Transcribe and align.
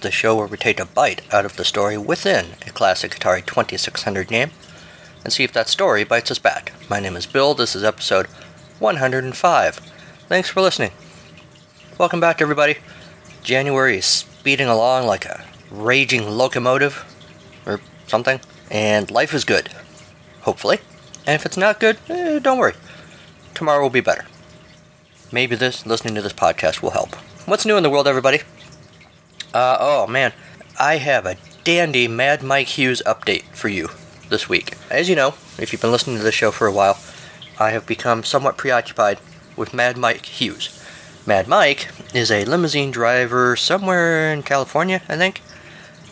the 0.00 0.10
show 0.10 0.36
where 0.36 0.46
we 0.46 0.56
take 0.56 0.80
a 0.80 0.86
bite 0.86 1.22
out 1.32 1.44
of 1.44 1.56
the 1.56 1.64
story 1.64 1.98
within 1.98 2.46
a 2.66 2.70
classic 2.70 3.12
Atari 3.12 3.44
2600 3.44 4.28
game 4.28 4.50
and 5.24 5.32
see 5.32 5.44
if 5.44 5.52
that 5.52 5.68
story 5.68 6.04
bites 6.04 6.30
us 6.30 6.38
back. 6.38 6.72
My 6.88 7.00
name 7.00 7.16
is 7.16 7.26
Bill, 7.26 7.54
this 7.54 7.76
is 7.76 7.84
episode 7.84 8.26
105. 8.78 9.76
Thanks 10.28 10.48
for 10.48 10.60
listening. 10.60 10.92
Welcome 11.98 12.20
back, 12.20 12.40
everybody. 12.40 12.78
January 13.42 13.98
is 13.98 14.06
speeding 14.06 14.68
along 14.68 15.06
like 15.06 15.24
a 15.26 15.44
raging 15.70 16.28
locomotive, 16.28 17.04
or 17.66 17.80
something, 18.06 18.40
and 18.70 19.10
life 19.10 19.34
is 19.34 19.44
good. 19.44 19.68
Hopefully. 20.42 20.78
And 21.26 21.34
if 21.34 21.44
it's 21.44 21.56
not 21.56 21.80
good, 21.80 21.98
eh, 22.08 22.38
don't 22.38 22.58
worry. 22.58 22.74
Tomorrow 23.54 23.82
will 23.82 23.90
be 23.90 24.00
better. 24.00 24.24
Maybe 25.30 25.54
this 25.54 25.84
listening 25.86 26.14
to 26.14 26.22
this 26.22 26.32
podcast 26.32 26.82
will 26.82 26.90
help. 26.90 27.14
What's 27.46 27.66
new 27.66 27.76
in 27.76 27.82
the 27.82 27.90
world, 27.90 28.08
everybody? 28.08 28.40
Uh, 29.52 29.76
oh 29.80 30.06
man, 30.06 30.32
I 30.78 30.98
have 30.98 31.26
a 31.26 31.36
dandy 31.64 32.06
Mad 32.06 32.42
Mike 32.42 32.68
Hughes 32.68 33.02
update 33.04 33.42
for 33.52 33.68
you 33.68 33.88
this 34.28 34.48
week. 34.48 34.76
As 34.88 35.08
you 35.08 35.16
know, 35.16 35.34
if 35.58 35.72
you've 35.72 35.82
been 35.82 35.90
listening 35.90 36.18
to 36.18 36.22
the 36.22 36.30
show 36.30 36.52
for 36.52 36.68
a 36.68 36.72
while, 36.72 36.98
I 37.58 37.70
have 37.70 37.84
become 37.84 38.22
somewhat 38.22 38.56
preoccupied 38.56 39.18
with 39.56 39.74
Mad 39.74 39.96
Mike 39.96 40.24
Hughes. 40.24 40.80
Mad 41.26 41.48
Mike 41.48 41.88
is 42.14 42.30
a 42.30 42.44
limousine 42.44 42.92
driver 42.92 43.56
somewhere 43.56 44.32
in 44.32 44.44
California, 44.44 45.02
I 45.08 45.16
think, 45.16 45.42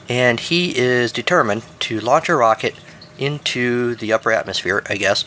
and 0.09 0.41
he 0.41 0.77
is 0.77 1.13
determined 1.13 1.63
to 1.81 2.01
launch 2.01 2.29
a 2.29 2.35
rocket 2.35 2.75
into 3.19 3.95
the 3.95 4.13
upper 4.13 4.33
atmosphere, 4.33 4.83
I 4.89 4.97
guess, 4.97 5.25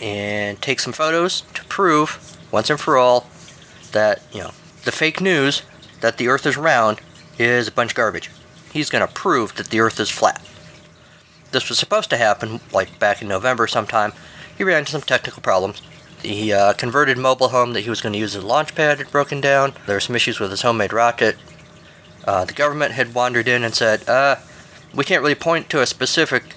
and 0.00 0.60
take 0.60 0.80
some 0.80 0.92
photos 0.92 1.42
to 1.54 1.64
prove 1.66 2.36
once 2.50 2.68
and 2.68 2.80
for 2.80 2.96
all 2.96 3.28
that, 3.92 4.22
you 4.32 4.40
know, 4.40 4.50
the 4.84 4.92
fake 4.92 5.20
news 5.20 5.62
that 6.00 6.18
the 6.18 6.26
Earth 6.26 6.44
is 6.44 6.56
round 6.56 7.00
is 7.38 7.68
a 7.68 7.72
bunch 7.72 7.92
of 7.92 7.96
garbage. 7.96 8.30
He's 8.72 8.90
going 8.90 9.06
to 9.06 9.12
prove 9.12 9.54
that 9.56 9.68
the 9.68 9.80
Earth 9.80 9.98
is 10.00 10.10
flat. 10.10 10.44
This 11.50 11.68
was 11.68 11.78
supposed 11.78 12.10
to 12.10 12.16
happen 12.16 12.60
like 12.72 12.98
back 12.98 13.22
in 13.22 13.28
November 13.28 13.66
sometime. 13.66 14.12
He 14.56 14.64
ran 14.64 14.80
into 14.80 14.92
some 14.92 15.02
technical 15.02 15.42
problems. 15.42 15.80
The 16.22 16.52
uh, 16.52 16.72
converted 16.74 17.16
mobile 17.16 17.48
home 17.48 17.72
that 17.72 17.82
he 17.82 17.90
was 17.90 18.00
going 18.00 18.12
to 18.12 18.18
use 18.18 18.34
as 18.34 18.42
a 18.42 18.46
launch 18.46 18.74
pad 18.74 18.98
had 18.98 19.10
broken 19.10 19.40
down. 19.40 19.74
There 19.86 19.96
were 19.96 20.00
some 20.00 20.16
issues 20.16 20.40
with 20.40 20.50
his 20.50 20.62
homemade 20.62 20.92
rocket. 20.92 21.36
Uh, 22.24 22.44
the 22.44 22.52
government 22.52 22.92
had 22.92 23.14
wandered 23.14 23.48
in 23.48 23.62
and 23.62 23.74
said, 23.74 24.06
uh, 24.08 24.36
we 24.92 25.04
can't 25.04 25.22
really 25.22 25.34
point 25.34 25.70
to 25.70 25.80
a 25.80 25.86
specific 25.86 26.56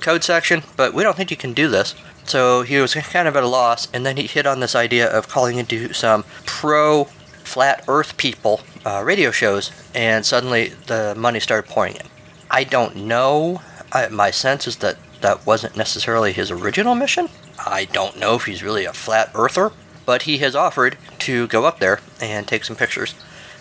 code 0.00 0.24
section, 0.24 0.62
but 0.76 0.94
we 0.94 1.02
don't 1.02 1.16
think 1.16 1.30
you 1.30 1.36
can 1.36 1.52
do 1.52 1.68
this. 1.68 1.94
So 2.24 2.62
he 2.62 2.78
was 2.78 2.94
kind 2.94 3.28
of 3.28 3.36
at 3.36 3.44
a 3.44 3.48
loss, 3.48 3.88
and 3.92 4.04
then 4.04 4.16
he 4.16 4.26
hit 4.26 4.46
on 4.46 4.60
this 4.60 4.74
idea 4.74 5.08
of 5.08 5.28
calling 5.28 5.58
into 5.58 5.92
some 5.92 6.24
pro 6.44 7.08
flat 7.46 7.84
earth 7.88 8.16
people 8.16 8.60
uh, 8.84 9.02
radio 9.04 9.30
shows, 9.30 9.72
and 9.94 10.26
suddenly 10.26 10.68
the 10.86 11.14
money 11.16 11.40
started 11.40 11.68
pouring 11.70 11.94
in. 11.96 12.06
I 12.50 12.64
don't 12.64 12.96
know. 12.96 13.62
I, 13.92 14.08
my 14.08 14.30
sense 14.30 14.66
is 14.66 14.76
that 14.76 14.96
that 15.20 15.46
wasn't 15.46 15.76
necessarily 15.76 16.32
his 16.32 16.50
original 16.50 16.94
mission. 16.94 17.28
I 17.58 17.86
don't 17.86 18.18
know 18.18 18.34
if 18.34 18.44
he's 18.44 18.62
really 18.62 18.84
a 18.84 18.92
flat 18.92 19.30
earther, 19.34 19.72
but 20.04 20.22
he 20.22 20.38
has 20.38 20.54
offered 20.54 20.98
to 21.20 21.46
go 21.48 21.64
up 21.64 21.78
there 21.78 22.00
and 22.20 22.46
take 22.46 22.64
some 22.64 22.76
pictures. 22.76 23.14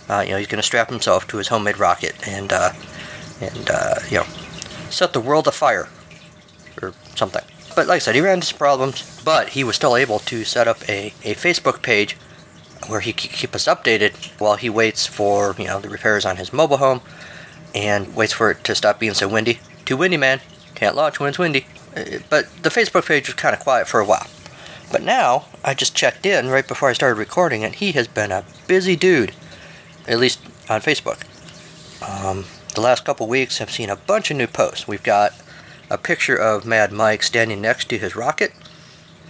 Uh, 0.09 0.23
you 0.25 0.31
know, 0.33 0.37
he's 0.37 0.47
going 0.47 0.61
to 0.61 0.63
strap 0.63 0.89
himself 0.89 1.27
to 1.27 1.37
his 1.37 1.47
homemade 1.47 1.79
rocket 1.79 2.15
and, 2.27 2.53
uh, 2.53 2.71
and 3.41 3.69
uh, 3.71 3.95
you 4.09 4.17
know, 4.17 4.25
set 4.89 5.13
the 5.13 5.19
world 5.19 5.47
afire 5.47 5.87
or 6.81 6.93
something. 7.15 7.43
But 7.75 7.87
like 7.87 7.97
I 7.97 7.99
said, 7.99 8.15
he 8.15 8.21
ran 8.21 8.35
into 8.35 8.47
some 8.47 8.57
problems, 8.57 9.21
but 9.23 9.49
he 9.49 9.63
was 9.63 9.75
still 9.75 9.95
able 9.95 10.19
to 10.19 10.43
set 10.43 10.67
up 10.67 10.87
a, 10.87 11.07
a 11.23 11.33
Facebook 11.33 11.81
page 11.81 12.15
where 12.87 12.99
he 12.99 13.13
could 13.13 13.31
keep 13.31 13.55
us 13.55 13.65
updated 13.65 14.13
while 14.39 14.55
he 14.55 14.69
waits 14.69 15.07
for, 15.07 15.55
you 15.57 15.65
know, 15.65 15.79
the 15.79 15.89
repairs 15.89 16.25
on 16.25 16.37
his 16.37 16.53
mobile 16.53 16.77
home 16.77 17.01
and 17.73 18.15
waits 18.15 18.33
for 18.33 18.51
it 18.51 18.63
to 18.63 18.75
stop 18.75 18.99
being 18.99 19.13
so 19.13 19.27
windy. 19.27 19.59
Too 19.85 19.97
windy, 19.97 20.17
man. 20.17 20.41
Can't 20.75 20.95
launch 20.95 21.19
when 21.19 21.29
it's 21.29 21.39
windy. 21.39 21.65
Uh, 21.95 22.19
But 22.29 22.63
the 22.63 22.69
Facebook 22.69 23.07
page 23.07 23.27
was 23.27 23.35
kind 23.35 23.53
of 23.53 23.59
quiet 23.61 23.87
for 23.87 23.99
a 23.99 24.05
while. 24.05 24.27
But 24.91 25.01
now, 25.01 25.45
I 25.63 25.73
just 25.73 25.95
checked 25.95 26.25
in 26.25 26.47
right 26.47 26.67
before 26.67 26.89
I 26.89 26.93
started 26.93 27.17
recording, 27.17 27.63
and 27.63 27.73
he 27.75 27.91
has 27.93 28.07
been 28.07 28.31
a 28.31 28.45
busy 28.67 28.95
dude, 28.95 29.33
at 30.07 30.19
least 30.19 30.39
on 30.69 30.81
Facebook. 30.81 31.23
Um, 32.07 32.45
the 32.75 32.81
last 32.81 33.03
couple 33.03 33.27
weeks, 33.27 33.59
I've 33.59 33.71
seen 33.71 33.89
a 33.89 33.95
bunch 33.95 34.29
of 34.29 34.37
new 34.37 34.47
posts. 34.47 34.87
We've 34.87 35.03
got 35.03 35.33
a 35.89 35.97
picture 35.97 36.35
of 36.35 36.65
Mad 36.65 36.91
Mike 36.91 37.23
standing 37.23 37.61
next 37.61 37.89
to 37.89 37.97
his 37.97 38.15
rocket, 38.15 38.53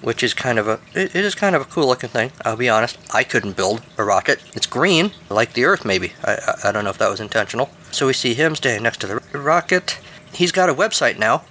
which 0.06 0.22
is 0.22 0.36
kind 0.36 0.60
of 0.60 0.68
a 0.68 0.80
it 0.94 1.16
is 1.16 1.34
kind 1.34 1.56
of 1.56 1.64
a 1.64 1.66
cool 1.66 1.88
looking 1.88 2.10
thing. 2.10 2.32
I'll 2.46 2.56
be 2.56 2.70
honest, 2.70 2.96
I 3.12 3.24
couldn't 3.24 3.58
build 3.58 3.82
a 3.98 4.04
rocket. 4.04 4.40
It's 4.54 4.68
green, 4.68 5.12
like 5.32 5.54
the 5.54 5.66
Earth, 5.66 5.84
maybe. 5.84 6.14
I 6.24 6.38
I, 6.64 6.72
don't 6.72 6.84
know 6.84 6.92
if 6.92 7.00
that 7.00 7.10
was 7.10 7.20
intentional. 7.20 7.72
So 7.90 8.06
we 8.06 8.14
see 8.14 8.36
him 8.36 8.56
standing 8.56 8.84
next 8.84 9.02
to 9.02 9.08
the 9.08 9.16
rocket. 9.34 9.98
He's 10.32 10.52
got 10.52 10.70
a 10.70 10.76
website 10.76 11.18
now, 11.18 11.44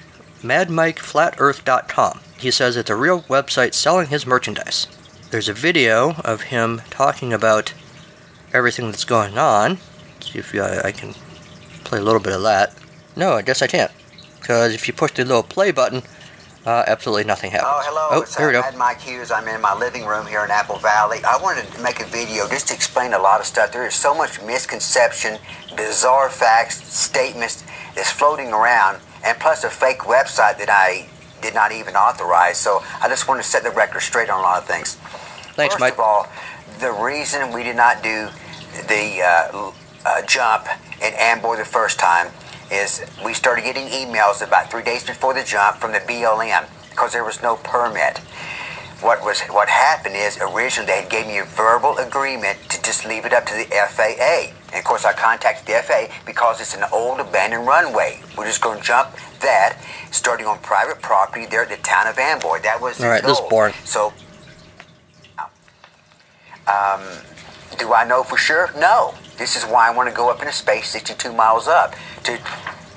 madmikeflatearth.com. 0.42 2.20
He 2.38 2.52
says 2.52 2.76
it's 2.76 2.90
a 2.90 2.94
real 2.94 3.22
website 3.22 3.74
selling 3.74 4.06
his 4.06 4.24
merchandise. 4.24 4.86
There's 5.32 5.48
a 5.48 5.52
video 5.52 6.14
of 6.24 6.42
him 6.42 6.82
talking 6.90 7.32
about 7.32 7.74
everything 8.52 8.86
that's 8.86 9.04
going 9.04 9.36
on. 9.36 9.78
See 10.20 10.38
if 10.38 10.54
I, 10.54 10.88
I 10.88 10.92
can 10.92 11.14
play 11.82 11.98
a 11.98 12.02
little 12.02 12.20
bit 12.20 12.34
of 12.34 12.42
that. 12.42 12.72
No, 13.16 13.32
I 13.32 13.42
guess 13.42 13.62
I 13.62 13.66
can't. 13.66 13.90
Because 14.38 14.74
if 14.74 14.86
you 14.86 14.94
push 14.94 15.12
the 15.12 15.24
little 15.24 15.42
play 15.42 15.72
button, 15.72 16.02
uh, 16.66 16.84
absolutely 16.86 17.24
nothing 17.24 17.50
happened. 17.50 17.70
Oh, 17.72 17.82
hello. 17.84 18.08
Oh, 18.10 18.22
it's 18.22 18.36
here 18.36 18.46
we 18.46 18.52
go. 18.52 18.60
Mad 18.60 18.76
Mike 18.76 19.00
Hughes. 19.00 19.30
I'm 19.30 19.46
in 19.48 19.60
my 19.60 19.74
living 19.74 20.06
room 20.06 20.26
here 20.26 20.44
in 20.44 20.50
Apple 20.50 20.78
Valley. 20.78 21.18
I 21.26 21.38
wanted 21.42 21.66
to 21.72 21.82
make 21.82 22.00
a 22.00 22.06
video 22.06 22.48
just 22.48 22.68
to 22.68 22.74
explain 22.74 23.12
a 23.12 23.18
lot 23.18 23.40
of 23.40 23.46
stuff. 23.46 23.72
There 23.72 23.86
is 23.86 23.94
so 23.94 24.14
much 24.14 24.40
misconception, 24.42 25.38
bizarre 25.76 26.30
facts, 26.30 26.82
statements 26.92 27.64
that's 27.94 28.10
floating 28.10 28.52
around, 28.52 29.00
and 29.24 29.38
plus 29.38 29.64
a 29.64 29.70
fake 29.70 30.00
website 30.00 30.58
that 30.58 30.70
I 30.70 31.06
did 31.42 31.54
not 31.54 31.72
even 31.72 31.94
authorize. 31.94 32.56
So 32.56 32.82
I 33.02 33.08
just 33.08 33.28
want 33.28 33.42
to 33.42 33.46
set 33.48 33.62
the 33.62 33.70
record 33.70 34.00
straight 34.00 34.30
on 34.30 34.40
a 34.40 34.42
lot 34.42 34.62
of 34.62 34.66
things. 34.66 34.94
Thanks, 35.54 35.74
First 35.74 35.80
Mike. 35.80 35.92
of 35.94 36.00
all, 36.00 36.28
the 36.80 36.92
reason 36.92 37.52
we 37.52 37.62
did 37.62 37.76
not 37.76 38.02
do 38.02 38.28
the 38.88 39.22
uh, 39.22 39.72
uh, 40.06 40.22
jump 40.22 40.66
in 41.02 41.12
Amboy 41.14 41.56
the 41.56 41.64
first 41.64 41.98
time 41.98 42.28
is 42.70 43.04
we 43.24 43.34
started 43.34 43.62
getting 43.62 43.86
emails 43.88 44.46
about 44.46 44.70
three 44.70 44.82
days 44.82 45.04
before 45.04 45.34
the 45.34 45.44
jump 45.44 45.76
from 45.76 45.92
the 45.92 46.00
BLM 46.00 46.66
because 46.90 47.12
there 47.12 47.24
was 47.24 47.42
no 47.42 47.56
permit. 47.56 48.18
What 49.00 49.22
was 49.22 49.40
what 49.50 49.68
happened 49.68 50.16
is 50.16 50.38
originally 50.40 50.86
they 50.86 51.02
had 51.02 51.10
gave 51.10 51.26
me 51.26 51.38
a 51.38 51.44
verbal 51.44 51.98
agreement 51.98 52.58
to 52.70 52.80
just 52.82 53.04
leave 53.06 53.26
it 53.26 53.32
up 53.32 53.44
to 53.46 53.54
the 53.54 53.66
FAA. 53.66 54.54
And 54.72 54.78
of 54.78 54.84
course 54.84 55.04
I 55.04 55.12
contacted 55.12 55.66
the 55.66 55.82
FAA 55.82 56.14
because 56.24 56.60
it's 56.60 56.74
an 56.74 56.84
old 56.92 57.20
abandoned 57.20 57.66
runway. 57.66 58.20
We're 58.38 58.46
just 58.46 58.62
going 58.62 58.78
to 58.78 58.84
jump 58.84 59.10
that, 59.40 59.78
starting 60.10 60.46
on 60.46 60.58
private 60.60 61.02
property 61.02 61.46
there 61.46 61.62
at 61.62 61.68
the 61.68 61.76
town 61.76 62.06
of 62.06 62.18
Amboy. 62.18 62.60
That 62.62 62.80
was 62.80 63.00
All 63.00 63.08
right, 63.08 63.22
this 63.22 63.38
is 63.38 63.48
boring. 63.50 63.74
So 63.84 64.12
um, 66.66 67.02
do 67.78 67.92
I 67.92 68.06
know 68.08 68.22
for 68.22 68.38
sure? 68.38 68.70
No. 68.78 69.14
This 69.38 69.56
is 69.56 69.64
why 69.64 69.88
I 69.88 69.96
want 69.96 70.08
to 70.08 70.14
go 70.14 70.30
up 70.30 70.40
into 70.40 70.52
space 70.52 70.88
62 70.88 71.32
miles 71.32 71.66
up 71.66 71.94
to 72.24 72.38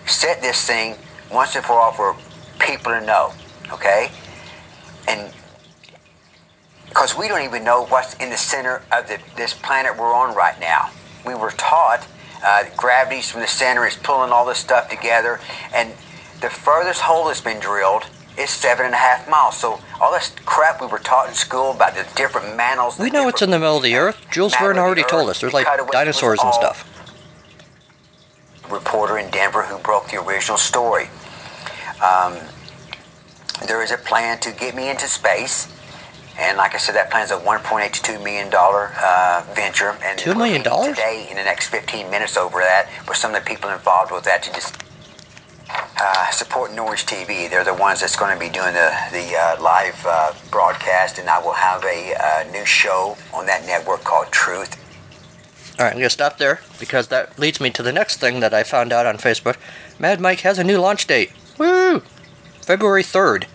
set 0.06 0.42
this 0.42 0.66
thing 0.66 0.96
once 1.32 1.56
and 1.56 1.66
for 1.66 1.74
all 1.74 1.92
for 1.92 2.16
people 2.60 2.92
to 2.92 3.06
know. 3.06 3.34
Okay? 3.72 4.12
And 5.08 5.34
because 6.88 7.18
we 7.18 7.28
don't 7.28 7.44
even 7.44 7.64
know 7.64 7.86
what's 7.86 8.16
in 8.16 8.30
the 8.30 8.38
center 8.38 8.82
of 8.92 9.08
the, 9.08 9.20
this 9.36 9.54
planet 9.54 9.98
we're 9.98 10.14
on 10.14 10.36
right 10.36 10.60
now. 10.60 10.92
We 11.26 11.36
were 11.36 11.52
taught 11.52 12.08
uh, 12.44 12.66
gravity's 12.76 13.30
from 13.30 13.42
the 13.42 13.48
center 13.48 13.86
is 13.86 13.96
pulling 13.96 14.32
all 14.32 14.46
this 14.46 14.60
stuff 14.60 14.90
together, 14.90 15.40
and 15.74 15.92
the 16.42 16.50
furthest 16.50 17.02
hole 17.02 17.26
that's 17.26 17.42
been 17.42 17.60
drilled 17.60 18.04
is 18.38 18.50
seven 18.50 18.86
and 18.86 18.94
a 18.94 18.98
half 18.98 19.30
miles. 19.30 19.58
So 19.58 19.80
all 20.00 20.12
this 20.12 20.32
crap 20.46 20.80
we 20.82 20.88
were 20.88 21.00
taught 21.00 21.28
in 21.28 21.34
school 21.34 21.72
about 21.72 21.96
the 21.96 22.06
different 22.16 22.56
mantles. 22.56 23.00
We 23.00 23.10
know 23.10 23.28
it's 23.28 23.42
in 23.42 23.50
the 23.50 23.60
middle 23.60 23.78
of 23.78 23.84
the 23.84 23.96
Earth. 23.96 24.18
Jules 24.32 24.56
Verne 24.56 24.78
already 24.78 25.04
told 25.04 25.30
us. 25.30 25.42
There's 25.42 25.54
like 25.54 25.68
dinosaurs 25.92 26.40
and 26.44 26.54
stuff. 26.54 26.86
reporter 28.70 29.18
in 29.18 29.30
Denver 29.32 29.64
who 29.64 29.78
broke 29.80 30.10
the 30.10 30.22
original 30.22 30.58
story. 30.58 31.10
Um, 32.04 32.38
there 33.68 33.82
is 33.82 33.92
a 33.92 33.98
plan 33.98 34.40
to 34.42 34.52
get 34.52 34.76
me 34.76 34.90
into 34.90 35.08
space. 35.08 35.74
And 36.40 36.58
like 36.58 36.76
I 36.76 36.78
said, 36.78 36.94
that 36.94 37.10
plan 37.10 37.24
is 37.24 37.32
a 37.32 37.38
1.8 37.40 37.92
to 37.92 38.02
2 38.04 38.20
million 38.20 38.52
dollar 38.52 38.92
uh, 39.02 39.44
venture. 39.56 39.98
And 40.04 40.20
$2 40.20 40.28
we're 40.28 40.36
million 40.36 40.62
today 40.62 41.26
in 41.32 41.36
the 41.38 41.44
next 41.44 41.70
15 41.70 42.12
minutes 42.12 42.38
over 42.38 42.60
that 42.60 42.88
with 43.08 43.18
some 43.18 43.34
of 43.34 43.44
the 43.44 43.48
people 43.50 43.72
involved 43.72 44.12
with 44.12 44.26
that 44.26 44.44
to 44.44 44.54
just 44.54 44.76
uh, 46.00 46.30
support 46.32 46.74
Norwich 46.74 47.06
TV. 47.06 47.50
They're 47.50 47.64
the 47.64 47.74
ones 47.74 48.02
that's 48.02 48.16
going 48.16 48.34
to 48.34 48.40
be 48.40 48.50
doing 48.50 48.74
the 48.74 48.92
the 49.12 49.36
uh, 49.36 49.62
live 49.62 50.06
uh, 50.08 50.34
broadcast, 50.52 51.18
and 51.18 51.30
I 51.30 51.40
will 51.40 51.54
have 51.54 51.84
a 51.84 52.14
uh, 52.16 52.52
new 52.52 52.66
show 52.66 53.18
on 53.34 53.46
that 53.48 53.66
network 53.66 54.04
called 54.04 54.32
Truth. 54.32 54.84
All 55.80 55.86
right, 55.86 55.94
I'm 55.94 56.00
gonna 56.00 56.10
stop 56.10 56.38
there 56.38 56.62
because 56.80 57.08
that 57.10 57.38
leads 57.38 57.60
me 57.60 57.70
to 57.72 57.84
the 57.84 57.92
next 57.92 58.18
thing 58.18 58.40
that 58.40 58.54
I 58.54 58.64
found 58.64 58.92
out 58.92 59.06
on 59.06 59.18
Facebook. 59.18 59.58
Mad 60.00 60.20
Mike 60.20 60.42
has 60.42 60.58
a 60.58 60.64
new 60.64 60.80
launch 60.80 61.06
date. 61.06 61.32
Woo! 61.58 62.00
February 62.62 63.04
3rd 63.04 63.46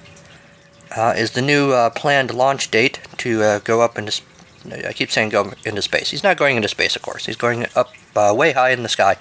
uh, 0.97 1.15
is 1.17 1.33
the 1.33 1.43
new 1.43 1.75
planned 1.91 2.33
launch 2.33 2.71
date 2.71 3.01
to 3.19 3.61
go 3.61 3.81
up 3.81 3.99
into 3.99 4.23
I 4.71 4.93
keep 4.93 5.11
saying 5.11 5.31
go 5.31 5.53
into 5.65 5.83
space. 5.83 6.11
He's 6.11 6.23
not 6.23 6.37
going 6.37 6.57
into 6.57 6.69
space, 6.69 6.95
of 6.95 7.03
course. 7.03 7.27
He's 7.27 7.37
going 7.37 7.67
up 7.75 7.93
way 8.15 8.53
high 8.53 8.71
in 8.71 8.85
the 8.85 8.89
sky. 8.89 9.17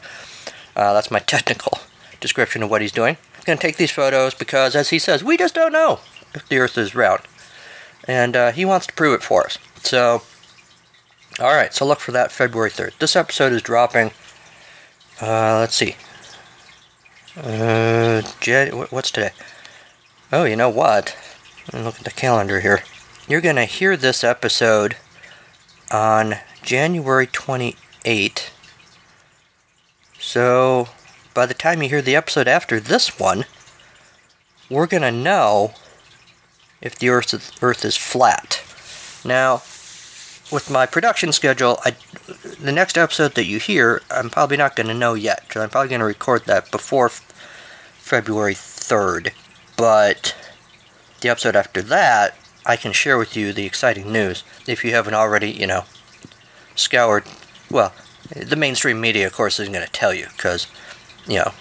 That's 0.75 1.09
my 1.09 1.19
technical 1.19 1.79
description 2.21 2.63
of 2.63 2.69
what 2.69 2.81
he's 2.81 2.93
doing. 2.93 3.17
He's 3.35 3.43
going 3.43 3.57
to 3.57 3.61
take 3.61 3.75
these 3.75 3.91
photos 3.91 4.33
because, 4.33 4.75
as 4.75 4.89
he 4.89 4.99
says, 4.99 5.23
we 5.23 5.35
just 5.35 5.55
don't 5.55 5.73
know 5.73 5.99
if 6.33 6.47
the 6.47 6.59
Earth 6.59 6.77
is 6.77 6.95
round. 6.95 7.21
And 8.07 8.35
uh, 8.35 8.51
he 8.51 8.63
wants 8.63 8.87
to 8.87 8.93
prove 8.93 9.15
it 9.15 9.23
for 9.23 9.45
us. 9.45 9.57
So, 9.83 10.21
all 11.39 11.53
right, 11.53 11.73
so 11.73 11.85
look 11.85 11.99
for 11.99 12.11
that 12.13 12.31
February 12.31 12.69
3rd. 12.69 12.97
This 12.99 13.15
episode 13.15 13.51
is 13.51 13.61
dropping, 13.61 14.11
uh, 15.21 15.59
let's 15.59 15.75
see. 15.75 15.95
Uh, 17.35 18.21
what's 18.89 19.11
today? 19.11 19.31
Oh, 20.31 20.45
you 20.45 20.55
know 20.55 20.69
what? 20.69 21.15
Look 21.73 21.97
at 21.97 22.03
the 22.03 22.11
calendar 22.11 22.59
here. 22.59 22.83
You're 23.27 23.41
going 23.41 23.55
to 23.55 23.65
hear 23.65 23.95
this 23.95 24.23
episode 24.23 24.97
on 25.91 26.35
January 26.61 27.27
28. 27.27 28.51
So, 30.19 30.89
by 31.33 31.45
the 31.45 31.53
time 31.53 31.81
you 31.81 31.89
hear 31.89 32.01
the 32.01 32.15
episode 32.15 32.47
after 32.47 32.79
this 32.79 33.19
one, 33.19 33.45
we're 34.69 34.87
going 34.87 35.03
to 35.03 35.11
know 35.11 35.73
if 36.81 36.97
the 36.97 37.09
Earth 37.09 37.33
is, 37.33 37.51
Earth 37.61 37.85
is 37.85 37.97
flat. 37.97 38.61
Now, 39.23 39.61
with 40.51 40.69
my 40.69 40.85
production 40.85 41.31
schedule, 41.31 41.79
I, 41.85 41.95
the 42.59 42.71
next 42.71 42.97
episode 42.97 43.35
that 43.35 43.45
you 43.45 43.59
hear, 43.59 44.01
I'm 44.09 44.29
probably 44.29 44.57
not 44.57 44.75
going 44.75 44.87
to 44.87 44.93
know 44.93 45.13
yet, 45.13 45.43
because 45.47 45.61
I'm 45.61 45.69
probably 45.69 45.89
going 45.89 45.99
to 45.99 46.05
record 46.05 46.45
that 46.45 46.71
before 46.71 47.09
February 47.09 48.55
3rd. 48.55 49.31
But 49.77 50.35
the 51.21 51.29
episode 51.29 51.55
after 51.55 51.81
that, 51.83 52.37
I 52.65 52.75
can 52.75 52.91
share 52.91 53.17
with 53.17 53.35
you 53.35 53.53
the 53.53 53.65
exciting 53.65 54.11
news 54.11 54.43
if 54.67 54.83
you 54.83 54.91
haven't 54.91 55.13
already, 55.13 55.51
you 55.51 55.67
know, 55.67 55.85
scoured. 56.75 57.23
Well, 57.69 57.93
the 58.35 58.55
mainstream 58.55 58.99
media, 58.99 59.27
of 59.27 59.33
course, 59.33 59.59
isn't 59.59 59.73
going 59.73 59.85
to 59.85 59.91
tell 59.91 60.13
you 60.13 60.27
because, 60.35 60.67
you 61.27 61.37
know, 61.37 61.51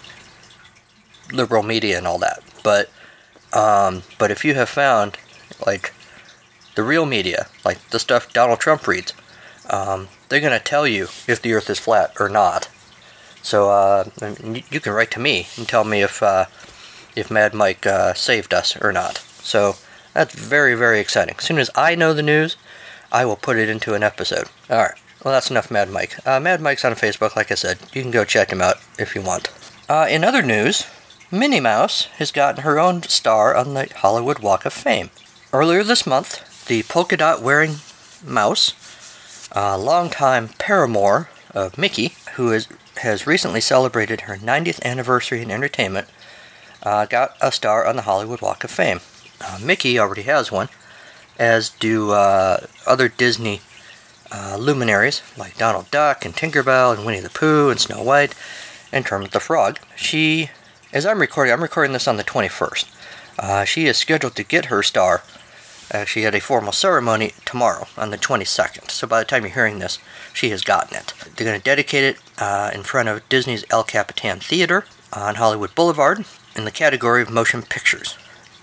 liberal 1.32 1.62
media 1.62 1.98
and 1.98 2.06
all 2.06 2.18
that. 2.18 2.42
But, 2.62 2.90
um, 3.52 4.02
but 4.18 4.30
if 4.30 4.44
you 4.44 4.54
have 4.54 4.68
found, 4.68 5.18
like, 5.66 5.92
the 6.74 6.82
real 6.82 7.06
media, 7.06 7.46
like 7.64 7.78
the 7.90 7.98
stuff 7.98 8.32
Donald 8.32 8.60
Trump 8.60 8.86
reads, 8.86 9.12
um, 9.68 10.08
they're 10.28 10.40
going 10.40 10.58
to 10.58 10.64
tell 10.64 10.86
you 10.86 11.04
if 11.26 11.42
the 11.42 11.52
Earth 11.52 11.68
is 11.68 11.78
flat 11.78 12.12
or 12.18 12.28
not. 12.28 12.68
So 13.42 13.70
uh, 13.70 14.04
you 14.70 14.80
can 14.80 14.92
write 14.92 15.10
to 15.12 15.20
me 15.20 15.48
and 15.56 15.66
tell 15.66 15.84
me 15.84 16.02
if 16.02 16.22
uh, 16.22 16.44
if 17.16 17.30
Mad 17.30 17.54
Mike 17.54 17.86
uh, 17.86 18.14
saved 18.14 18.52
us 18.52 18.76
or 18.80 18.92
not. 18.92 19.18
So 19.42 19.76
that's 20.14 20.34
very, 20.34 20.74
very 20.74 21.00
exciting. 21.00 21.34
As 21.38 21.44
soon 21.44 21.58
as 21.58 21.70
I 21.74 21.94
know 21.94 22.12
the 22.12 22.22
news, 22.22 22.56
I 23.10 23.24
will 23.24 23.36
put 23.36 23.56
it 23.56 23.68
into 23.68 23.94
an 23.94 24.02
episode. 24.02 24.48
Alright, 24.70 24.98
well, 25.24 25.34
that's 25.34 25.50
enough 25.50 25.70
Mad 25.70 25.90
Mike. 25.90 26.16
Uh, 26.26 26.40
Mad 26.40 26.60
Mike's 26.60 26.84
on 26.84 26.92
Facebook, 26.92 27.36
like 27.36 27.52
I 27.52 27.54
said. 27.54 27.78
You 27.92 28.02
can 28.02 28.10
go 28.10 28.24
check 28.24 28.50
him 28.50 28.62
out 28.62 28.76
if 28.98 29.14
you 29.14 29.22
want. 29.22 29.50
Uh, 29.88 30.06
in 30.08 30.24
other 30.24 30.42
news, 30.42 30.86
Minnie 31.30 31.60
Mouse 31.60 32.04
has 32.18 32.32
gotten 32.32 32.62
her 32.62 32.78
own 32.78 33.02
star 33.02 33.54
on 33.54 33.74
the 33.74 33.88
Hollywood 33.96 34.38
Walk 34.38 34.64
of 34.64 34.72
Fame. 34.72 35.10
Earlier 35.52 35.84
this 35.84 36.06
month, 36.06 36.66
the 36.66 36.82
polka 36.84 37.16
dot 37.16 37.42
wearing 37.42 37.76
mouse, 38.24 39.48
a 39.52 39.76
longtime 39.76 40.48
paramour 40.58 41.28
of 41.52 41.76
Mickey, 41.76 42.14
who 42.34 42.52
is, 42.52 42.66
has 42.98 43.26
recently 43.26 43.60
celebrated 43.60 44.22
her 44.22 44.36
90th 44.36 44.82
anniversary 44.82 45.42
in 45.42 45.50
entertainment, 45.50 46.08
uh, 46.82 47.04
got 47.06 47.36
a 47.40 47.52
star 47.52 47.86
on 47.86 47.96
the 47.96 48.02
Hollywood 48.02 48.40
Walk 48.40 48.64
of 48.64 48.70
Fame. 48.70 49.00
Uh, 49.40 49.58
Mickey 49.62 49.98
already 49.98 50.22
has 50.22 50.50
one, 50.50 50.68
as 51.38 51.70
do 51.70 52.10
uh, 52.10 52.66
other 52.86 53.08
Disney 53.08 53.60
uh, 54.32 54.56
luminaries 54.58 55.22
like 55.36 55.58
Donald 55.58 55.90
Duck 55.90 56.24
and 56.24 56.34
Tinkerbell 56.34 56.96
and 56.96 57.04
Winnie 57.04 57.20
the 57.20 57.30
Pooh 57.30 57.70
and 57.70 57.80
Snow 57.80 58.02
White 58.02 58.34
and 58.92 59.04
Kermit 59.04 59.32
the 59.32 59.40
Frog. 59.40 59.78
She, 59.96 60.50
as 60.92 61.06
I'm 61.06 61.20
recording, 61.20 61.52
I'm 61.52 61.62
recording 61.62 61.92
this 61.92 62.08
on 62.08 62.16
the 62.16 62.24
21st. 62.24 62.96
Uh, 63.38 63.64
she 63.64 63.86
is 63.86 63.96
scheduled 63.96 64.36
to 64.36 64.42
get 64.42 64.66
her 64.66 64.82
star. 64.82 65.22
she 66.06 66.22
had 66.22 66.34
a 66.34 66.40
formal 66.40 66.72
ceremony 66.72 67.32
tomorrow 67.44 67.86
on 67.96 68.10
the 68.10 68.18
22nd. 68.18 68.90
So 68.90 69.06
by 69.06 69.20
the 69.20 69.24
time 69.24 69.42
you're 69.42 69.54
hearing 69.54 69.78
this, 69.78 69.98
she 70.32 70.50
has 70.50 70.62
gotten 70.62 70.96
it. 70.96 71.14
They're 71.36 71.46
going 71.46 71.58
to 71.58 71.64
dedicate 71.64 72.04
it 72.04 72.18
uh, 72.38 72.70
in 72.74 72.82
front 72.82 73.08
of 73.08 73.28
Disney's 73.28 73.64
El 73.70 73.84
Capitan 73.84 74.40
Theater 74.40 74.84
on 75.12 75.36
Hollywood 75.36 75.74
Boulevard 75.74 76.24
in 76.54 76.64
the 76.64 76.70
category 76.70 77.22
of 77.22 77.30
motion 77.30 77.62
pictures. 77.62 78.16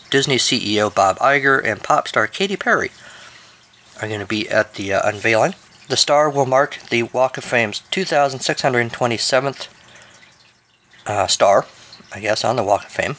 Disney 0.09 0.37
CEO 0.37 0.93
Bob 0.93 1.17
Iger 1.17 1.63
and 1.63 1.83
pop 1.83 2.07
star 2.07 2.27
Katy 2.27 2.55
Perry 2.55 2.91
are 4.01 4.07
going 4.07 4.19
to 4.19 4.25
be 4.25 4.49
at 4.49 4.75
the 4.75 4.93
uh, 4.93 5.01
unveiling. 5.07 5.55
The 5.89 5.97
star 5.97 6.29
will 6.29 6.45
mark 6.45 6.79
the 6.89 7.03
Walk 7.03 7.37
of 7.37 7.43
Fame's 7.43 7.81
2,627th 7.91 9.67
uh, 11.05 11.27
star, 11.27 11.65
I 12.13 12.19
guess, 12.19 12.43
on 12.43 12.55
the 12.55 12.63
Walk 12.63 12.85
of 12.85 12.91
Fame. 12.91 13.15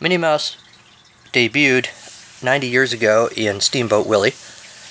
Minnie 0.00 0.16
Mouse 0.16 0.56
debuted 1.32 1.88
90 2.42 2.66
years 2.66 2.92
ago 2.92 3.28
in 3.36 3.60
Steamboat 3.60 4.06
Willie, 4.06 4.34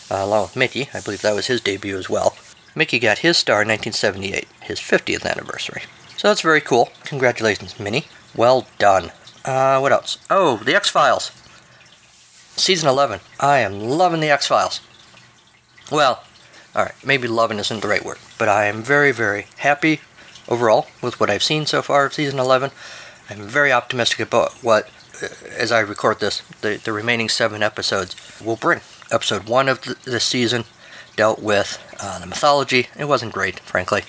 uh, 0.10 0.24
along 0.24 0.44
with 0.44 0.56
Mickey. 0.56 0.90
I 0.94 1.02
believe 1.02 1.22
that 1.22 1.36
was 1.36 1.48
his 1.48 1.62
debut 1.62 1.98
as 1.98 2.10
well. 2.10 2.36
Mickey 2.76 3.00
got 3.00 3.20
his 3.20 3.38
star 3.38 3.62
in 3.64 3.68
1978, 3.68 4.48
his 4.62 4.80
50th 4.80 5.26
anniversary. 5.26 5.84
So 6.16 6.28
that's 6.28 6.42
very 6.42 6.62
cool. 6.62 6.90
Congratulations, 7.04 7.80
Minnie. 7.80 8.06
Well 8.36 8.68
done. 8.78 9.12
Uh, 9.44 9.80
what 9.80 9.92
else? 9.92 10.18
Oh, 10.30 10.58
The 10.58 10.76
X 10.76 10.90
Files. 10.90 11.32
Season 12.58 12.90
11. 12.90 13.20
I 13.40 13.60
am 13.60 13.80
loving 13.80 14.20
The 14.20 14.32
X 14.32 14.48
Files. 14.48 14.82
Well, 15.92 16.24
alright, 16.76 16.96
maybe 17.06 17.28
loving 17.28 17.60
isn't 17.60 17.82
the 17.82 17.88
right 17.88 18.04
word, 18.04 18.18
but 18.40 18.50
I 18.50 18.66
am 18.66 18.82
very, 18.82 19.12
very 19.12 19.46
happy 19.58 20.02
overall 20.50 20.88
with 21.00 21.20
what 21.20 21.30
I've 21.30 21.44
seen 21.44 21.68
so 21.68 21.84
far 21.84 22.06
of 22.06 22.16
Season 22.16 22.40
11. 22.40 22.72
I'm 23.30 23.44
very 23.44 23.72
optimistic 23.72 24.20
about 24.22 24.54
what, 24.64 24.90
uh, 25.22 25.28
as 25.56 25.72
I 25.72 25.82
record 25.82 26.20
this, 26.20 26.42
the, 26.62 26.82
the 26.84 26.92
remaining 26.92 27.30
seven 27.30 27.62
episodes 27.62 28.16
will 28.44 28.56
bring. 28.56 28.82
Episode 29.12 29.48
1 29.48 29.70
of 29.70 29.82
this 30.04 30.24
season 30.24 30.66
dealt 31.16 31.40
with 31.40 31.80
uh, 32.02 32.18
the 32.18 32.26
mythology. 32.26 32.88
It 32.98 33.06
wasn't 33.06 33.34
great, 33.34 33.60
frankly, 33.60 34.02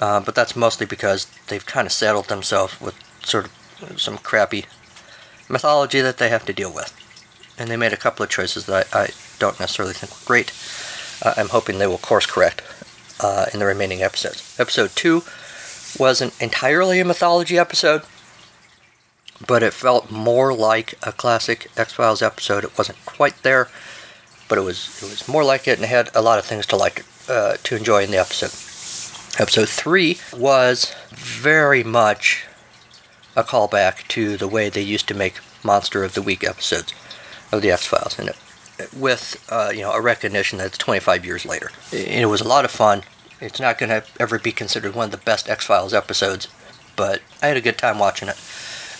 uh, 0.00 0.18
but 0.18 0.34
that's 0.34 0.56
mostly 0.56 0.84
because 0.84 1.28
they've 1.46 1.64
kind 1.64 1.86
of 1.86 1.92
settled 1.92 2.26
themselves 2.26 2.80
with 2.80 2.96
sort 3.24 3.46
of 3.46 4.00
some 4.00 4.18
crappy 4.18 4.66
mythology 5.48 6.00
that 6.00 6.18
they 6.18 6.28
have 6.28 6.44
to 6.46 6.52
deal 6.52 6.74
with. 6.74 6.92
And 7.58 7.68
they 7.68 7.76
made 7.76 7.92
a 7.92 7.96
couple 7.96 8.22
of 8.22 8.30
choices 8.30 8.66
that 8.66 8.88
I, 8.94 9.02
I 9.02 9.08
don't 9.38 9.58
necessarily 9.58 9.94
think 9.94 10.12
were 10.12 10.26
great. 10.26 10.52
Uh, 11.22 11.34
I'm 11.36 11.48
hoping 11.48 11.78
they 11.78 11.86
will 11.86 11.98
course 11.98 12.26
correct 12.26 12.62
uh, 13.20 13.46
in 13.52 13.58
the 13.58 13.66
remaining 13.66 14.02
episodes. 14.02 14.54
Episode 14.58 14.90
2 14.94 15.22
wasn't 15.98 16.40
entirely 16.40 17.00
a 17.00 17.04
mythology 17.04 17.58
episode, 17.58 18.02
but 19.46 19.62
it 19.62 19.72
felt 19.72 20.10
more 20.10 20.52
like 20.52 20.94
a 21.02 21.12
classic 21.12 21.70
X 21.76 21.92
Files 21.92 22.22
episode. 22.22 22.64
It 22.64 22.76
wasn't 22.76 23.04
quite 23.04 23.42
there, 23.42 23.68
but 24.48 24.58
it 24.58 24.62
was 24.62 25.02
it 25.02 25.08
was 25.08 25.28
more 25.28 25.44
like 25.44 25.66
it, 25.66 25.78
and 25.78 25.84
it 25.84 25.88
had 25.88 26.10
a 26.14 26.22
lot 26.22 26.38
of 26.38 26.44
things 26.44 26.66
to 26.66 26.76
like 26.76 27.04
uh, 27.28 27.56
to 27.62 27.76
enjoy 27.76 28.04
in 28.04 28.10
the 28.10 28.18
episode. 28.18 28.52
Episode 29.40 29.68
three 29.68 30.18
was 30.36 30.94
very 31.10 31.84
much 31.84 32.44
a 33.36 33.44
callback 33.44 34.06
to 34.08 34.36
the 34.36 34.48
way 34.48 34.68
they 34.68 34.82
used 34.82 35.06
to 35.08 35.14
make 35.14 35.38
Monster 35.62 36.02
of 36.02 36.14
the 36.14 36.22
Week 36.22 36.42
episodes 36.42 36.92
of 37.52 37.62
the 37.62 37.70
X 37.70 37.86
Files, 37.86 38.18
and 38.18 38.28
it, 38.28 38.36
with 38.94 39.44
uh, 39.50 39.70
you 39.74 39.82
know 39.82 39.92
a 39.92 40.00
recognition 40.00 40.58
that 40.58 40.68
it's 40.68 40.78
25 40.78 41.24
years 41.24 41.44
later. 41.44 41.70
It, 41.92 42.08
it 42.08 42.26
was 42.26 42.40
a 42.40 42.48
lot 42.48 42.64
of 42.64 42.70
fun. 42.70 43.02
It's 43.40 43.60
not 43.60 43.78
going 43.78 43.90
to 43.90 44.04
ever 44.18 44.38
be 44.38 44.52
considered 44.52 44.94
one 44.94 45.06
of 45.06 45.10
the 45.12 45.16
best 45.18 45.48
X 45.48 45.66
Files 45.66 45.94
episodes, 45.94 46.48
but 46.96 47.22
I 47.42 47.48
had 47.48 47.56
a 47.56 47.62
good 47.62 47.78
time 47.78 47.98
watching 47.98 48.28
it. 48.28 48.36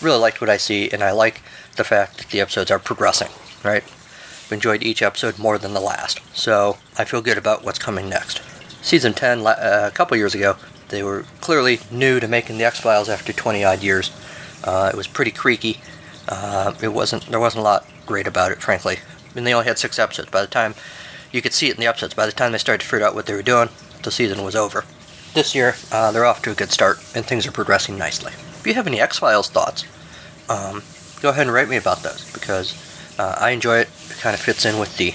Really 0.00 0.18
liked 0.18 0.40
what 0.40 0.50
I 0.50 0.56
see, 0.56 0.88
and 0.90 1.02
I 1.02 1.10
like 1.10 1.42
the 1.76 1.84
fact 1.84 2.18
that 2.18 2.28
the 2.28 2.40
episodes 2.40 2.70
are 2.70 2.78
progressing. 2.78 3.28
Right, 3.64 3.82
I've 3.84 4.52
enjoyed 4.52 4.82
each 4.82 5.02
episode 5.02 5.38
more 5.38 5.58
than 5.58 5.74
the 5.74 5.80
last, 5.80 6.20
so 6.36 6.78
I 6.96 7.04
feel 7.04 7.22
good 7.22 7.38
about 7.38 7.64
what's 7.64 7.78
coming 7.78 8.08
next. 8.08 8.40
Season 8.80 9.12
10, 9.12 9.44
uh, 9.44 9.88
a 9.88 9.90
couple 9.90 10.16
years 10.16 10.34
ago, 10.34 10.56
they 10.88 11.02
were 11.02 11.24
clearly 11.40 11.80
new 11.90 12.20
to 12.20 12.28
making 12.28 12.58
the 12.58 12.64
X 12.64 12.80
Files 12.80 13.08
after 13.08 13.32
20 13.32 13.64
odd 13.64 13.82
years. 13.82 14.10
Uh, 14.64 14.90
it 14.92 14.96
was 14.96 15.06
pretty 15.06 15.30
creaky. 15.30 15.80
Uh, 16.28 16.74
it 16.82 16.88
wasn't 16.88 17.26
there 17.26 17.40
wasn't 17.40 17.60
a 17.60 17.64
lot 17.64 17.86
great 18.08 18.26
about 18.26 18.50
it, 18.50 18.62
frankly. 18.62 18.98
And 19.36 19.46
they 19.46 19.54
only 19.54 19.66
had 19.66 19.78
six 19.78 19.98
episodes. 19.98 20.30
By 20.30 20.40
the 20.40 20.48
time 20.48 20.74
you 21.30 21.42
could 21.42 21.52
see 21.52 21.68
it 21.68 21.74
in 21.74 21.80
the 21.80 21.86
episodes, 21.86 22.14
by 22.14 22.26
the 22.26 22.32
time 22.32 22.52
they 22.52 22.58
started 22.58 22.80
to 22.82 22.88
figure 22.88 23.06
out 23.06 23.14
what 23.14 23.26
they 23.26 23.34
were 23.34 23.42
doing, 23.42 23.68
the 24.02 24.10
season 24.10 24.42
was 24.42 24.56
over. 24.56 24.84
This 25.34 25.54
year, 25.54 25.74
uh, 25.92 26.10
they're 26.10 26.24
off 26.24 26.42
to 26.42 26.50
a 26.50 26.54
good 26.54 26.72
start, 26.72 26.98
and 27.14 27.24
things 27.24 27.46
are 27.46 27.52
progressing 27.52 27.98
nicely. 27.98 28.32
If 28.32 28.66
you 28.66 28.74
have 28.74 28.86
any 28.86 28.98
X 29.00 29.18
Files 29.18 29.50
thoughts, 29.50 29.84
um, 30.48 30.82
go 31.20 31.28
ahead 31.28 31.46
and 31.46 31.52
write 31.54 31.68
me 31.68 31.76
about 31.76 32.02
those 32.02 32.32
because 32.32 32.74
uh, 33.18 33.36
I 33.38 33.50
enjoy 33.50 33.78
it. 33.78 33.88
It 34.10 34.16
kind 34.18 34.34
of 34.34 34.40
fits 34.40 34.64
in 34.64 34.78
with 34.78 34.96
the 34.96 35.14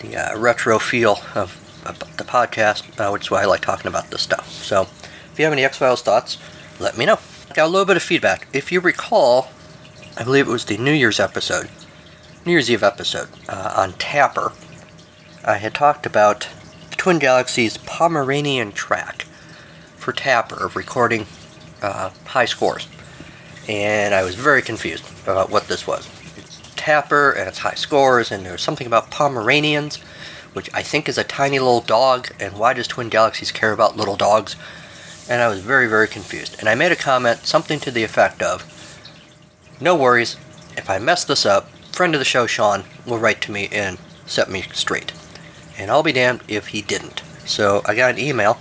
the 0.00 0.16
uh, 0.16 0.38
retro 0.38 0.78
feel 0.78 1.18
of, 1.34 1.58
of 1.84 1.98
the 2.16 2.24
podcast, 2.24 2.98
uh, 2.98 3.10
which 3.10 3.24
is 3.24 3.30
why 3.30 3.42
I 3.42 3.44
like 3.44 3.60
talking 3.60 3.88
about 3.88 4.10
this 4.10 4.22
stuff. 4.22 4.50
So, 4.50 4.82
if 5.32 5.34
you 5.36 5.44
have 5.44 5.52
any 5.52 5.64
X 5.64 5.78
Files 5.78 6.00
thoughts, 6.00 6.38
let 6.78 6.96
me 6.96 7.04
know. 7.04 7.18
Got 7.52 7.66
a 7.66 7.68
little 7.68 7.84
bit 7.84 7.96
of 7.96 8.02
feedback. 8.02 8.46
If 8.52 8.70
you 8.72 8.80
recall, 8.80 9.50
I 10.16 10.24
believe 10.24 10.48
it 10.48 10.52
was 10.52 10.66
the 10.66 10.78
New 10.78 10.92
Year's 10.92 11.20
episode, 11.20 11.68
New 12.46 12.52
Year's 12.52 12.70
Eve 12.70 12.82
episode 12.82 13.28
uh, 13.50 13.74
on 13.76 13.92
Tapper. 13.94 14.52
I 15.44 15.58
had 15.58 15.74
talked 15.74 16.06
about 16.06 16.48
Twin 16.92 17.18
Galaxies 17.18 17.76
Pomeranian 17.76 18.72
track 18.72 19.24
for 19.96 20.12
Tapper 20.12 20.64
of 20.64 20.74
recording 20.74 21.26
uh, 21.82 22.08
high 22.24 22.46
scores. 22.46 22.88
And 23.68 24.14
I 24.14 24.22
was 24.22 24.36
very 24.36 24.62
confused 24.62 25.04
about 25.24 25.50
what 25.50 25.68
this 25.68 25.86
was. 25.86 26.08
It's 26.38 26.62
Tapper 26.76 27.32
and 27.32 27.46
it's 27.46 27.58
high 27.58 27.74
scores, 27.74 28.32
and 28.32 28.46
there's 28.46 28.62
something 28.62 28.86
about 28.86 29.10
Pomeranians, 29.10 29.96
which 30.54 30.70
I 30.72 30.82
think 30.82 31.10
is 31.10 31.18
a 31.18 31.24
tiny 31.24 31.58
little 31.58 31.82
dog, 31.82 32.28
and 32.40 32.56
why 32.56 32.72
does 32.72 32.88
Twin 32.88 33.10
Galaxies 33.10 33.52
care 33.52 33.72
about 33.72 33.98
little 33.98 34.16
dogs? 34.16 34.56
And 35.28 35.42
I 35.42 35.48
was 35.48 35.60
very, 35.60 35.86
very 35.86 36.08
confused. 36.08 36.56
And 36.58 36.70
I 36.70 36.74
made 36.74 36.90
a 36.90 36.96
comment, 36.96 37.40
something 37.40 37.80
to 37.80 37.90
the 37.90 38.02
effect 38.02 38.40
of 38.40 38.64
No 39.78 39.94
worries, 39.94 40.38
if 40.78 40.88
I 40.88 40.98
mess 40.98 41.24
this 41.24 41.44
up, 41.44 41.68
friend 41.92 42.14
of 42.14 42.18
the 42.18 42.24
show, 42.24 42.46
Sean, 42.46 42.84
will 43.06 43.18
write 43.18 43.40
to 43.42 43.52
me 43.52 43.68
and 43.72 43.98
set 44.26 44.50
me 44.50 44.62
straight. 44.72 45.12
And 45.78 45.90
I'll 45.90 46.02
be 46.02 46.12
damned 46.12 46.42
if 46.48 46.68
he 46.68 46.82
didn't. 46.82 47.22
So 47.44 47.82
I 47.84 47.94
got 47.94 48.12
an 48.12 48.18
email 48.18 48.54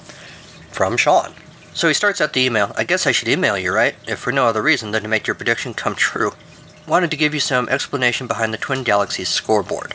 from 0.71 0.97
Sean. 0.97 1.33
So 1.73 1.87
he 1.87 1.93
starts 1.93 2.19
out 2.19 2.33
the 2.33 2.41
email. 2.41 2.73
I 2.75 2.83
guess 2.83 3.07
I 3.07 3.11
should 3.11 3.27
email 3.27 3.57
you, 3.57 3.73
right? 3.73 3.95
If 4.07 4.19
for 4.19 4.31
no 4.31 4.45
other 4.45 4.61
reason 4.61 4.91
than 4.91 5.03
to 5.03 5.07
make 5.07 5.27
your 5.27 5.35
prediction 5.35 5.73
come 5.73 5.95
true. 5.95 6.33
Wanted 6.87 7.11
to 7.11 7.17
give 7.17 7.33
you 7.33 7.39
some 7.39 7.69
explanation 7.69 8.27
behind 8.27 8.53
the 8.53 8.57
Twin 8.57 8.83
Galaxies 8.83 9.29
scoreboard. 9.29 9.93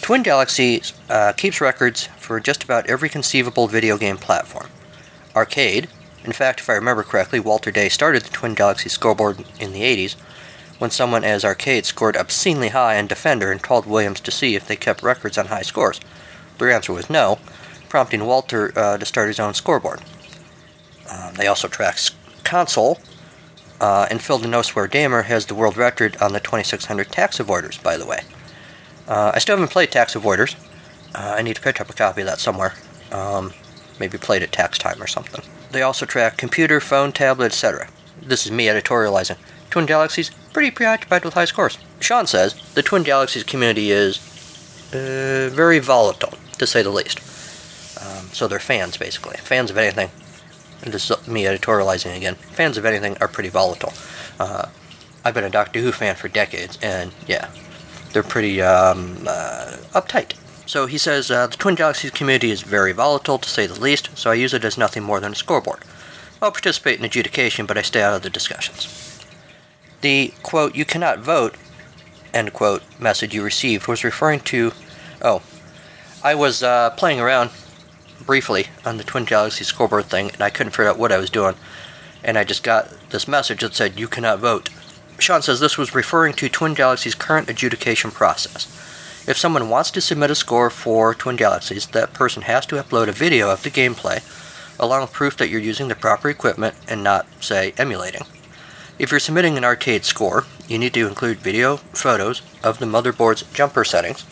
Twin 0.00 0.22
Galaxies 0.22 0.92
uh, 1.10 1.32
keeps 1.32 1.60
records 1.60 2.08
for 2.18 2.40
just 2.40 2.62
about 2.62 2.86
every 2.86 3.08
conceivable 3.08 3.66
video 3.66 3.98
game 3.98 4.16
platform. 4.16 4.68
Arcade, 5.34 5.88
in 6.24 6.32
fact, 6.32 6.60
if 6.60 6.70
I 6.70 6.74
remember 6.74 7.02
correctly, 7.02 7.40
Walter 7.40 7.70
Day 7.70 7.88
started 7.88 8.22
the 8.22 8.30
Twin 8.30 8.54
Galaxies 8.54 8.92
scoreboard 8.92 9.44
in 9.60 9.72
the 9.72 9.82
80s 9.82 10.14
when 10.78 10.90
someone 10.90 11.24
as 11.24 11.44
Arcade 11.44 11.86
scored 11.86 12.16
obscenely 12.16 12.68
high 12.68 12.98
on 12.98 13.06
Defender 13.06 13.50
and 13.50 13.62
called 13.62 13.86
Williams 13.86 14.20
to 14.20 14.30
see 14.30 14.54
if 14.54 14.66
they 14.66 14.76
kept 14.76 15.02
records 15.02 15.36
on 15.36 15.46
high 15.46 15.62
scores. 15.62 16.00
Their 16.58 16.70
answer 16.70 16.92
was 16.92 17.10
no, 17.10 17.38
prompting 17.88 18.26
Walter 18.26 18.72
uh, 18.76 18.98
to 18.98 19.04
start 19.04 19.28
his 19.28 19.40
own 19.40 19.54
scoreboard. 19.54 20.00
Um, 21.10 21.34
they 21.34 21.46
also 21.46 21.68
track 21.68 21.98
console, 22.44 22.98
uh, 23.80 24.06
and 24.10 24.20
Phil 24.20 24.62
Swear 24.62 24.86
Damer 24.86 25.22
has 25.22 25.46
the 25.46 25.54
world 25.54 25.76
record 25.76 26.16
on 26.20 26.32
the 26.32 26.40
2600 26.40 27.10
tax 27.10 27.38
avoiders, 27.38 27.82
by 27.82 27.96
the 27.96 28.06
way. 28.06 28.20
Uh, 29.06 29.32
I 29.34 29.38
still 29.38 29.56
haven't 29.56 29.72
played 29.72 29.90
tax 29.90 30.14
avoiders. 30.14 30.54
Uh, 31.14 31.34
I 31.38 31.42
need 31.42 31.56
to 31.56 31.62
pick 31.62 31.80
up 31.80 31.88
a 31.88 31.94
copy 31.94 32.20
of 32.20 32.26
that 32.26 32.38
somewhere. 32.38 32.74
Um, 33.10 33.54
maybe 33.98 34.18
played 34.18 34.42
at 34.42 34.52
tax 34.52 34.78
time 34.78 35.02
or 35.02 35.06
something. 35.06 35.42
They 35.70 35.82
also 35.82 36.06
track 36.06 36.36
computer, 36.36 36.80
phone, 36.80 37.12
tablet, 37.12 37.46
etc. 37.46 37.88
This 38.20 38.44
is 38.44 38.52
me 38.52 38.66
editorializing. 38.66 39.38
Twin 39.70 39.86
Galaxies, 39.86 40.30
pretty 40.58 40.74
preoccupied 40.74 41.24
with 41.24 41.34
high 41.34 41.44
scores. 41.44 41.78
Sean 42.00 42.26
says 42.26 42.52
the 42.74 42.82
Twin 42.82 43.04
Galaxies 43.04 43.44
community 43.44 43.92
is 43.92 44.18
uh, 44.92 45.48
very 45.54 45.78
volatile, 45.78 46.36
to 46.58 46.66
say 46.66 46.82
the 46.82 46.90
least. 46.90 47.20
Um, 48.02 48.26
so 48.32 48.48
they're 48.48 48.58
fans, 48.58 48.96
basically. 48.96 49.36
Fans 49.36 49.70
of 49.70 49.78
anything. 49.78 50.10
And 50.82 50.92
this 50.92 51.08
is 51.08 51.28
me 51.28 51.44
editorializing 51.44 52.16
again. 52.16 52.34
Fans 52.34 52.76
of 52.76 52.84
anything 52.84 53.16
are 53.20 53.28
pretty 53.28 53.50
volatile. 53.50 53.92
Uh, 54.40 54.66
I've 55.24 55.34
been 55.34 55.44
a 55.44 55.48
Doctor 55.50 55.78
Who 55.78 55.92
fan 55.92 56.16
for 56.16 56.26
decades, 56.26 56.76
and 56.82 57.12
yeah, 57.28 57.50
they're 58.12 58.24
pretty 58.24 58.60
um, 58.60 59.28
uh, 59.28 59.76
uptight. 59.92 60.32
So 60.66 60.86
he 60.86 60.98
says 60.98 61.30
uh, 61.30 61.46
the 61.46 61.56
Twin 61.56 61.76
Galaxies 61.76 62.10
community 62.10 62.50
is 62.50 62.62
very 62.62 62.90
volatile, 62.90 63.38
to 63.38 63.48
say 63.48 63.68
the 63.68 63.80
least, 63.80 64.10
so 64.18 64.32
I 64.32 64.34
use 64.34 64.52
it 64.52 64.64
as 64.64 64.76
nothing 64.76 65.04
more 65.04 65.20
than 65.20 65.30
a 65.30 65.36
scoreboard. 65.36 65.84
I'll 66.42 66.50
participate 66.50 66.98
in 66.98 67.04
adjudication, 67.04 67.64
but 67.64 67.78
I 67.78 67.82
stay 67.82 68.02
out 68.02 68.14
of 68.14 68.22
the 68.22 68.28
discussions. 68.30 69.14
The, 70.00 70.32
quote, 70.42 70.76
you 70.76 70.84
cannot 70.84 71.18
vote, 71.18 71.56
end 72.32 72.52
quote, 72.52 72.82
message 73.00 73.34
you 73.34 73.42
received 73.42 73.88
was 73.88 74.04
referring 74.04 74.40
to, 74.40 74.72
oh, 75.22 75.42
I 76.22 76.34
was 76.34 76.62
uh, 76.62 76.90
playing 76.90 77.20
around 77.20 77.50
briefly 78.24 78.66
on 78.84 78.96
the 78.96 79.04
Twin 79.04 79.24
Galaxy 79.24 79.64
scoreboard 79.64 80.06
thing, 80.06 80.30
and 80.30 80.42
I 80.42 80.50
couldn't 80.50 80.72
figure 80.72 80.88
out 80.88 80.98
what 80.98 81.12
I 81.12 81.18
was 81.18 81.30
doing, 81.30 81.54
and 82.22 82.38
I 82.38 82.44
just 82.44 82.62
got 82.62 82.92
this 83.10 83.26
message 83.26 83.60
that 83.60 83.74
said, 83.74 83.98
you 83.98 84.06
cannot 84.06 84.38
vote. 84.38 84.68
Sean 85.18 85.42
says 85.42 85.58
this 85.58 85.78
was 85.78 85.94
referring 85.94 86.34
to 86.34 86.48
Twin 86.48 86.74
Galaxy's 86.74 87.14
current 87.16 87.50
adjudication 87.50 88.12
process. 88.12 88.66
If 89.26 89.36
someone 89.36 89.68
wants 89.68 89.90
to 89.90 90.00
submit 90.00 90.30
a 90.30 90.34
score 90.34 90.70
for 90.70 91.12
Twin 91.14 91.36
Galaxies, 91.36 91.88
that 91.88 92.14
person 92.14 92.42
has 92.42 92.66
to 92.66 92.76
upload 92.76 93.08
a 93.08 93.12
video 93.12 93.50
of 93.50 93.62
the 93.62 93.70
gameplay, 93.70 94.22
along 94.78 95.02
with 95.02 95.12
proof 95.12 95.36
that 95.38 95.48
you're 95.48 95.60
using 95.60 95.88
the 95.88 95.96
proper 95.96 96.28
equipment 96.30 96.76
and 96.86 97.02
not, 97.02 97.26
say, 97.40 97.74
emulating. 97.76 98.22
If 98.98 99.12
you're 99.12 99.20
submitting 99.20 99.56
an 99.56 99.64
arcade 99.64 100.04
score, 100.04 100.44
you 100.66 100.76
need 100.76 100.92
to 100.94 101.06
include 101.06 101.38
video, 101.38 101.76
photos 101.76 102.42
of 102.64 102.80
the 102.80 102.86
motherboard's 102.86 103.44
jumper 103.52 103.84
settings. 103.84 104.24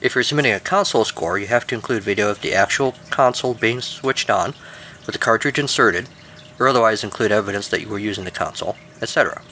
If 0.00 0.14
you're 0.14 0.22
submitting 0.22 0.52
a 0.52 0.60
console 0.60 1.04
score, 1.04 1.36
you 1.36 1.48
have 1.48 1.66
to 1.66 1.74
include 1.74 2.04
video 2.04 2.30
of 2.30 2.40
the 2.40 2.54
actual 2.54 2.94
console 3.10 3.54
being 3.54 3.80
switched 3.80 4.30
on, 4.30 4.54
with 5.04 5.14
the 5.14 5.18
cartridge 5.18 5.58
inserted, 5.58 6.08
or 6.60 6.68
otherwise 6.68 7.02
include 7.02 7.32
evidence 7.32 7.66
that 7.68 7.80
you 7.80 7.88
were 7.88 7.98
using 7.98 8.24
the 8.24 8.30
console, 8.30 8.76
etc. 9.02 9.42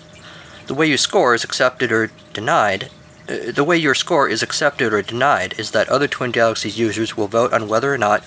The 0.68 0.74
way 0.74 0.86
you 0.86 0.96
score 0.96 1.34
is 1.34 1.42
accepted 1.42 1.90
or 1.90 2.12
denied. 2.32 2.88
Uh, 3.28 3.50
the 3.50 3.64
way 3.64 3.76
your 3.76 3.96
score 3.96 4.28
is 4.28 4.44
accepted 4.44 4.92
or 4.92 5.02
denied 5.02 5.58
is 5.58 5.72
that 5.72 5.88
other 5.88 6.06
Twin 6.06 6.30
Galaxies 6.30 6.78
users 6.78 7.16
will 7.16 7.26
vote 7.26 7.52
on 7.52 7.66
whether 7.66 7.92
or 7.92 7.98
not 7.98 8.22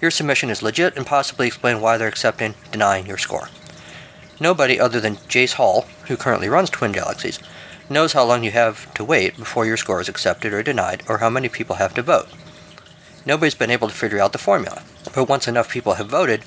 your 0.00 0.12
submission 0.12 0.50
is 0.50 0.62
legit 0.62 0.96
and 0.96 1.04
possibly 1.04 1.48
explain 1.48 1.80
why 1.80 1.96
they're 1.96 2.06
accepting, 2.06 2.54
denying 2.70 3.06
your 3.06 3.18
score. 3.18 3.48
Nobody 4.40 4.80
other 4.80 5.00
than 5.00 5.16
Jace 5.16 5.54
Hall, 5.54 5.86
who 6.08 6.16
currently 6.16 6.48
runs 6.48 6.70
Twin 6.70 6.92
Galaxies, 6.92 7.38
knows 7.88 8.12
how 8.12 8.24
long 8.24 8.42
you 8.44 8.50
have 8.50 8.92
to 8.94 9.04
wait 9.04 9.36
before 9.36 9.66
your 9.66 9.76
score 9.76 10.00
is 10.00 10.08
accepted 10.08 10.52
or 10.52 10.62
denied, 10.62 11.02
or 11.08 11.18
how 11.18 11.30
many 11.30 11.48
people 11.48 11.76
have 11.76 11.94
to 11.94 12.02
vote. 12.02 12.28
Nobody's 13.26 13.54
been 13.54 13.70
able 13.70 13.88
to 13.88 13.94
figure 13.94 14.18
out 14.18 14.32
the 14.32 14.38
formula, 14.38 14.82
but 15.14 15.28
once 15.28 15.48
enough 15.48 15.70
people 15.70 15.94
have 15.94 16.08
voted, 16.08 16.42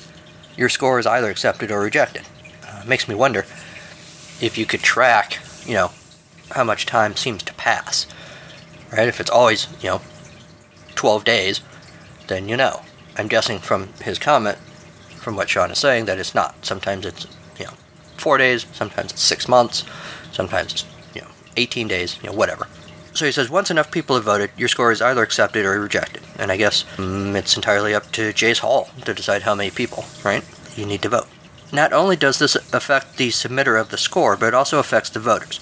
your 0.55 0.69
score 0.69 0.99
is 0.99 1.07
either 1.07 1.29
accepted 1.29 1.71
or 1.71 1.79
rejected. 1.79 2.23
Uh, 2.67 2.83
makes 2.85 3.07
me 3.07 3.15
wonder 3.15 3.45
if 4.41 4.57
you 4.57 4.65
could 4.65 4.81
track, 4.81 5.39
you 5.65 5.73
know, 5.73 5.91
how 6.51 6.63
much 6.63 6.85
time 6.85 7.15
seems 7.15 7.43
to 7.43 7.53
pass. 7.53 8.07
Right? 8.91 9.07
If 9.07 9.19
it's 9.19 9.29
always, 9.29 9.67
you 9.81 9.89
know, 9.89 10.01
12 10.95 11.23
days, 11.23 11.61
then 12.27 12.49
you 12.49 12.57
know. 12.57 12.81
I'm 13.17 13.27
guessing 13.27 13.59
from 13.59 13.89
his 14.03 14.19
comment, 14.19 14.57
from 15.15 15.35
what 15.35 15.49
Sean 15.49 15.71
is 15.71 15.79
saying, 15.79 16.05
that 16.05 16.19
it's 16.19 16.35
not. 16.35 16.65
Sometimes 16.65 17.05
it's, 17.05 17.27
four 18.17 18.37
days, 18.37 18.65
sometimes 18.73 19.11
it's 19.11 19.21
six 19.21 19.47
months, 19.47 19.83
sometimes 20.31 20.73
it's, 20.73 20.85
you 21.13 21.21
know, 21.21 21.27
18 21.55 21.87
days, 21.87 22.17
you 22.21 22.29
know, 22.29 22.35
whatever. 22.35 22.67
So 23.13 23.25
he 23.25 23.31
says 23.31 23.49
once 23.49 23.71
enough 23.71 23.89
people 23.89 24.15
have 24.15 24.25
voted, 24.25 24.51
your 24.57 24.67
score 24.67 24.91
is 24.91 25.01
either 25.01 25.23
accepted 25.23 25.65
or 25.65 25.79
rejected. 25.79 26.21
And 26.37 26.51
I 26.51 26.57
guess 26.57 26.83
mm, 26.97 27.35
it's 27.35 27.55
entirely 27.55 27.95
up 27.95 28.11
to 28.11 28.31
Jace 28.31 28.59
Hall 28.59 28.89
to 29.05 29.13
decide 29.13 29.41
how 29.41 29.55
many 29.55 29.71
people, 29.71 30.05
right? 30.23 30.43
You 30.75 30.85
need 30.85 31.01
to 31.01 31.09
vote. 31.09 31.27
Not 31.71 31.93
only 31.93 32.15
does 32.15 32.39
this 32.39 32.55
affect 32.71 33.17
the 33.17 33.29
submitter 33.29 33.79
of 33.79 33.89
the 33.89 33.97
score, 33.97 34.37
but 34.37 34.49
it 34.49 34.53
also 34.53 34.79
affects 34.79 35.09
the 35.09 35.19
voters. 35.19 35.59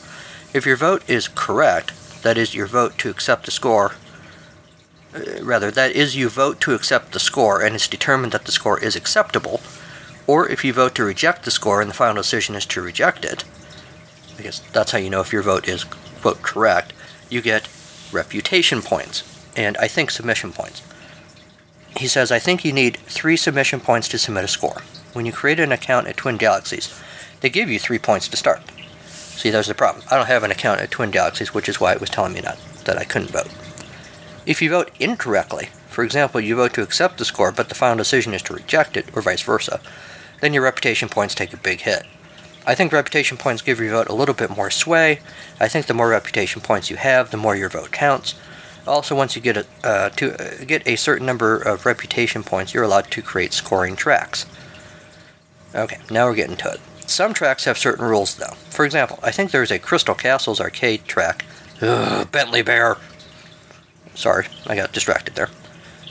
If 0.54 0.66
your 0.66 0.76
vote 0.76 1.10
is 1.10 1.28
correct, 1.30 1.94
that 2.24 2.38
is, 2.38 2.54
your 2.54 2.68
vote 2.68 2.98
to 3.00 3.10
accept 3.10 3.46
the 3.46 3.52
score, 3.52 3.94
uh, 5.16 5.42
rather, 5.42 5.72
that 5.72 5.94
is, 5.94 6.16
you 6.16 6.28
vote 6.30 6.60
to 6.62 6.74
accept 6.74 7.14
the 7.14 7.20
score 7.20 7.62
and 7.62 7.74
it's 7.74 7.88
determined 7.88 8.34
that 8.34 8.46
the 8.46 8.52
score 8.52 8.80
is 8.80 8.96
acceptable, 8.96 9.62
or 10.28 10.50
if 10.50 10.64
you 10.64 10.74
vote 10.74 10.96
to 10.96 11.04
reject 11.04 11.44
the 11.44 11.52
score 11.52 11.82
and 11.82 11.90
the 11.90 11.96
final 11.96 12.16
decision 12.16 12.56
is 12.56 12.66
to 12.68 12.82
reject 12.82 13.26
it, 13.26 13.44
because 14.38 14.60
that's 14.74 14.92
how 14.92 14.98
you 14.98 15.10
know 15.10 15.22
if 15.22 15.32
your 15.32 15.44
vote 15.44 15.68
is, 15.68 15.84
quote, 15.84 16.42
correct, 16.42 16.94
you 17.30 17.42
get 17.42 17.70
reputation 18.12 18.82
points, 18.82 19.24
and 19.56 19.78
I 19.78 19.88
think 19.88 20.12
submission 20.12 20.52
points. 20.52 20.82
He 21.98 22.08
says, 22.08 22.32
I 22.32 22.40
think 22.40 22.66
you 22.66 22.74
need 22.74 22.98
three 22.98 23.38
submission 23.38 23.80
points 23.80 24.08
to 24.10 24.18
submit 24.18 24.44
a 24.44 24.48
score 24.50 24.82
when 25.16 25.26
you 25.26 25.32
create 25.32 25.62
an 25.62 25.72
account 25.72 26.08
at 26.08 26.18
Twin 26.18 26.36
Galaxies, 26.36 26.94
they 27.40 27.50
give 27.50 27.70
you 27.70 27.80
three 27.80 27.98
points 27.98 28.28
to 28.28 28.38
start. 28.38 28.62
See, 29.08 29.50
there's 29.50 29.68
the 29.68 29.74
problem. 29.74 30.04
I 30.12 30.18
don't 30.18 30.28
have 30.28 30.44
an 30.44 30.52
account 30.52 30.82
at 30.82 30.92
Twin 30.92 31.10
Galaxies, 31.10 31.54
which 31.54 31.70
is 31.70 31.80
why 31.80 31.94
it 31.94 32.02
was 32.02 32.10
telling 32.10 32.34
me 32.34 32.42
that, 32.42 32.60
that 32.84 32.98
I 32.98 33.06
couldn't 33.06 33.32
vote. 33.32 33.50
If 34.46 34.62
you 34.62 34.70
vote 34.70 34.92
incorrectly, 35.00 35.70
for 35.90 36.04
example, 36.04 36.42
you 36.42 36.58
vote 36.58 36.74
to 36.74 36.82
accept 36.82 37.18
the 37.18 37.26
score, 37.26 37.54
but 37.54 37.70
the 37.70 37.76
final 37.76 37.98
decision 37.98 38.34
is 38.34 38.42
to 38.44 38.54
reject 38.54 38.98
it, 38.98 39.06
or 39.16 39.22
vice 39.22 39.42
versa, 39.42 39.80
then 40.46 40.54
your 40.54 40.62
reputation 40.62 41.10
points 41.10 41.34
take 41.34 41.54
a 41.54 41.58
big 41.58 41.82
hit. 41.82 42.04
I 42.68 42.76
think 42.76 42.94
reputation 42.94 43.36
points 43.36 43.64
give 43.64 43.80
your 43.80 43.90
vote 43.90 44.10
a 44.10 44.14
little 44.14 44.36
bit 44.36 44.56
more 44.56 44.70
sway. 44.70 45.20
I 45.60 45.68
think 45.68 45.88
the 45.88 45.96
more 45.96 46.10
reputation 46.10 46.62
points 46.62 46.92
you 46.92 46.98
have, 46.98 47.32
the 47.32 47.38
more 47.38 47.56
your 47.56 47.68
vote 47.68 47.92
counts. 47.92 48.36
Also, 48.86 49.16
once 49.16 49.36
you 49.36 49.42
get 49.42 49.58
a, 49.58 49.66
uh, 49.84 50.10
to 50.10 50.34
uh, 50.40 50.64
get 50.66 50.88
a 50.88 50.98
certain 50.98 51.26
number 51.26 51.58
of 51.58 51.88
reputation 51.88 52.44
points, 52.44 52.76
you're 52.76 52.84
allowed 52.84 53.10
to 53.10 53.24
create 53.24 53.54
scoring 53.54 53.96
tracks. 53.96 54.46
Okay, 55.74 55.98
now 56.12 56.28
we're 56.28 56.36
getting 56.36 56.58
to 56.58 56.74
it. 56.74 56.80
Some 57.08 57.34
tracks 57.34 57.66
have 57.66 57.80
certain 57.80 58.06
rules, 58.06 58.36
though. 58.36 58.54
For 58.70 58.86
example, 58.86 59.18
I 59.24 59.32
think 59.32 59.50
there's 59.50 59.72
a 59.72 59.80
Crystal 59.80 60.14
Castles 60.14 60.62
arcade 60.62 61.06
track. 61.06 61.44
Ugh, 61.82 62.32
Bentley 62.32 62.62
Bear. 62.62 62.98
Sorry, 64.14 64.46
I 64.68 64.76
got 64.76 64.92
distracted 64.92 65.34
there. 65.34 65.50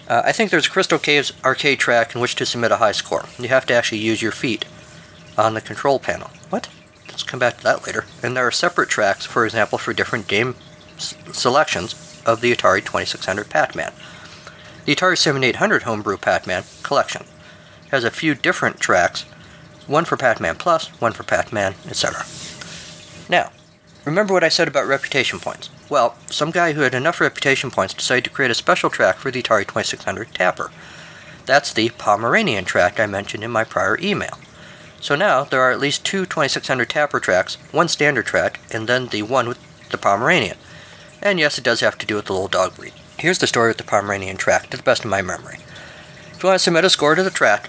Uh, 0.08 0.23
I 0.25 0.32
think 0.32 0.50
there's 0.50 0.66
a 0.66 0.70
Crystal 0.70 0.99
Caves 0.99 1.32
arcade 1.44 1.78
track 1.78 2.14
in 2.14 2.20
which 2.20 2.34
to 2.37 2.46
submit 2.46 2.73
a 2.73 2.76
high 2.76 2.92
score. 2.92 3.25
You 3.38 3.49
have 3.49 3.66
to 3.66 3.75
actually 3.75 3.99
use 3.99 4.20
your 4.20 4.32
feet 4.32 4.64
on 5.38 5.54
the 5.54 5.61
control 5.61 5.99
panel. 5.99 6.30
What? 6.50 6.68
Let's 7.08 7.23
come 7.23 7.40
back 7.40 7.56
to 7.58 7.62
that 7.64 7.87
later. 7.87 8.04
And 8.23 8.37
there 8.37 8.46
are 8.46 8.50
separate 8.50 8.88
tracks, 8.88 9.25
for 9.25 9.44
example, 9.46 9.78
for 9.78 9.92
different 9.92 10.26
game 10.26 10.56
s- 10.96 11.14
selections 11.32 12.20
of 12.26 12.40
the 12.40 12.54
Atari 12.54 12.80
2600 12.84 13.49
Pac-Man. 13.49 13.92
The 14.84 14.94
Atari 14.94 15.16
7800 15.16 15.84
Homebrew 15.84 16.18
Pac-Man 16.18 16.64
collection 16.82 17.25
has 17.90 18.04
a 18.04 18.11
few 18.11 18.34
different 18.34 18.80
tracks, 18.80 19.23
one 19.87 20.04
for 20.04 20.16
Pac-Man 20.16 20.56
Plus, 20.56 20.88
one 21.00 21.12
for 21.12 21.23
Pac-Man, 21.23 21.75
etc. 21.88 22.25
Now, 23.28 23.52
remember 24.04 24.34
what 24.34 24.44
I 24.44 24.49
said 24.49 24.68
about 24.68 24.87
reputation 24.87 25.38
points. 25.40 25.70
Well, 25.88 26.16
some 26.30 26.50
guy 26.50 26.72
who 26.72 26.80
had 26.80 26.94
enough 26.94 27.20
reputation 27.20 27.70
points 27.70 27.94
decided 27.94 28.24
to 28.24 28.30
create 28.30 28.50
a 28.50 28.54
special 28.54 28.88
track 28.90 29.16
for 29.16 29.30
the 29.30 29.42
Atari 29.42 29.66
2600 29.66 30.32
Tapper. 30.34 30.70
That's 31.44 31.72
the 31.72 31.90
Pomeranian 31.90 32.64
track 32.64 32.98
I 32.98 33.06
mentioned 33.06 33.44
in 33.44 33.50
my 33.50 33.64
prior 33.64 33.98
email. 34.00 34.38
So 35.00 35.14
now 35.14 35.44
there 35.44 35.60
are 35.60 35.70
at 35.70 35.80
least 35.80 36.06
two 36.06 36.24
2600 36.24 36.88
Tapper 36.88 37.20
tracks, 37.20 37.56
one 37.70 37.88
standard 37.88 38.24
track, 38.24 38.60
and 38.72 38.88
then 38.88 39.08
the 39.08 39.22
one 39.22 39.46
with 39.46 39.58
the 39.90 39.98
Pomeranian. 39.98 40.56
And 41.20 41.38
yes, 41.38 41.58
it 41.58 41.64
does 41.64 41.80
have 41.80 41.98
to 41.98 42.06
do 42.06 42.16
with 42.16 42.24
the 42.26 42.32
little 42.32 42.48
dog 42.48 42.76
breed. 42.76 42.94
Here's 43.18 43.38
the 43.38 43.46
story 43.46 43.68
with 43.68 43.76
the 43.76 43.84
Pomeranian 43.84 44.38
track, 44.38 44.70
to 44.70 44.78
the 44.78 44.82
best 44.82 45.04
of 45.04 45.10
my 45.10 45.20
memory. 45.20 45.58
If 46.32 46.42
you 46.42 46.48
want 46.48 46.58
to 46.58 46.64
submit 46.64 46.84
a 46.84 46.90
score 46.90 47.14
to 47.14 47.22
the 47.22 47.30
track, 47.30 47.68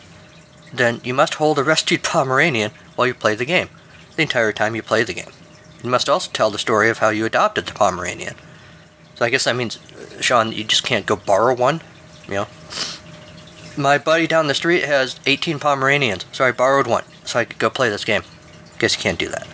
then 0.73 1.01
you 1.03 1.13
must 1.13 1.35
hold 1.35 1.59
a 1.59 1.63
rescued 1.63 2.03
Pomeranian 2.03 2.71
while 2.95 3.07
you 3.07 3.13
play 3.13 3.35
the 3.35 3.45
game, 3.45 3.69
the 4.15 4.21
entire 4.21 4.53
time 4.53 4.75
you 4.75 4.81
play 4.81 5.03
the 5.03 5.13
game. 5.13 5.31
You 5.85 5.91
must 5.91 6.09
also 6.09 6.31
tell 6.33 6.49
the 6.49 6.57
story 6.57 6.89
of 6.89 6.97
how 6.97 7.09
you 7.09 7.25
adopted 7.25 7.67
the 7.67 7.73
Pomeranian. 7.73 8.33
So 9.13 9.23
I 9.23 9.29
guess 9.29 9.43
that 9.43 9.55
means, 9.55 9.77
Sean, 10.19 10.51
you 10.51 10.63
just 10.63 10.83
can't 10.83 11.05
go 11.05 11.15
borrow 11.15 11.53
one, 11.53 11.81
you 12.27 12.33
know? 12.33 12.47
My 13.77 13.99
buddy 13.99 14.25
down 14.25 14.47
the 14.47 14.55
street 14.55 14.83
has 14.85 15.19
18 15.27 15.59
Pomeranians, 15.59 16.25
so 16.31 16.43
I 16.43 16.51
borrowed 16.51 16.87
one 16.87 17.03
so 17.23 17.37
I 17.37 17.45
could 17.45 17.59
go 17.59 17.69
play 17.69 17.89
this 17.89 18.03
game. 18.03 18.23
Guess 18.79 18.95
you 18.95 19.03
can't 19.03 19.19
do 19.19 19.29
that. 19.29 19.47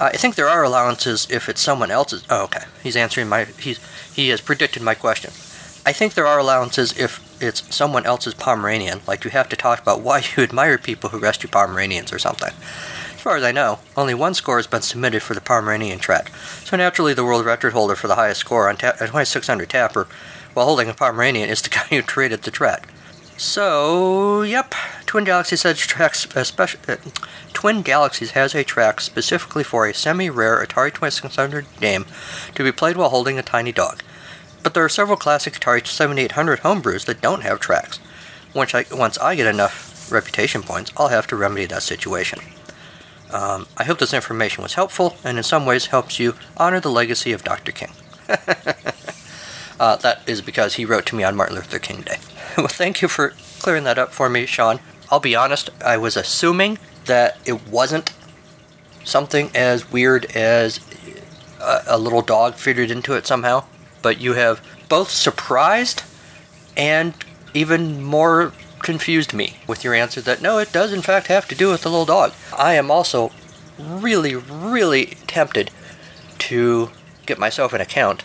I 0.00 0.12
think 0.12 0.36
there 0.36 0.48
are 0.48 0.62
allowances 0.62 1.26
if 1.28 1.48
it's 1.48 1.60
someone 1.60 1.90
else's. 1.90 2.24
Oh, 2.30 2.44
okay. 2.44 2.66
He's 2.84 2.94
answering 2.94 3.28
my. 3.28 3.44
He's 3.44 3.80
he 4.14 4.28
has 4.28 4.40
predicted 4.40 4.82
my 4.82 4.94
question. 4.94 5.30
I 5.84 5.92
think 5.92 6.14
there 6.14 6.26
are 6.26 6.38
allowances 6.38 6.96
if 6.96 7.42
it's 7.42 7.74
someone 7.74 8.06
else's 8.06 8.34
Pomeranian, 8.34 9.00
like 9.08 9.24
you 9.24 9.30
have 9.32 9.48
to 9.48 9.56
talk 9.56 9.80
about 9.80 10.02
why 10.02 10.18
you 10.36 10.44
admire 10.44 10.78
people 10.78 11.10
who 11.10 11.18
rescue 11.18 11.48
Pomeranians 11.48 12.12
or 12.12 12.20
something. 12.20 12.52
As 13.18 13.24
far 13.24 13.36
as 13.36 13.42
I 13.42 13.50
know, 13.50 13.80
only 13.96 14.14
one 14.14 14.32
score 14.34 14.58
has 14.58 14.68
been 14.68 14.80
submitted 14.80 15.24
for 15.24 15.34
the 15.34 15.40
Pomeranian 15.40 15.98
track, 15.98 16.30
so 16.62 16.76
naturally 16.76 17.14
the 17.14 17.24
world 17.24 17.44
record 17.44 17.72
holder 17.72 17.96
for 17.96 18.06
the 18.06 18.14
highest 18.14 18.38
score 18.38 18.68
on 18.68 18.76
ta- 18.76 18.92
2600 18.92 19.68
Tapper 19.68 20.06
while 20.54 20.66
holding 20.66 20.88
a 20.88 20.94
Pomeranian 20.94 21.50
is 21.50 21.60
the 21.60 21.68
guy 21.68 21.84
who 21.90 22.00
created 22.00 22.42
the 22.42 22.52
track. 22.52 22.88
So, 23.36 24.42
yep, 24.42 24.72
Twin 25.04 25.24
Galaxies 25.24 25.64
has 25.64 25.80
tracks, 25.80 26.28
uh, 26.36 26.44
uh, 26.86 26.96
Twin 27.52 27.82
Galaxies 27.82 28.30
has 28.30 28.54
a 28.54 28.62
track 28.62 29.00
specifically 29.00 29.64
for 29.64 29.84
a 29.84 29.92
semi-rare 29.92 30.64
Atari 30.64 30.94
2600 30.94 31.66
game 31.80 32.06
to 32.54 32.62
be 32.62 32.70
played 32.70 32.96
while 32.96 33.10
holding 33.10 33.36
a 33.36 33.42
tiny 33.42 33.72
dog. 33.72 34.00
But 34.62 34.74
there 34.74 34.84
are 34.84 34.88
several 34.88 35.16
classic 35.16 35.54
Atari 35.54 35.84
7800 35.84 36.60
homebrews 36.60 37.06
that 37.06 37.20
don't 37.20 37.42
have 37.42 37.58
tracks. 37.58 37.98
I, 38.54 38.84
once 38.92 39.18
I 39.18 39.34
get 39.34 39.52
enough 39.52 40.12
reputation 40.12 40.62
points, 40.62 40.92
I'll 40.96 41.08
have 41.08 41.26
to 41.26 41.36
remedy 41.36 41.66
that 41.66 41.82
situation. 41.82 42.38
Um, 43.30 43.66
I 43.76 43.84
hope 43.84 43.98
this 43.98 44.14
information 44.14 44.62
was 44.62 44.74
helpful 44.74 45.16
and 45.24 45.36
in 45.36 45.44
some 45.44 45.66
ways 45.66 45.86
helps 45.86 46.18
you 46.18 46.34
honor 46.56 46.80
the 46.80 46.90
legacy 46.90 47.32
of 47.32 47.44
Dr. 47.44 47.72
King. 47.72 47.92
uh, 49.80 49.96
that 49.96 50.22
is 50.26 50.40
because 50.40 50.74
he 50.74 50.84
wrote 50.84 51.06
to 51.06 51.16
me 51.16 51.24
on 51.24 51.36
Martin 51.36 51.56
Luther 51.56 51.78
King 51.78 52.02
Day. 52.02 52.18
well, 52.56 52.68
thank 52.68 53.02
you 53.02 53.08
for 53.08 53.34
clearing 53.58 53.84
that 53.84 53.98
up 53.98 54.12
for 54.12 54.28
me, 54.28 54.46
Sean. 54.46 54.80
I'll 55.10 55.20
be 55.20 55.36
honest, 55.36 55.70
I 55.84 55.96
was 55.96 56.16
assuming 56.16 56.78
that 57.06 57.38
it 57.46 57.68
wasn't 57.68 58.12
something 59.04 59.50
as 59.54 59.90
weird 59.90 60.26
as 60.36 60.80
a, 61.60 61.82
a 61.88 61.98
little 61.98 62.22
dog 62.22 62.54
figured 62.54 62.90
into 62.90 63.14
it 63.14 63.26
somehow, 63.26 63.64
but 64.02 64.20
you 64.20 64.34
have 64.34 64.62
both 64.88 65.10
surprised 65.10 66.02
and 66.76 67.14
even 67.54 68.02
more 68.02 68.52
confused 68.88 69.34
me 69.34 69.52
with 69.66 69.84
your 69.84 69.92
answer 69.92 70.18
that 70.22 70.40
no, 70.40 70.56
it 70.56 70.72
does 70.72 70.94
in 70.94 71.02
fact 71.02 71.26
have 71.26 71.46
to 71.46 71.54
do 71.54 71.68
with 71.68 71.82
the 71.82 71.90
little 71.90 72.06
dog. 72.06 72.32
I 72.56 72.72
am 72.72 72.90
also 72.90 73.30
really, 73.78 74.34
really 74.34 75.18
tempted 75.26 75.70
to 76.38 76.88
get 77.26 77.38
myself 77.38 77.74
an 77.74 77.82
account 77.82 78.24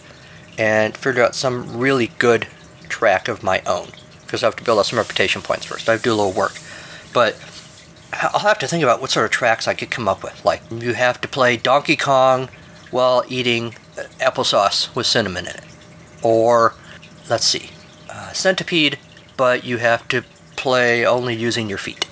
and 0.57 0.95
figure 0.95 1.21
out 1.21 1.35
some 1.35 1.77
really 1.77 2.11
good 2.17 2.47
track 2.87 3.27
of 3.27 3.43
my 3.43 3.61
own 3.65 3.89
because 4.21 4.41
I 4.41 4.47
have 4.47 4.55
to 4.55 4.63
build 4.63 4.79
up 4.79 4.85
some 4.85 4.99
reputation 4.99 5.41
points 5.41 5.65
first. 5.65 5.89
I 5.89 5.91
have 5.91 6.01
to 6.01 6.05
do 6.05 6.13
a 6.13 6.15
little 6.15 6.31
work. 6.31 6.57
But 7.11 7.35
I'll 8.13 8.39
have 8.39 8.59
to 8.59 8.67
think 8.67 8.83
about 8.83 9.01
what 9.01 9.11
sort 9.11 9.25
of 9.25 9.31
tracks 9.31 9.67
I 9.67 9.73
could 9.73 9.91
come 9.91 10.07
up 10.07 10.23
with. 10.23 10.45
Like, 10.45 10.61
you 10.71 10.93
have 10.93 11.19
to 11.19 11.27
play 11.27 11.57
Donkey 11.57 11.97
Kong 11.97 12.47
while 12.89 13.25
eating 13.27 13.75
uh, 13.97 14.03
applesauce 14.21 14.95
with 14.95 15.07
cinnamon 15.07 15.45
in 15.45 15.55
it. 15.55 15.65
Or, 16.21 16.75
let's 17.29 17.45
see, 17.45 17.71
uh, 18.09 18.31
Centipede, 18.31 18.97
but 19.35 19.65
you 19.65 19.77
have 19.79 20.07
to 20.07 20.23
play 20.63 21.05
only 21.05 21.35
using 21.35 21.67
your 21.67 21.77
feet. 21.77 22.07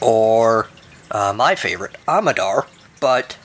Or, 0.00 0.68
uh, 1.10 1.34
my 1.36 1.54
favorite, 1.54 1.98
Amidar, 2.08 2.66
but 3.00 3.36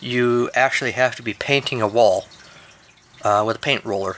you 0.00 0.48
actually 0.54 0.92
have 0.92 1.14
to 1.16 1.22
be 1.22 1.34
painting 1.34 1.82
a 1.82 1.86
wall 1.86 2.24
uh, 3.20 3.44
with 3.46 3.56
a 3.56 3.58
paint 3.58 3.84
roller 3.84 4.16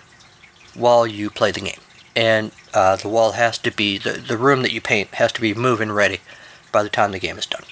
while 0.75 1.09
you 1.09 1.29
play 1.29 1.51
the 1.51 1.61
game. 1.61 1.81
And 2.15 2.53
uh, 2.73 2.95
the 2.95 3.09
wall 3.09 3.33
has 3.33 3.59
to 3.59 3.73
be, 3.73 3.99
the, 3.99 4.13
the 4.13 4.39
room 4.39 4.63
that 4.63 4.71
you 4.71 4.81
paint 4.81 5.13
has 5.17 5.33
to 5.33 5.41
be 5.41 5.53
moving 5.55 5.91
ready 5.91 6.21
by 6.71 6.85
the 6.85 6.89
time 6.89 7.11
the 7.11 7.19
game 7.19 7.37
is 7.37 7.47
done. 7.47 7.65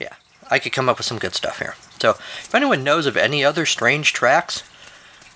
Yeah, 0.00 0.14
I 0.48 0.60
could 0.60 0.70
come 0.70 0.88
up 0.88 0.98
with 0.98 1.06
some 1.06 1.18
good 1.18 1.34
stuff 1.34 1.58
here. 1.58 1.74
So, 2.00 2.10
if 2.10 2.54
anyone 2.54 2.84
knows 2.84 3.06
of 3.06 3.16
any 3.16 3.44
other 3.44 3.66
strange 3.66 4.12
tracks 4.12 4.62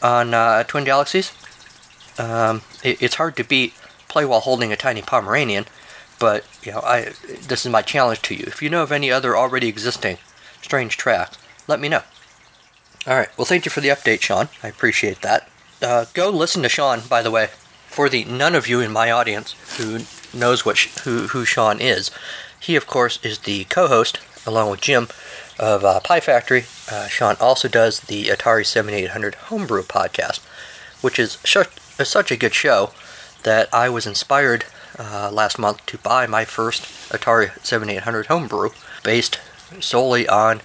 on 0.00 0.34
uh, 0.34 0.62
Twin 0.62 0.84
Galaxies, 0.84 1.32
um, 2.16 2.62
it, 2.84 3.02
it's 3.02 3.16
hard 3.16 3.36
to 3.36 3.44
beat 3.44 3.74
play 4.14 4.24
while 4.24 4.40
holding 4.40 4.72
a 4.72 4.76
tiny 4.76 5.02
Pomeranian, 5.02 5.66
but 6.20 6.44
you 6.62 6.70
know, 6.70 6.80
I 6.80 7.12
this 7.48 7.66
is 7.66 7.72
my 7.72 7.82
challenge 7.82 8.22
to 8.22 8.34
you. 8.34 8.44
If 8.46 8.62
you 8.62 8.70
know 8.70 8.84
of 8.84 8.92
any 8.92 9.10
other 9.10 9.36
already 9.36 9.66
existing 9.66 10.18
strange 10.62 10.96
tracks, 10.96 11.36
let 11.66 11.80
me 11.80 11.88
know. 11.88 12.02
All 13.08 13.16
right. 13.16 13.28
Well, 13.36 13.44
thank 13.44 13.64
you 13.64 13.72
for 13.72 13.80
the 13.80 13.88
update, 13.88 14.22
Sean. 14.22 14.48
I 14.62 14.68
appreciate 14.68 15.20
that. 15.22 15.50
Uh, 15.82 16.06
go 16.14 16.30
listen 16.30 16.62
to 16.62 16.68
Sean, 16.68 17.00
by 17.08 17.22
the 17.22 17.32
way. 17.32 17.48
For 17.88 18.08
the 18.08 18.24
none 18.24 18.54
of 18.54 18.68
you 18.68 18.80
in 18.80 18.92
my 18.92 19.10
audience 19.10 19.56
who 19.76 20.00
knows 20.32 20.64
what 20.64 20.76
sh- 20.76 20.96
who 21.00 21.26
who 21.28 21.44
Sean 21.44 21.80
is, 21.80 22.12
he 22.58 22.76
of 22.76 22.86
course 22.86 23.18
is 23.24 23.40
the 23.40 23.64
co-host 23.64 24.20
along 24.46 24.70
with 24.70 24.80
Jim 24.80 25.08
of 25.58 25.84
uh, 25.84 25.98
Pie 26.00 26.20
Factory. 26.20 26.66
Uh, 26.88 27.08
Sean 27.08 27.36
also 27.40 27.66
does 27.66 28.00
the 28.00 28.26
Atari 28.26 28.64
7800 28.64 29.34
Homebrew 29.50 29.82
podcast, 29.82 30.38
which 31.02 31.18
is 31.18 31.38
such 31.42 32.30
a 32.30 32.36
good 32.36 32.54
show 32.54 32.92
that 33.44 33.72
I 33.72 33.88
was 33.88 34.06
inspired 34.06 34.64
uh, 34.98 35.30
last 35.32 35.58
month 35.58 35.84
to 35.86 35.98
buy 35.98 36.26
my 36.26 36.44
first 36.44 36.82
Atari 37.10 37.50
7800 37.64 38.26
Homebrew 38.26 38.70
based 39.02 39.38
solely 39.80 40.28
on 40.28 40.60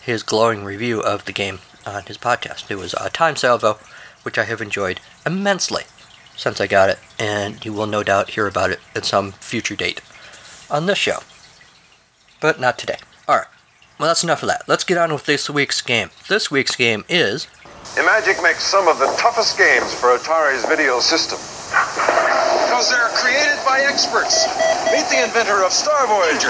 his 0.00 0.22
glowing 0.22 0.64
review 0.64 1.00
of 1.00 1.24
the 1.24 1.32
game 1.32 1.60
on 1.86 2.02
his 2.04 2.18
podcast. 2.18 2.70
It 2.70 2.76
was 2.76 2.94
a 2.94 3.10
Time 3.10 3.36
Salvo, 3.36 3.78
which 4.22 4.38
I 4.38 4.44
have 4.44 4.60
enjoyed 4.60 5.00
immensely 5.24 5.84
since 6.36 6.60
I 6.60 6.66
got 6.66 6.88
it, 6.88 6.98
and 7.18 7.64
you 7.64 7.72
will 7.72 7.86
no 7.86 8.02
doubt 8.02 8.30
hear 8.30 8.46
about 8.46 8.70
it 8.70 8.80
at 8.94 9.04
some 9.04 9.32
future 9.32 9.76
date 9.76 10.00
on 10.70 10.86
this 10.86 10.98
show. 10.98 11.18
But 12.40 12.58
not 12.58 12.78
today. 12.78 12.96
Alright, 13.28 13.46
well, 13.98 14.08
that's 14.08 14.24
enough 14.24 14.42
of 14.42 14.48
that. 14.48 14.62
Let's 14.66 14.84
get 14.84 14.98
on 14.98 15.12
with 15.12 15.26
this 15.26 15.48
week's 15.50 15.80
game. 15.80 16.10
This 16.28 16.50
week's 16.50 16.74
game 16.74 17.04
is. 17.08 17.46
Imagic 17.94 18.42
makes 18.42 18.64
some 18.64 18.88
of 18.88 18.98
the 18.98 19.14
toughest 19.18 19.58
games 19.58 19.94
for 19.94 20.16
Atari's 20.16 20.64
video 20.64 20.98
system. 20.98 21.38
Because 22.72 22.88
they're 22.88 23.12
created 23.20 23.60
by 23.68 23.84
experts. 23.84 24.48
Meet 24.88 25.04
the 25.12 25.20
inventor 25.20 25.60
of 25.60 25.76
Star 25.76 26.08
Voyager, 26.08 26.48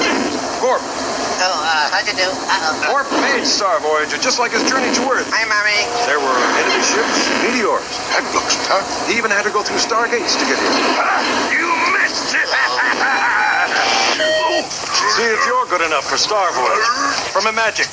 Gorp. 0.63 0.79
Oh, 0.79 1.43
uh, 1.43 1.91
how'd 1.91 2.07
you 2.07 2.15
do? 2.15 2.31
Uh-oh. 2.31 2.87
Gorp 2.87 3.11
made 3.19 3.43
Star 3.43 3.83
Voyager 3.83 4.23
just 4.23 4.39
like 4.39 4.55
his 4.55 4.63
journey 4.63 4.95
to 4.95 5.03
Earth. 5.11 5.27
Hi, 5.35 5.43
Mommy. 5.51 5.83
There 6.07 6.23
were 6.23 6.39
enemy 6.63 6.79
ships, 6.79 7.27
meteors. 7.43 7.83
That 8.15 8.23
looks 8.39 8.55
tough. 8.71 8.87
He 9.11 9.19
even 9.19 9.35
had 9.35 9.43
to 9.43 9.51
go 9.51 9.67
through 9.67 9.83
stargates 9.83 10.39
to 10.39 10.47
get 10.47 10.63
here. 10.63 10.71
You 11.59 11.67
missed 11.99 12.39
it! 12.39 12.47
See 15.19 15.27
if 15.27 15.43
you're 15.43 15.67
good 15.75 15.83
enough 15.83 16.07
for 16.07 16.15
Star 16.15 16.55
Voyager. 16.55 16.95
From 17.35 17.51
Imagic. 17.51 17.91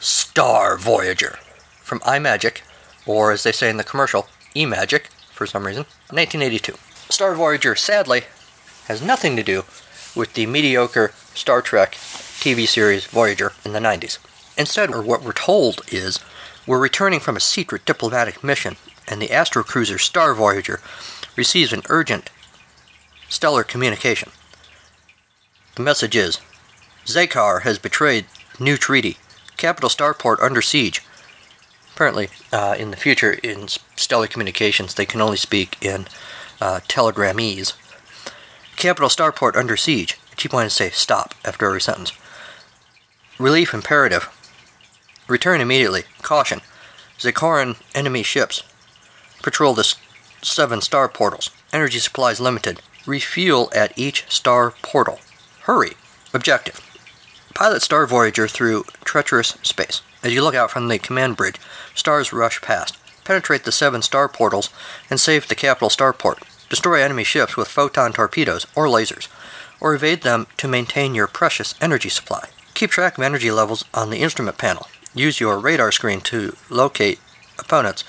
Star 0.00 0.78
Voyager 0.78 1.36
from 1.84 2.00
Imagic, 2.00 2.62
or 3.04 3.30
as 3.30 3.42
they 3.42 3.52
say 3.52 3.68
in 3.68 3.76
the 3.76 3.84
commercial, 3.84 4.26
eMagic, 4.54 5.06
for 5.32 5.46
some 5.46 5.66
reason, 5.66 5.84
1982. 6.10 6.74
Star 7.10 7.34
Voyager, 7.34 7.74
sadly, 7.74 8.22
has 8.86 9.02
nothing 9.02 9.36
to 9.36 9.42
do 9.42 9.64
with 10.14 10.34
the 10.34 10.46
mediocre 10.46 11.12
Star 11.34 11.60
Trek 11.60 11.92
TV 11.92 12.66
series 12.66 13.06
Voyager 13.06 13.52
in 13.64 13.72
the 13.72 13.80
90s. 13.80 14.18
Instead, 14.56 14.90
what 14.90 15.22
we're 15.22 15.32
told 15.32 15.80
is, 15.90 16.20
we're 16.66 16.78
returning 16.78 17.20
from 17.20 17.36
a 17.36 17.40
secret 17.40 17.84
diplomatic 17.84 18.44
mission, 18.44 18.76
and 19.08 19.20
the 19.20 19.28
astrocruiser 19.28 20.00
Star 20.00 20.34
Voyager 20.34 20.80
receives 21.36 21.72
an 21.72 21.82
urgent 21.88 22.30
stellar 23.28 23.64
communication. 23.64 24.30
The 25.74 25.82
message 25.82 26.14
is 26.14 26.40
Zakar 27.04 27.62
has 27.62 27.78
betrayed 27.78 28.26
new 28.60 28.76
treaty. 28.76 29.18
Capital 29.56 29.90
Starport 29.90 30.42
under 30.42 30.62
siege. 30.62 31.02
Apparently, 31.94 32.28
uh, 32.52 32.74
in 32.76 32.90
the 32.90 32.96
future, 32.96 33.32
in 33.44 33.68
stellar 33.94 34.26
communications, 34.26 34.94
they 34.94 35.06
can 35.06 35.20
only 35.20 35.36
speak 35.36 35.76
in 35.80 36.06
uh, 36.60 36.80
telegramese. 36.88 37.74
Capital 38.74 39.08
Starport 39.08 39.54
under 39.54 39.76
siege. 39.76 40.18
Keep 40.36 40.52
wanting 40.52 40.70
to 40.70 40.74
say 40.74 40.90
stop 40.90 41.34
after 41.44 41.66
every 41.66 41.80
sentence. 41.80 42.12
Relief 43.38 43.72
imperative. 43.72 44.28
Return 45.28 45.60
immediately. 45.60 46.02
Caution. 46.22 46.62
Zikoran 47.18 47.80
enemy 47.94 48.24
ships. 48.24 48.64
Patrol 49.40 49.72
the 49.72 49.94
seven 50.42 50.80
star 50.80 51.08
portals. 51.08 51.50
Energy 51.72 52.00
supplies 52.00 52.40
limited. 52.40 52.82
Refuel 53.06 53.70
at 53.72 53.96
each 53.96 54.24
star 54.28 54.72
portal. 54.82 55.20
Hurry. 55.62 55.92
Objective. 56.32 56.80
Pilot 57.54 57.82
Star 57.82 58.04
Voyager 58.04 58.48
through 58.48 58.82
treacherous 59.04 59.56
space. 59.62 60.02
As 60.24 60.32
you 60.32 60.42
look 60.42 60.54
out 60.54 60.70
from 60.70 60.88
the 60.88 60.98
command 60.98 61.36
bridge, 61.36 61.60
stars 61.94 62.32
rush 62.32 62.62
past. 62.62 62.96
Penetrate 63.24 63.64
the 63.64 63.72
seven 63.72 64.00
star 64.00 64.26
portals 64.26 64.70
and 65.10 65.20
save 65.20 65.46
the 65.46 65.54
capital 65.54 65.90
starport. 65.90 66.38
Destroy 66.70 67.02
enemy 67.02 67.24
ships 67.24 67.58
with 67.58 67.68
photon 67.68 68.14
torpedoes 68.14 68.66
or 68.74 68.86
lasers, 68.86 69.28
or 69.80 69.94
evade 69.94 70.22
them 70.22 70.46
to 70.56 70.66
maintain 70.66 71.14
your 71.14 71.26
precious 71.26 71.74
energy 71.78 72.08
supply. 72.08 72.48
Keep 72.72 72.90
track 72.90 73.18
of 73.18 73.24
energy 73.24 73.50
levels 73.50 73.84
on 73.92 74.08
the 74.08 74.22
instrument 74.22 74.56
panel. 74.56 74.88
Use 75.14 75.40
your 75.40 75.58
radar 75.58 75.92
screen 75.92 76.22
to 76.22 76.56
locate 76.70 77.20
opponents 77.58 78.02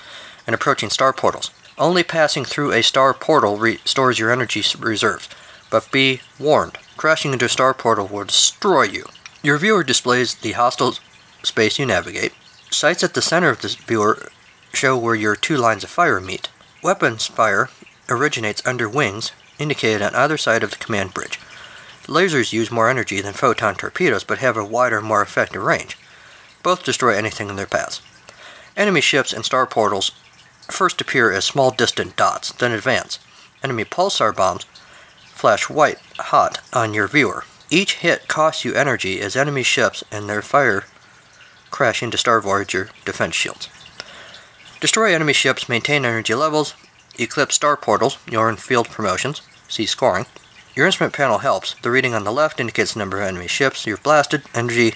and 0.46 0.54
approaching 0.54 0.88
star 0.88 1.12
portals. 1.12 1.50
Only 1.76 2.02
passing 2.02 2.46
through 2.46 2.72
a 2.72 2.82
star 2.82 3.12
portal 3.12 3.58
restores 3.58 4.18
your 4.18 4.32
energy 4.32 4.64
reserves, 4.78 5.28
but 5.70 5.92
be 5.92 6.22
warned, 6.38 6.78
crashing 6.96 7.34
into 7.34 7.44
a 7.44 7.50
star 7.50 7.74
portal 7.74 8.06
will 8.06 8.24
destroy 8.24 8.84
you. 8.84 9.04
Your 9.42 9.58
viewer 9.58 9.84
displays 9.84 10.34
the 10.34 10.52
hostile 10.52 10.94
space 11.42 11.78
you 11.78 11.86
navigate. 11.86 12.32
Sights 12.70 13.04
at 13.04 13.14
the 13.14 13.22
center 13.22 13.50
of 13.50 13.62
the 13.62 13.76
viewer 13.86 14.28
show 14.72 14.96
where 14.96 15.14
your 15.14 15.36
two 15.36 15.56
lines 15.56 15.84
of 15.84 15.90
fire 15.90 16.20
meet. 16.20 16.48
Weapons 16.82 17.26
fire 17.26 17.70
originates 18.08 18.62
under 18.66 18.88
wings, 18.88 19.32
indicated 19.58 20.02
on 20.02 20.14
either 20.14 20.36
side 20.36 20.62
of 20.62 20.70
the 20.70 20.76
command 20.76 21.14
bridge. 21.14 21.40
Lasers 22.06 22.52
use 22.52 22.70
more 22.70 22.88
energy 22.88 23.20
than 23.20 23.32
photon 23.32 23.74
torpedoes 23.74 24.22
but 24.22 24.38
have 24.38 24.56
a 24.56 24.64
wider, 24.64 25.00
more 25.00 25.22
effective 25.22 25.62
range. 25.62 25.98
Both 26.62 26.84
destroy 26.84 27.16
anything 27.16 27.48
in 27.48 27.56
their 27.56 27.66
paths. 27.66 28.00
Enemy 28.76 29.00
ships 29.00 29.32
and 29.32 29.44
star 29.44 29.66
portals 29.66 30.12
first 30.68 31.00
appear 31.00 31.32
as 31.32 31.44
small 31.44 31.70
distant 31.70 32.16
dots, 32.16 32.52
then 32.52 32.72
advance. 32.72 33.18
Enemy 33.62 33.84
pulsar 33.86 34.34
bombs 34.34 34.66
flash 35.36 35.68
white 35.68 35.98
hot 36.18 36.60
on 36.72 36.94
your 36.94 37.06
viewer. 37.06 37.44
Each 37.68 37.94
hit 37.96 38.28
costs 38.28 38.64
you 38.64 38.74
energy 38.74 39.20
as 39.20 39.36
enemy 39.36 39.62
ships 39.62 40.04
and 40.10 40.28
their 40.28 40.42
fire 40.42 40.84
crash 41.76 42.02
into 42.02 42.16
Star 42.16 42.40
Voyager 42.40 42.88
defense 43.04 43.34
shields. 43.34 43.68
Destroy 44.80 45.14
enemy 45.14 45.34
ships, 45.34 45.68
maintain 45.68 46.06
energy 46.06 46.34
levels, 46.34 46.72
eclipse 47.18 47.54
star 47.54 47.76
portals, 47.76 48.16
you're 48.26 48.48
in 48.48 48.56
field 48.56 48.88
promotions, 48.88 49.42
see 49.68 49.84
scoring. 49.84 50.24
Your 50.74 50.86
instrument 50.86 51.12
panel 51.12 51.38
helps. 51.38 51.74
The 51.82 51.90
reading 51.90 52.14
on 52.14 52.24
the 52.24 52.32
left 52.32 52.60
indicates 52.60 52.94
the 52.94 52.98
number 53.00 53.20
of 53.20 53.28
enemy 53.28 53.46
ships 53.46 53.86
you've 53.86 54.02
blasted. 54.02 54.44
Energy 54.54 54.94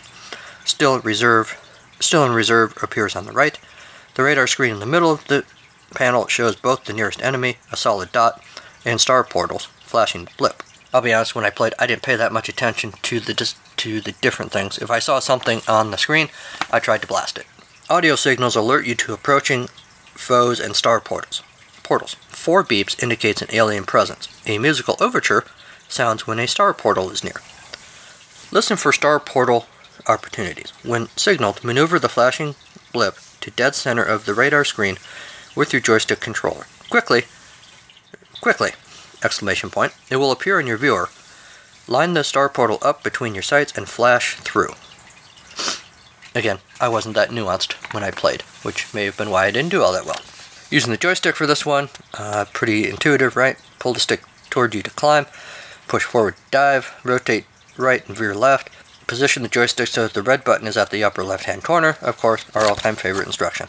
still 0.64 1.00
reserve 1.00 1.54
still 2.00 2.24
in 2.24 2.32
reserve 2.32 2.74
appears 2.82 3.14
on 3.14 3.26
the 3.26 3.32
right. 3.32 3.58
The 4.14 4.22
radar 4.22 4.46
screen 4.46 4.72
in 4.72 4.80
the 4.80 4.86
middle 4.86 5.10
of 5.12 5.26
the 5.26 5.44
panel 5.94 6.28
shows 6.28 6.56
both 6.56 6.84
the 6.84 6.94
nearest 6.94 7.20
enemy, 7.20 7.58
a 7.70 7.76
solid 7.76 8.10
dot, 8.10 8.42
and 8.86 8.98
star 8.98 9.22
portals, 9.22 9.66
flashing 9.80 10.28
blip. 10.38 10.62
I'll 10.94 11.02
be 11.02 11.12
honest, 11.12 11.34
when 11.34 11.44
I 11.44 11.50
played, 11.50 11.74
I 11.78 11.86
didn't 11.86 12.02
pay 12.02 12.16
that 12.16 12.32
much 12.32 12.48
attention 12.48 12.92
to 13.02 13.20
the 13.20 13.34
dis- 13.34 13.54
to 13.80 14.00
the 14.00 14.12
different 14.12 14.52
things. 14.52 14.78
If 14.78 14.90
I 14.90 14.98
saw 14.98 15.18
something 15.18 15.62
on 15.66 15.90
the 15.90 15.96
screen, 15.96 16.28
I 16.70 16.80
tried 16.80 17.00
to 17.00 17.06
blast 17.06 17.38
it. 17.38 17.46
Audio 17.88 18.14
signals 18.14 18.56
alert 18.56 18.86
you 18.86 18.94
to 18.96 19.14
approaching 19.14 19.68
foes 20.14 20.60
and 20.60 20.76
star 20.76 21.00
portals. 21.00 21.42
Portals. 21.82 22.14
Four 22.28 22.62
beeps 22.62 23.02
indicates 23.02 23.42
an 23.42 23.48
alien 23.52 23.84
presence. 23.84 24.28
A 24.46 24.58
musical 24.58 24.96
overture 25.00 25.44
sounds 25.88 26.26
when 26.26 26.38
a 26.38 26.46
star 26.46 26.74
portal 26.74 27.10
is 27.10 27.24
near. 27.24 27.40
Listen 28.52 28.76
for 28.76 28.92
star 28.92 29.18
portal 29.18 29.66
opportunities. 30.06 30.72
When 30.84 31.08
signaled, 31.16 31.64
maneuver 31.64 31.98
the 31.98 32.08
flashing 32.08 32.54
blip 32.92 33.16
to 33.40 33.50
dead 33.50 33.74
center 33.74 34.04
of 34.04 34.26
the 34.26 34.34
radar 34.34 34.64
screen 34.64 34.98
with 35.56 35.72
your 35.72 35.80
joystick 35.80 36.20
controller. 36.20 36.66
Quickly, 36.90 37.24
quickly! 38.40 38.72
Exclamation 39.24 39.70
point. 39.70 39.94
It 40.10 40.16
will 40.16 40.32
appear 40.32 40.60
in 40.60 40.66
your 40.66 40.76
viewer. 40.76 41.08
Line 41.90 42.14
the 42.14 42.22
star 42.22 42.48
portal 42.48 42.78
up 42.82 43.02
between 43.02 43.34
your 43.34 43.42
sights 43.42 43.76
and 43.76 43.88
flash 43.88 44.36
through. 44.36 44.74
Again, 46.36 46.60
I 46.80 46.88
wasn't 46.88 47.16
that 47.16 47.30
nuanced 47.30 47.72
when 47.92 48.04
I 48.04 48.12
played, 48.12 48.42
which 48.62 48.94
may 48.94 49.06
have 49.06 49.16
been 49.16 49.28
why 49.28 49.46
I 49.46 49.50
didn't 49.50 49.72
do 49.72 49.82
all 49.82 49.92
that 49.92 50.06
well. 50.06 50.20
Using 50.70 50.92
the 50.92 50.96
joystick 50.96 51.34
for 51.34 51.48
this 51.48 51.66
one, 51.66 51.88
uh, 52.16 52.44
pretty 52.52 52.88
intuitive, 52.88 53.34
right? 53.34 53.56
Pull 53.80 53.94
the 53.94 53.98
stick 53.98 54.22
toward 54.50 54.72
you 54.72 54.82
to 54.82 54.90
climb, 54.90 55.26
push 55.88 56.04
forward, 56.04 56.36
dive, 56.52 56.94
rotate 57.02 57.46
right 57.76 58.06
and 58.06 58.16
veer 58.16 58.36
left, 58.36 58.70
position 59.08 59.42
the 59.42 59.48
joystick 59.48 59.88
so 59.88 60.04
that 60.04 60.14
the 60.14 60.22
red 60.22 60.44
button 60.44 60.68
is 60.68 60.76
at 60.76 60.90
the 60.90 61.02
upper 61.02 61.24
left 61.24 61.46
hand 61.46 61.64
corner, 61.64 61.96
of 62.02 62.16
course, 62.18 62.44
our 62.54 62.68
all 62.68 62.76
time 62.76 62.94
favorite 62.94 63.26
instruction. 63.26 63.66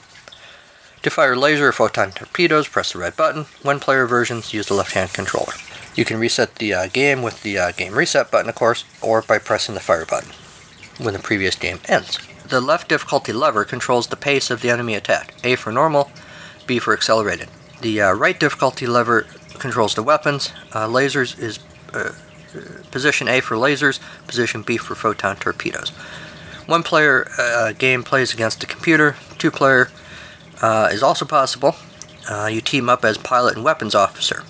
To 1.01 1.09
fire 1.09 1.35
laser 1.35 1.69
or 1.69 1.71
photon 1.71 2.11
torpedoes, 2.11 2.67
press 2.67 2.93
the 2.93 2.99
red 2.99 3.17
button. 3.17 3.45
One 3.63 3.79
player 3.79 4.05
versions 4.05 4.53
use 4.53 4.67
the 4.67 4.75
left 4.75 4.93
hand 4.93 5.11
controller. 5.11 5.53
You 5.95 6.05
can 6.05 6.19
reset 6.19 6.55
the 6.55 6.73
uh, 6.73 6.87
game 6.87 7.21
with 7.21 7.43
the 7.43 7.57
uh, 7.57 7.71
game 7.71 7.93
reset 7.93 8.31
button, 8.31 8.49
of 8.49 8.55
course, 8.55 8.85
or 9.01 9.21
by 9.21 9.37
pressing 9.37 9.75
the 9.75 9.81
fire 9.81 10.05
button 10.05 10.31
when 10.97 11.13
the 11.13 11.19
previous 11.19 11.55
game 11.55 11.79
ends. 11.87 12.17
The 12.47 12.61
left 12.61 12.89
difficulty 12.89 13.33
lever 13.33 13.65
controls 13.65 14.07
the 14.07 14.15
pace 14.15 14.49
of 14.51 14.61
the 14.61 14.69
enemy 14.69 14.95
attack. 14.95 15.33
A 15.43 15.55
for 15.55 15.71
normal, 15.71 16.11
B 16.67 16.79
for 16.79 16.93
accelerated. 16.93 17.49
The 17.81 18.01
uh, 18.01 18.13
right 18.13 18.39
difficulty 18.39 18.87
lever 18.87 19.25
controls 19.59 19.95
the 19.95 20.03
weapons. 20.03 20.51
Uh, 20.73 20.87
lasers 20.87 21.37
is 21.39 21.59
uh, 21.93 22.11
position 22.91 23.27
A 23.27 23.41
for 23.41 23.55
lasers, 23.55 23.99
position 24.27 24.61
B 24.61 24.77
for 24.77 24.95
photon 24.95 25.35
torpedoes. 25.37 25.89
One 26.65 26.83
player 26.83 27.27
uh, 27.37 27.73
game 27.73 28.03
plays 28.03 28.33
against 28.33 28.63
a 28.63 28.67
computer. 28.67 29.15
Two 29.37 29.51
player 29.51 29.89
uh, 30.61 30.89
is 30.91 31.03
also 31.03 31.25
possible. 31.25 31.75
Uh, 32.29 32.49
you 32.51 32.61
team 32.61 32.89
up 32.89 33.03
as 33.03 33.17
pilot 33.17 33.55
and 33.55 33.65
weapons 33.65 33.95
officer. 33.95 34.43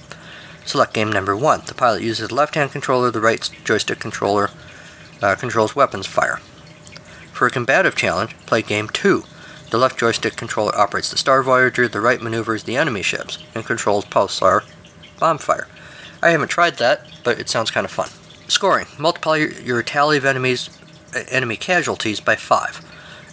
Select 0.66 0.94
game 0.94 1.12
number 1.12 1.36
one. 1.36 1.62
The 1.66 1.74
pilot 1.74 2.04
uses 2.04 2.30
the 2.30 2.36
left 2.36 2.56
hand 2.56 2.72
controller, 2.72 3.12
the 3.12 3.22
right 3.22 3.50
joystick 3.64 4.00
controller 4.00 4.50
uh, 5.22 5.36
controls 5.36 5.76
weapons 5.76 6.08
fire. 6.08 6.38
For 7.34 7.48
a 7.48 7.52
combative 7.52 7.96
challenge, 7.96 8.36
play 8.46 8.62
game 8.62 8.90
two. 8.90 9.24
The 9.70 9.78
left 9.78 9.98
joystick 9.98 10.36
controller 10.36 10.76
operates 10.78 11.10
the 11.10 11.18
Star 11.18 11.42
Voyager, 11.44 11.88
the 11.88 12.02
right 12.02 12.22
maneuvers 12.22 12.64
the 12.64 12.76
enemy 12.76 13.02
ships 13.02 13.38
and 13.56 13.66
controls 13.66 14.06
pulsar 14.06 14.64
bomb 15.20 15.38
fire. 15.38 15.68
I 16.22 16.32
haven't 16.32 16.50
tried 16.50 16.78
that, 16.78 17.06
but 17.24 17.40
it 17.40 17.50
sounds 17.50 17.72
kind 17.72 17.86
of 17.86 17.92
fun. 17.92 18.10
Scoring: 18.48 18.88
Multiply 18.98 19.38
your, 19.38 19.52
your 19.54 19.84
tally 19.84 20.18
of 20.18 20.26
enemies, 20.26 20.70
uh, 21.16 21.24
enemy 21.30 21.56
casualties 21.56 22.20
by 22.20 22.36
five. 22.36 22.82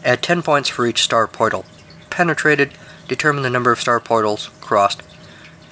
Add 0.05 0.23
10 0.23 0.43
points 0.43 0.69
for 0.69 0.87
each 0.87 1.03
star 1.03 1.27
portal 1.27 1.65
penetrated. 2.19 2.73
Determine 3.07 3.43
the 3.43 3.51
number 3.51 3.71
of 3.71 3.81
star 3.81 4.01
portals 4.01 4.51
crossed 4.61 5.03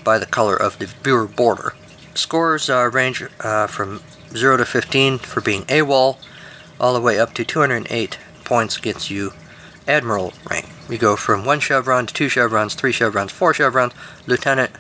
by 0.07 0.19
the 0.19 0.25
color 0.25 0.57
of 0.57 0.79
the 0.79 0.87
viewer 0.87 1.27
border. 1.27 1.75
Scores 2.15 2.71
uh, 2.71 2.89
range 2.93 3.25
uh, 3.41 3.67
from 3.67 4.01
0 4.31 4.59
to 4.59 4.65
15 4.65 5.19
for 5.19 5.41
being 5.41 5.65
AWOL, 5.65 6.17
all 6.79 6.95
the 6.95 7.01
way 7.01 7.19
up 7.19 7.35
to 7.35 7.45
208 7.45 8.19
points 8.45 8.79
gets 8.79 9.11
you 9.11 9.33
Admiral 9.89 10.33
rank. 10.49 10.67
You 10.89 10.97
go 10.97 11.17
from 11.17 11.45
1 11.45 11.59
chevron 11.59 12.07
to 12.07 12.15
2 12.15 12.29
chevrons, 12.29 12.75
3 12.75 12.93
chevrons, 12.93 13.33
4 13.33 13.55
chevrons, 13.55 13.93
Lieutenant, 14.27 14.71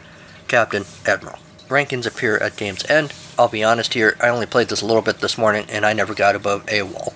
Captain, 0.46 0.84
Admiral. 1.04 1.38
Rankings 1.68 2.06
appear 2.06 2.38
at 2.38 2.56
game's 2.56 2.88
end. 2.88 3.12
I'll 3.36 3.48
be 3.48 3.64
honest 3.64 3.94
here, 3.94 4.16
I 4.20 4.28
only 4.28 4.46
played 4.46 4.68
this 4.68 4.82
a 4.82 4.86
little 4.86 5.02
bit 5.02 5.18
this 5.18 5.36
morning 5.36 5.66
and 5.68 5.84
I 5.84 5.92
never 5.92 6.14
got 6.14 6.36
above 6.36 6.64
AWOL, 6.66 7.12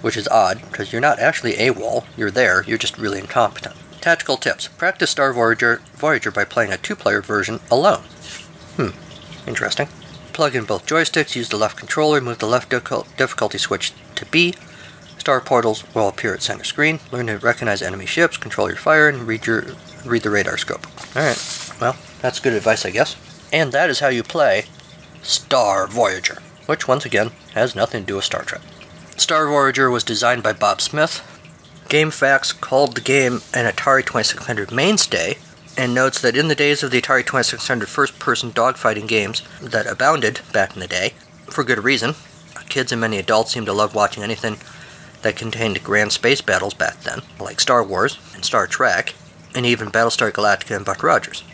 which 0.00 0.16
is 0.16 0.28
odd 0.28 0.62
because 0.70 0.92
you're 0.92 1.00
not 1.00 1.18
actually 1.18 1.54
AWOL, 1.54 2.04
you're 2.16 2.30
there, 2.30 2.62
you're 2.62 2.78
just 2.78 2.98
really 2.98 3.18
incompetent. 3.18 3.74
Tactical 4.02 4.36
tips. 4.36 4.66
Practice 4.66 5.10
Star 5.10 5.32
Voyager, 5.32 5.80
Voyager 5.94 6.32
by 6.32 6.44
playing 6.44 6.72
a 6.72 6.76
two 6.76 6.96
player 6.96 7.22
version 7.22 7.60
alone. 7.70 8.02
Hmm, 8.76 8.88
interesting. 9.48 9.86
Plug 10.32 10.56
in 10.56 10.64
both 10.64 10.86
joysticks, 10.86 11.36
use 11.36 11.48
the 11.48 11.56
left 11.56 11.76
controller, 11.76 12.20
move 12.20 12.38
the 12.38 12.46
left 12.46 12.68
difficulty 12.68 13.58
switch 13.58 13.92
to 14.16 14.26
B. 14.26 14.54
Star 15.18 15.40
portals 15.40 15.84
will 15.94 16.08
appear 16.08 16.34
at 16.34 16.42
center 16.42 16.64
screen. 16.64 16.98
Learn 17.12 17.28
to 17.28 17.38
recognize 17.38 17.80
enemy 17.80 18.06
ships, 18.06 18.36
control 18.36 18.66
your 18.66 18.76
fire, 18.76 19.08
and 19.08 19.24
read 19.24 19.46
your 19.46 19.66
read 20.04 20.22
the 20.22 20.30
radar 20.30 20.58
scope. 20.58 20.84
Alright, 21.14 21.70
well, 21.80 21.96
that's 22.20 22.40
good 22.40 22.54
advice, 22.54 22.84
I 22.84 22.90
guess. 22.90 23.14
And 23.52 23.70
that 23.70 23.88
is 23.88 24.00
how 24.00 24.08
you 24.08 24.24
play 24.24 24.64
Star 25.22 25.86
Voyager, 25.86 26.42
which 26.66 26.88
once 26.88 27.04
again 27.04 27.30
has 27.54 27.76
nothing 27.76 28.02
to 28.02 28.06
do 28.08 28.16
with 28.16 28.24
Star 28.24 28.42
Trek. 28.42 28.62
Star 29.16 29.46
Voyager 29.46 29.92
was 29.92 30.02
designed 30.02 30.42
by 30.42 30.52
Bob 30.52 30.80
Smith. 30.80 31.31
GameFAQs 31.92 32.58
called 32.58 32.94
the 32.94 33.02
game 33.02 33.42
an 33.52 33.70
Atari 33.70 34.00
2600 34.00 34.72
mainstay 34.72 35.36
and 35.76 35.92
notes 35.92 36.22
that 36.22 36.34
in 36.34 36.48
the 36.48 36.54
days 36.54 36.82
of 36.82 36.90
the 36.90 37.02
Atari 37.02 37.20
2600 37.20 37.86
first 37.86 38.18
person 38.18 38.50
dogfighting 38.50 39.06
games 39.06 39.42
that 39.60 39.86
abounded 39.86 40.40
back 40.54 40.72
in 40.72 40.80
the 40.80 40.88
day, 40.88 41.12
for 41.50 41.62
good 41.62 41.84
reason, 41.84 42.14
kids 42.70 42.92
and 42.92 43.00
many 43.02 43.18
adults 43.18 43.52
seemed 43.52 43.66
to 43.66 43.74
love 43.74 43.94
watching 43.94 44.22
anything 44.22 44.56
that 45.20 45.36
contained 45.36 45.84
grand 45.84 46.12
space 46.12 46.40
battles 46.40 46.72
back 46.72 46.98
then, 47.02 47.20
like 47.38 47.60
Star 47.60 47.84
Wars 47.84 48.18
and 48.34 48.42
Star 48.42 48.66
Trek, 48.66 49.14
and 49.54 49.66
even 49.66 49.90
Battlestar 49.90 50.32
Galactica 50.32 50.74
and 50.74 50.86
Buck 50.86 51.02
Rogers. 51.02 51.44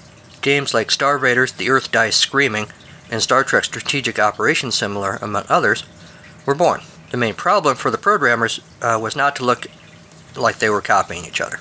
Games 0.41 0.73
like 0.73 0.93
Star 0.93 1.19
Raiders, 1.19 1.51
The 1.51 1.69
Earth 1.69 1.91
Dies 1.91 2.15
Screaming, 2.15 2.69
and 3.11 3.21
Star 3.21 3.43
Trek 3.43 3.65
Strategic 3.65 4.21
Operations 4.21 4.77
Simulator, 4.77 5.19
among 5.21 5.47
others, 5.49 5.83
were 6.47 6.55
born. 6.55 6.83
The 7.11 7.17
main 7.17 7.35
problem 7.35 7.75
for 7.75 7.91
the 7.91 7.99
programmers 7.99 8.61
uh, 8.81 9.01
was 9.03 9.17
not 9.17 9.35
to 9.37 9.45
look 9.45 9.67
like 10.37 10.59
they 10.59 10.71
were 10.71 10.81
copying 10.81 11.25
each 11.25 11.41
other. 11.41 11.59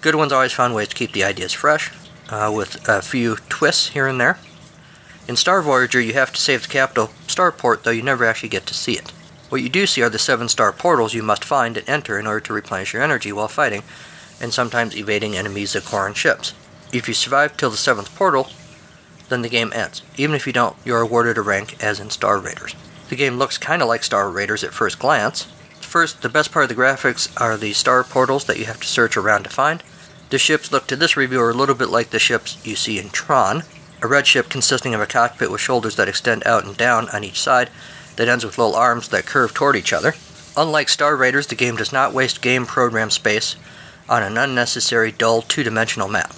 Good 0.00 0.14
ones 0.14 0.32
always 0.32 0.52
found 0.52 0.74
ways 0.74 0.88
to 0.88 0.94
keep 0.94 1.12
the 1.12 1.24
ideas 1.24 1.52
fresh, 1.52 1.90
uh, 2.28 2.52
with 2.54 2.88
a 2.88 3.02
few 3.02 3.36
twists 3.48 3.88
here 3.88 4.06
and 4.06 4.20
there. 4.20 4.38
In 5.26 5.36
Star 5.36 5.60
Voyager, 5.60 6.00
you 6.00 6.14
have 6.14 6.32
to 6.32 6.40
save 6.40 6.62
the 6.62 6.68
capital 6.68 7.08
starport, 7.26 7.82
though 7.82 7.90
you 7.90 8.02
never 8.02 8.24
actually 8.24 8.48
get 8.48 8.64
to 8.66 8.74
see 8.74 8.92
it. 8.92 9.10
What 9.48 9.62
you 9.62 9.68
do 9.68 9.86
see 9.86 10.02
are 10.02 10.08
the 10.10 10.18
seven 10.18 10.48
star 10.48 10.72
portals 10.72 11.14
you 11.14 11.22
must 11.22 11.44
find 11.44 11.76
and 11.76 11.88
enter 11.88 12.18
in 12.18 12.26
order 12.26 12.40
to 12.40 12.52
replenish 12.52 12.92
your 12.92 13.02
energy 13.02 13.32
while 13.32 13.48
fighting, 13.48 13.82
and 14.40 14.52
sometimes 14.52 14.96
evading 14.96 15.36
enemies 15.36 15.72
that 15.72 15.84
Zakaran 15.84 16.14
ships. 16.14 16.54
If 16.92 17.08
you 17.08 17.14
survive 17.14 17.56
till 17.56 17.70
the 17.70 17.76
seventh 17.76 18.14
portal, 18.14 18.48
then 19.28 19.42
the 19.42 19.48
game 19.48 19.72
ends. 19.74 20.02
Even 20.16 20.34
if 20.34 20.46
you 20.46 20.52
don't, 20.52 20.76
you 20.84 20.94
are 20.94 21.00
awarded 21.00 21.36
a 21.36 21.42
rank 21.42 21.82
as 21.82 22.00
in 22.00 22.10
Star 22.10 22.38
Raiders. 22.38 22.74
The 23.08 23.16
game 23.16 23.36
looks 23.36 23.58
kind 23.58 23.82
of 23.82 23.88
like 23.88 24.04
Star 24.04 24.30
Raiders 24.30 24.64
at 24.64 24.72
first 24.72 24.98
glance. 24.98 25.46
First, 25.80 26.22
the 26.22 26.28
best 26.28 26.52
part 26.52 26.64
of 26.64 26.68
the 26.68 26.82
graphics 26.82 27.30
are 27.40 27.56
the 27.56 27.72
star 27.72 28.04
portals 28.04 28.44
that 28.44 28.58
you 28.58 28.66
have 28.66 28.80
to 28.80 28.86
search 28.86 29.16
around 29.16 29.44
to 29.44 29.50
find. 29.50 29.82
The 30.30 30.38
ships 30.38 30.70
look 30.70 30.86
to 30.88 30.96
this 30.96 31.16
reviewer 31.16 31.50
a 31.50 31.54
little 31.54 31.74
bit 31.74 31.88
like 31.88 32.10
the 32.10 32.18
ships 32.18 32.58
you 32.64 32.76
see 32.76 32.98
in 32.98 33.08
Tron, 33.10 33.62
a 34.02 34.06
red 34.06 34.26
ship 34.26 34.48
consisting 34.48 34.94
of 34.94 35.00
a 35.00 35.06
cockpit 35.06 35.50
with 35.50 35.60
shoulders 35.60 35.96
that 35.96 36.08
extend 36.08 36.46
out 36.46 36.64
and 36.64 36.76
down 36.76 37.08
on 37.10 37.24
each 37.24 37.40
side, 37.40 37.70
that 38.16 38.28
ends 38.28 38.44
with 38.44 38.58
little 38.58 38.76
arms 38.76 39.08
that 39.08 39.26
curve 39.26 39.54
toward 39.54 39.76
each 39.76 39.92
other. 39.92 40.14
Unlike 40.56 40.88
Star 40.88 41.16
Raiders, 41.16 41.46
the 41.46 41.54
game 41.54 41.76
does 41.76 41.92
not 41.92 42.12
waste 42.12 42.42
game 42.42 42.66
program 42.66 43.10
space 43.10 43.56
on 44.08 44.22
an 44.22 44.36
unnecessary, 44.36 45.12
dull, 45.12 45.42
two 45.42 45.62
dimensional 45.62 46.08
map. 46.08 46.34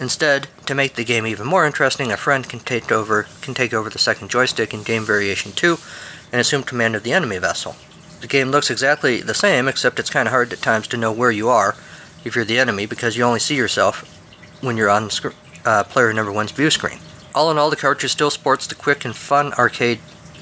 Instead, 0.00 0.48
to 0.66 0.74
make 0.74 0.94
the 0.94 1.04
game 1.04 1.26
even 1.26 1.46
more 1.46 1.66
interesting, 1.66 2.10
a 2.10 2.16
friend 2.16 2.48
can 2.48 2.60
take 2.60 2.90
over 2.90 3.26
can 3.42 3.54
take 3.54 3.74
over 3.74 3.90
the 3.90 3.98
second 3.98 4.30
joystick 4.30 4.72
in 4.72 4.82
Game 4.82 5.04
Variation 5.04 5.52
2 5.52 5.78
and 6.32 6.40
assume 6.40 6.62
command 6.62 6.96
of 6.96 7.02
the 7.02 7.12
enemy 7.12 7.38
vessel. 7.38 7.76
The 8.20 8.26
game 8.26 8.50
looks 8.50 8.70
exactly 8.70 9.22
the 9.22 9.34
same, 9.34 9.66
except 9.66 9.98
it's 9.98 10.10
kind 10.10 10.28
of 10.28 10.32
hard 10.32 10.52
at 10.52 10.60
times 10.60 10.86
to 10.88 10.96
know 10.96 11.12
where 11.12 11.30
you 11.30 11.48
are 11.48 11.74
if 12.24 12.36
you're 12.36 12.44
the 12.44 12.58
enemy 12.58 12.86
because 12.86 13.16
you 13.16 13.24
only 13.24 13.40
see 13.40 13.56
yourself 13.56 14.02
when 14.62 14.76
you're 14.76 14.90
on 14.90 15.10
sc- 15.10 15.34
uh, 15.64 15.84
player 15.84 16.12
number 16.12 16.30
one's 16.30 16.52
view 16.52 16.70
screen. 16.70 16.98
All 17.34 17.50
in 17.50 17.58
all, 17.58 17.70
the 17.70 17.76
cartridge 17.76 18.12
still 18.12 18.30
sports 18.30 18.66
the 18.66 18.74
quick 18.74 19.04
and 19.04 19.16
fun 19.16 19.52
arcade 19.54 20.00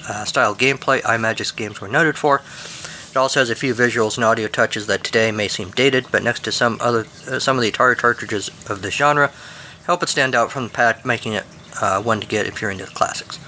uh, 0.09 0.25
style 0.25 0.55
gameplay 0.55 1.03
Imagic's 1.03 1.53
games 1.53 1.81
were 1.81 1.89
noted 1.89 2.17
for. 2.17 2.43
It 3.11 3.17
also 3.17 3.41
has 3.41 3.51
a 3.51 3.55
few 3.55 3.75
visuals 3.75 4.17
and 4.17 4.25
audio 4.25 4.49
touches 4.49 4.87
that 4.87 5.05
today 5.05 5.31
may 5.31 5.49
seem 5.49 5.71
dated, 5.71 6.07
but 6.11 6.23
next 6.23 6.45
to 6.45 6.53
some 6.53 6.79
other 6.81 7.07
uh, 7.31 7.39
some 7.39 7.57
of 7.57 7.63
the 7.63 7.71
Atari 7.71 7.97
cartridges 7.97 8.49
of 8.69 8.83
this 8.83 8.95
genre, 8.95 9.31
help 9.87 10.03
it 10.03 10.09
stand 10.09 10.35
out 10.35 10.51
from 10.51 10.65
the 10.65 10.71
pack, 10.71 11.07
making 11.07 11.35
it 11.35 11.45
uh, 11.81 12.03
one 12.03 12.21
to 12.21 12.27
get 12.27 12.47
if 12.47 12.61
you're 12.61 12.71
into 12.71 12.85
the 12.85 12.91
classics. 12.91 13.39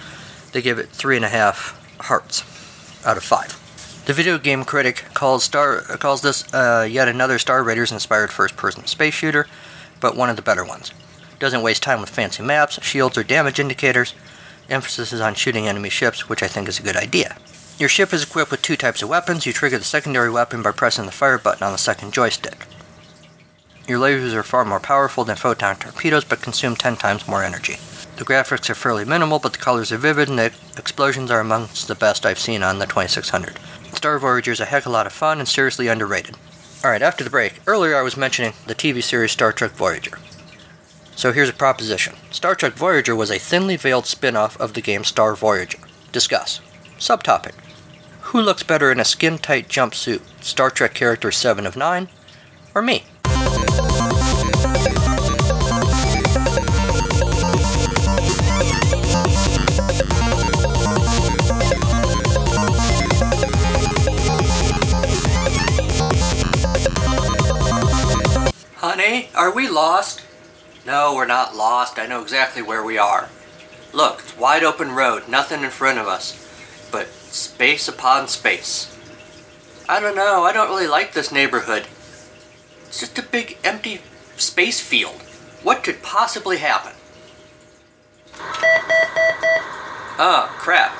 They 0.52 0.62
give 0.62 0.78
it 0.78 0.88
three 0.88 1.16
and 1.16 1.24
a 1.24 1.28
half 1.28 1.76
hearts 2.00 2.42
out 3.06 3.16
of 3.16 3.22
five. 3.22 3.58
The 4.06 4.14
video 4.14 4.38
game 4.38 4.64
critic 4.64 5.04
calls 5.14 5.44
Star 5.44 5.82
calls 5.82 6.22
this 6.22 6.52
uh, 6.52 6.88
yet 6.90 7.06
another 7.06 7.38
Star 7.38 7.62
Raiders 7.62 7.92
inspired 7.92 8.32
first-person 8.32 8.86
space 8.86 9.14
shooter, 9.14 9.46
but 10.00 10.16
one 10.16 10.30
of 10.30 10.36
the 10.36 10.42
better 10.42 10.64
ones. 10.64 10.90
Doesn't 11.38 11.62
waste 11.62 11.82
time 11.82 12.00
with 12.00 12.10
fancy 12.10 12.42
maps, 12.42 12.82
shields, 12.82 13.16
or 13.16 13.22
damage 13.22 13.60
indicators. 13.60 14.14
Emphasis 14.68 15.12
is 15.12 15.20
on 15.20 15.34
shooting 15.34 15.68
enemy 15.68 15.90
ships, 15.90 16.28
which 16.28 16.42
I 16.42 16.48
think 16.48 16.68
is 16.68 16.80
a 16.80 16.82
good 16.82 16.96
idea. 16.96 17.36
Your 17.78 17.88
ship 17.88 18.12
is 18.12 18.22
equipped 18.24 18.50
with 18.50 18.62
two 18.62 18.76
types 18.76 19.02
of 19.02 19.08
weapons. 19.08 19.46
You 19.46 19.52
trigger 19.52 19.78
the 19.78 19.84
secondary 19.84 20.30
weapon 20.30 20.62
by 20.62 20.72
pressing 20.72 21.06
the 21.06 21.12
fire 21.12 21.38
button 21.38 21.62
on 21.62 21.72
the 21.72 21.78
second 21.78 22.12
joystick. 22.12 22.66
Your 23.86 23.98
lasers 23.98 24.34
are 24.34 24.42
far 24.42 24.64
more 24.64 24.80
powerful 24.80 25.24
than 25.24 25.36
photon 25.36 25.76
torpedoes, 25.76 26.24
but 26.24 26.42
consume 26.42 26.76
10 26.76 26.96
times 26.96 27.28
more 27.28 27.42
energy. 27.42 27.76
The 28.16 28.24
graphics 28.24 28.68
are 28.68 28.74
fairly 28.74 29.04
minimal, 29.04 29.38
but 29.38 29.52
the 29.52 29.58
colors 29.58 29.92
are 29.92 29.98
vivid, 29.98 30.28
and 30.28 30.38
the 30.38 30.52
explosions 30.76 31.30
are 31.30 31.40
amongst 31.40 31.88
the 31.88 31.94
best 31.94 32.26
I've 32.26 32.38
seen 32.38 32.62
on 32.62 32.78
the 32.78 32.86
2600. 32.86 33.58
Star 33.94 34.18
Voyager 34.18 34.52
is 34.52 34.60
a 34.60 34.64
heck 34.64 34.84
of 34.84 34.90
a 34.90 34.92
lot 34.92 35.06
of 35.06 35.12
fun 35.12 35.38
and 35.38 35.48
seriously 35.48 35.88
underrated. 35.88 36.36
Alright, 36.84 37.02
after 37.02 37.22
the 37.22 37.30
break, 37.30 37.60
earlier 37.66 37.96
I 37.96 38.02
was 38.02 38.16
mentioning 38.16 38.54
the 38.66 38.74
TV 38.74 39.02
series 39.02 39.32
Star 39.32 39.52
Trek 39.52 39.72
Voyager. 39.72 40.18
So 41.14 41.32
here's 41.32 41.50
a 41.50 41.52
proposition 41.52 42.14
Star 42.30 42.54
Trek 42.54 42.72
Voyager 42.72 43.14
was 43.14 43.30
a 43.30 43.38
thinly 43.38 43.76
veiled 43.76 44.06
spin 44.06 44.36
off 44.36 44.58
of 44.58 44.72
the 44.72 44.80
game 44.80 45.04
Star 45.04 45.34
Voyager. 45.34 45.78
Discuss. 46.12 46.60
Subtopic 46.98 47.52
Who 48.20 48.40
looks 48.40 48.62
better 48.62 48.90
in 48.90 48.98
a 48.98 49.04
skin 49.04 49.36
tight 49.36 49.68
jumpsuit, 49.68 50.22
Star 50.42 50.70
Trek 50.70 50.94
character 50.94 51.30
7 51.30 51.66
of 51.66 51.76
9, 51.76 52.08
or 52.74 52.80
me? 52.80 53.04
Are 69.34 69.52
we 69.54 69.68
lost? 69.68 70.22
No, 70.86 71.14
we're 71.14 71.26
not 71.26 71.56
lost. 71.56 71.98
I 71.98 72.06
know 72.06 72.22
exactly 72.22 72.62
where 72.62 72.84
we 72.84 72.98
are. 72.98 73.28
Look, 73.92 74.20
it's 74.20 74.36
wide 74.36 74.62
open 74.62 74.92
road, 74.92 75.28
nothing 75.28 75.62
in 75.62 75.70
front 75.70 75.98
of 75.98 76.06
us, 76.06 76.88
but 76.92 77.08
space 77.08 77.88
upon 77.88 78.28
space. 78.28 78.96
I 79.88 80.00
don't 80.00 80.14
know, 80.14 80.44
I 80.44 80.52
don't 80.52 80.68
really 80.68 80.86
like 80.86 81.12
this 81.12 81.32
neighborhood. 81.32 81.86
It's 82.86 83.00
just 83.00 83.18
a 83.18 83.22
big 83.22 83.58
empty 83.64 84.00
space 84.36 84.80
field. 84.80 85.20
What 85.62 85.82
could 85.82 86.02
possibly 86.02 86.58
happen? 86.58 86.92
Oh, 90.22 90.54
crap. 90.58 90.92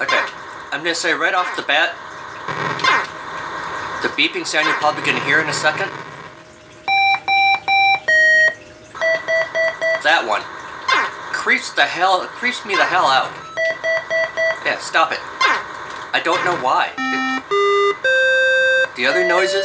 Okay, 0.00 0.24
I'm 0.72 0.82
gonna 0.82 0.94
say 0.94 1.12
right 1.12 1.34
off 1.34 1.54
the 1.54 1.62
bat, 1.62 1.94
the 4.02 4.08
beeping 4.16 4.46
sound 4.46 4.66
you're 4.66 4.76
probably 4.76 5.04
gonna 5.04 5.24
hear 5.24 5.40
in 5.40 5.48
a 5.48 5.52
second. 5.52 5.90
That 10.02 10.24
one 10.26 10.42
creeps 11.32 11.72
the 11.72 11.84
hell 11.84 12.26
creeps 12.26 12.64
me 12.64 12.74
the 12.74 12.84
hell 12.84 13.06
out. 13.06 13.30
Yeah, 14.64 14.78
stop 14.78 15.12
it. 15.12 15.20
I 16.12 16.20
don't 16.24 16.44
know 16.44 16.56
why. 16.56 16.90
It, 16.96 18.96
the 18.96 19.06
other 19.06 19.26
noises. 19.26 19.64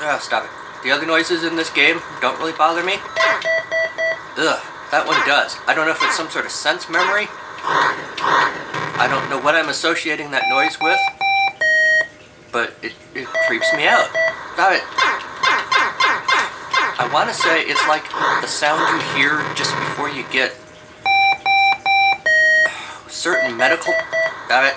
Oh, 0.00 0.18
stop 0.22 0.44
it. 0.44 0.50
The 0.84 0.92
other 0.92 1.06
noises 1.06 1.44
in 1.44 1.56
this 1.56 1.70
game 1.70 2.00
don't 2.20 2.38
really 2.38 2.52
bother 2.52 2.84
me. 2.84 2.94
Ugh, 4.38 4.62
that 4.90 5.04
one 5.06 5.18
does. 5.26 5.56
I 5.66 5.74
don't 5.74 5.86
know 5.86 5.92
if 5.92 6.02
it's 6.02 6.16
some 6.16 6.30
sort 6.30 6.44
of 6.44 6.52
sense 6.52 6.88
memory. 6.88 7.26
I 9.00 9.06
don't 9.10 9.28
know 9.28 9.40
what 9.40 9.54
I'm 9.54 9.68
associating 9.68 10.30
that 10.30 10.48
noise 10.48 10.78
with, 10.80 11.00
but 12.58 12.74
it, 12.82 12.90
it 13.14 13.28
creeps 13.46 13.72
me 13.74 13.86
out. 13.86 14.10
It. 14.58 14.82
I 16.98 17.08
want 17.14 17.30
to 17.30 17.34
say 17.34 17.62
it's 17.62 17.86
like 17.86 18.02
the 18.42 18.48
sound 18.50 18.82
you 18.90 18.98
hear 19.14 19.38
just 19.54 19.70
before 19.78 20.10
you 20.10 20.26
get 20.34 20.50
certain 23.06 23.56
medical 23.56 23.94
uh, 24.50 24.74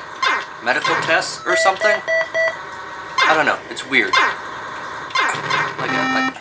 medical 0.64 0.94
tests 1.02 1.42
or 1.48 1.58
something. 1.58 1.98
I 3.26 3.34
don't 3.34 3.50
know. 3.50 3.58
It's 3.72 3.82
weird. 3.90 4.14
Like, 4.14 5.90
a, 5.90 6.02
like 6.14 6.38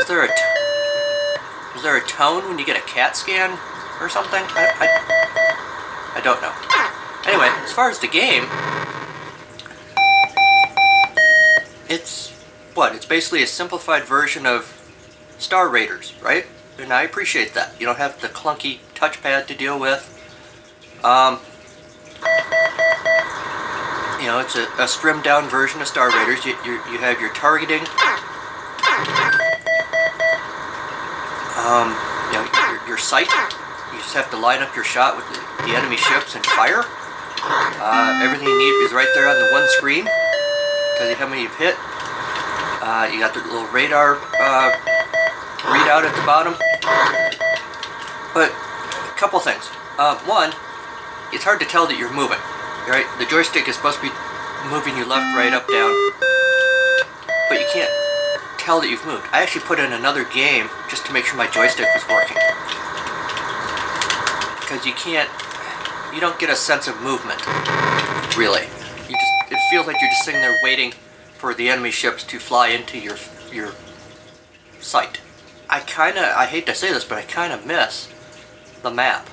is 0.00 0.08
there 0.08 0.24
a 0.24 0.28
t- 0.32 1.76
is 1.76 1.82
there 1.84 1.98
a 1.98 2.04
tone 2.08 2.48
when 2.48 2.58
you 2.58 2.64
get 2.64 2.78
a 2.78 2.86
CAT 2.88 3.14
scan 3.14 3.58
or 4.00 4.08
something? 4.08 4.40
I, 4.56 4.72
I, 4.72 4.88
I 6.16 6.20
don't 6.24 6.40
know. 6.40 6.56
Anyway, 7.28 7.52
as 7.62 7.72
far 7.72 7.90
as 7.90 7.98
the 7.98 8.08
game, 8.08 8.48
it's 11.88 12.30
what? 12.74 12.94
It's 12.94 13.06
basically 13.06 13.42
a 13.42 13.46
simplified 13.46 14.04
version 14.04 14.46
of 14.46 14.74
Star 15.38 15.68
Raiders, 15.68 16.14
right? 16.22 16.46
And 16.78 16.92
I 16.92 17.02
appreciate 17.02 17.54
that. 17.54 17.74
You 17.80 17.86
don't 17.86 17.98
have 17.98 18.20
the 18.20 18.28
clunky 18.28 18.78
touchpad 18.94 19.46
to 19.46 19.54
deal 19.54 19.78
with. 19.78 20.14
Um, 21.02 21.40
you 24.20 24.26
know, 24.26 24.40
it's 24.40 24.56
a, 24.56 24.68
a 24.78 24.86
stripped 24.86 25.24
down 25.24 25.48
version 25.48 25.80
of 25.80 25.88
Star 25.88 26.10
Raiders. 26.10 26.44
You, 26.44 26.56
you, 26.64 26.72
you 26.90 26.98
have 26.98 27.20
your 27.20 27.32
targeting. 27.32 27.82
Um, 31.58 31.94
you 32.30 32.38
know, 32.38 32.46
your, 32.70 32.88
your 32.88 32.98
sight. 32.98 33.28
You 33.92 33.98
just 33.98 34.14
have 34.14 34.30
to 34.30 34.36
line 34.36 34.62
up 34.62 34.74
your 34.74 34.84
shot 34.84 35.16
with 35.16 35.26
the, 35.28 35.64
the 35.64 35.76
enemy 35.76 35.96
ships 35.96 36.34
and 36.36 36.44
fire. 36.46 36.84
Uh, 37.40 38.20
everything 38.22 38.48
you 38.48 38.58
need 38.58 38.84
is 38.84 38.92
right 38.92 39.08
there 39.14 39.28
on 39.28 39.38
the 39.38 39.50
one 39.52 39.66
screen. 39.70 40.08
You 40.98 41.14
how 41.14 41.28
many 41.28 41.42
you've 41.42 41.56
hit. 41.56 41.76
Uh, 42.82 43.06
you 43.06 43.20
got 43.20 43.32
the 43.32 43.38
little 43.40 43.70
radar 43.70 44.18
uh, 44.18 44.70
readout 45.62 46.02
at 46.02 46.10
the 46.10 46.26
bottom. 46.26 46.58
But 48.34 48.50
a 48.50 49.14
couple 49.14 49.38
things. 49.38 49.70
Uh, 49.94 50.18
one, 50.26 50.50
it's 51.32 51.44
hard 51.44 51.60
to 51.60 51.66
tell 51.66 51.86
that 51.86 51.96
you're 51.98 52.12
moving. 52.12 52.42
right? 52.90 53.06
The 53.22 53.26
joystick 53.30 53.68
is 53.68 53.76
supposed 53.76 54.02
to 54.02 54.10
be 54.10 54.12
moving 54.74 54.98
you 54.98 55.06
left, 55.06 55.30
right, 55.38 55.54
up, 55.54 55.70
down, 55.70 55.94
but 57.48 57.62
you 57.62 57.66
can't 57.72 57.90
tell 58.58 58.80
that 58.80 58.90
you've 58.90 59.06
moved. 59.06 59.26
I 59.30 59.40
actually 59.42 59.62
put 59.70 59.78
in 59.78 59.92
another 59.92 60.26
game 60.34 60.66
just 60.90 61.06
to 61.06 61.12
make 61.12 61.24
sure 61.24 61.38
my 61.38 61.46
joystick 61.46 61.86
was 61.94 62.02
working. 62.10 62.36
Because 64.58 64.82
you 64.84 64.98
can't, 64.98 65.30
you 66.12 66.20
don't 66.20 66.38
get 66.42 66.50
a 66.50 66.56
sense 66.56 66.88
of 66.88 67.00
movement, 67.00 67.38
really. 68.36 68.66
Feels 69.70 69.86
like 69.86 70.00
you're 70.00 70.08
just 70.08 70.24
sitting 70.24 70.40
there 70.40 70.58
waiting 70.62 70.92
for 71.34 71.52
the 71.52 71.68
enemy 71.68 71.90
ships 71.90 72.24
to 72.24 72.38
fly 72.38 72.68
into 72.68 72.98
your 72.98 73.16
your 73.52 73.72
sight. 74.80 75.20
I 75.68 75.80
kind 75.80 76.16
of, 76.16 76.24
I 76.24 76.46
hate 76.46 76.64
to 76.66 76.74
say 76.74 76.90
this, 76.90 77.04
but 77.04 77.18
I 77.18 77.22
kind 77.22 77.52
of 77.52 77.66
miss 77.66 78.08
the 78.82 78.90
map 78.90 79.28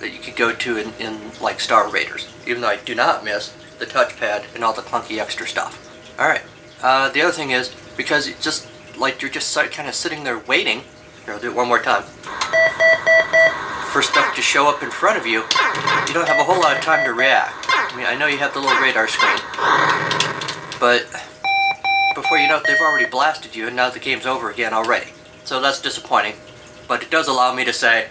that 0.00 0.12
you 0.12 0.18
could 0.18 0.34
go 0.34 0.52
to 0.52 0.76
in, 0.76 0.92
in 0.98 1.20
like 1.40 1.60
Star 1.60 1.88
Raiders, 1.88 2.26
even 2.44 2.60
though 2.60 2.68
I 2.68 2.76
do 2.76 2.96
not 2.96 3.24
miss 3.24 3.54
the 3.78 3.86
touchpad 3.86 4.52
and 4.56 4.64
all 4.64 4.72
the 4.72 4.82
clunky 4.82 5.18
extra 5.18 5.46
stuff. 5.46 5.78
All 6.18 6.26
right. 6.26 6.42
Uh, 6.82 7.10
the 7.10 7.22
other 7.22 7.32
thing 7.32 7.50
is 7.50 7.72
because 7.96 8.26
it's 8.26 8.42
just 8.42 8.68
like 8.98 9.22
you're 9.22 9.30
just 9.30 9.56
kind 9.70 9.88
of 9.88 9.94
sitting 9.94 10.24
there 10.24 10.38
waiting. 10.40 10.82
Here, 11.24 11.34
I'll 11.34 11.40
do 11.40 11.50
it 11.50 11.54
one 11.56 11.68
more 11.68 11.80
time. 11.80 12.02
For 13.92 14.02
stuff 14.02 14.34
to 14.34 14.42
show 14.42 14.68
up 14.68 14.82
in 14.82 14.90
front 14.90 15.18
of 15.18 15.26
you, 15.26 15.42
you 16.06 16.14
don't 16.14 16.26
have 16.26 16.40
a 16.40 16.44
whole 16.44 16.60
lot 16.60 16.76
of 16.76 16.82
time 16.82 17.04
to 17.04 17.12
react. 17.12 17.67
I 17.90 17.96
mean, 17.96 18.06
I 18.06 18.14
know 18.16 18.26
you 18.26 18.38
have 18.38 18.52
the 18.54 18.60
little 18.60 18.80
radar 18.80 19.08
screen, 19.08 19.38
but 20.78 21.06
before 22.14 22.38
you 22.38 22.48
know 22.48 22.58
it, 22.58 22.64
they've 22.66 22.80
already 22.80 23.06
blasted 23.06 23.56
you, 23.56 23.66
and 23.66 23.76
now 23.76 23.90
the 23.90 23.98
game's 23.98 24.26
over 24.26 24.50
again 24.50 24.74
already. 24.74 25.10
So 25.44 25.60
that's 25.60 25.80
disappointing. 25.80 26.34
But 26.86 27.02
it 27.02 27.10
does 27.10 27.28
allow 27.28 27.54
me 27.54 27.64
to 27.64 27.72
say, 27.72 28.08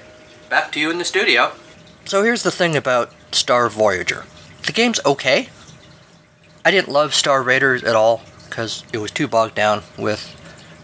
back 0.50 0.72
to 0.72 0.80
you 0.80 0.90
in 0.90 0.98
the 0.98 1.06
studio. 1.06 1.52
So 2.06 2.24
here's 2.24 2.44
the 2.44 2.52
thing 2.52 2.76
about 2.76 3.12
Star 3.32 3.70
Voyager 3.70 4.26
the 4.66 4.72
game's 4.74 5.00
okay. 5.06 5.50
I 6.66 6.72
didn't 6.72 6.90
love 6.90 7.13
Star 7.13 7.42
Raiders 7.42 7.84
at 7.84 7.96
all 7.96 8.22
because 8.50 8.84
it 8.92 8.98
was 8.98 9.12
too 9.12 9.28
bogged 9.28 9.56
down 9.56 9.84
with 9.98 10.36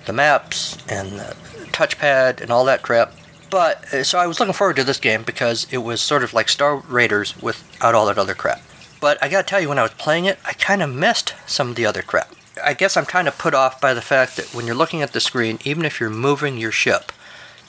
the 0.06 0.14
maps 0.14 0.78
and 0.88 1.20
the 1.20 1.36
touchpad 1.72 2.40
and 2.40 2.52
all 2.52 2.64
that 2.66 2.82
crap. 2.82 3.14
But 3.50 3.94
uh, 3.94 4.04
so 4.04 4.20
I 4.20 4.28
was 4.28 4.40
looking 4.40 4.54
forward 4.54 4.78
to 4.78 4.84
this 4.84 5.00
game 5.00 5.24
because 5.24 5.68
it 5.72 5.80
was 5.80 6.02
sort 6.02 6.24
of 6.24 6.34
like 6.34 6.48
Star 6.50 6.78
Raiders 6.78 7.40
without 7.42 7.94
all 7.94 8.06
that 8.06 8.18
other 8.18 8.34
crap. 8.34 8.62
But 9.04 9.22
I 9.22 9.28
gotta 9.28 9.46
tell 9.46 9.60
you, 9.60 9.68
when 9.68 9.80
I 9.80 9.82
was 9.82 9.92
playing 9.92 10.24
it, 10.24 10.40
I 10.46 10.54
kind 10.54 10.82
of 10.82 10.90
missed 10.90 11.34
some 11.46 11.72
of 11.72 11.76
the 11.76 11.86
other 11.86 12.02
crap. 12.02 12.34
I 12.64 12.74
guess 12.74 12.96
I'm 12.96 13.06
kind 13.06 13.28
of 13.28 13.38
put 13.38 13.54
off 13.54 13.82
by 13.82 13.94
the 13.94 14.02
fact 14.02 14.38
that 14.38 14.56
when 14.56 14.66
you're 14.66 14.78
looking 14.78 15.02
at 15.02 15.12
the 15.12 15.20
screen, 15.20 15.60
even 15.66 15.84
if 15.84 16.00
you're 16.00 16.10
moving 16.10 16.58
your 16.58 16.72
ship, 16.72 17.12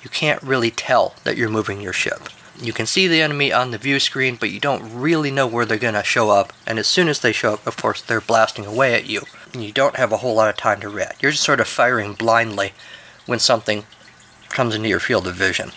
you 0.04 0.08
can't 0.08 0.40
really 0.44 0.70
tell 0.70 1.16
that 1.24 1.36
you're 1.36 1.48
moving 1.48 1.80
your 1.80 1.92
ship. 1.92 2.28
You 2.62 2.72
can 2.72 2.86
see 2.86 3.08
the 3.08 3.20
enemy 3.20 3.52
on 3.52 3.72
the 3.72 3.78
view 3.78 3.98
screen, 3.98 4.36
but 4.36 4.50
you 4.52 4.60
don't 4.60 4.94
really 4.94 5.32
know 5.32 5.44
where 5.44 5.66
they're 5.66 5.76
to 5.76 6.04
show 6.04 6.30
up. 6.30 6.52
And 6.68 6.78
as 6.78 6.86
soon 6.86 7.08
as 7.08 7.18
they 7.18 7.32
show 7.32 7.54
up, 7.54 7.66
of 7.66 7.78
course, 7.78 8.00
they're 8.00 8.20
blasting 8.20 8.64
away 8.64 8.94
at 8.94 9.08
you. 9.08 9.22
And 9.52 9.64
you 9.64 9.72
don't 9.72 9.96
have 9.96 10.12
a 10.12 10.18
whole 10.18 10.36
lot 10.36 10.50
of 10.50 10.56
time 10.56 10.80
to 10.82 10.88
react. 10.88 11.20
You're 11.20 11.32
just 11.32 11.42
sort 11.42 11.58
of 11.58 11.66
firing 11.66 12.12
blindly 12.12 12.74
when 13.26 13.40
something 13.40 13.86
comes 14.50 14.72
into 14.72 14.88
your 14.88 15.00
field 15.00 15.26
of 15.26 15.34
vision. 15.34 15.72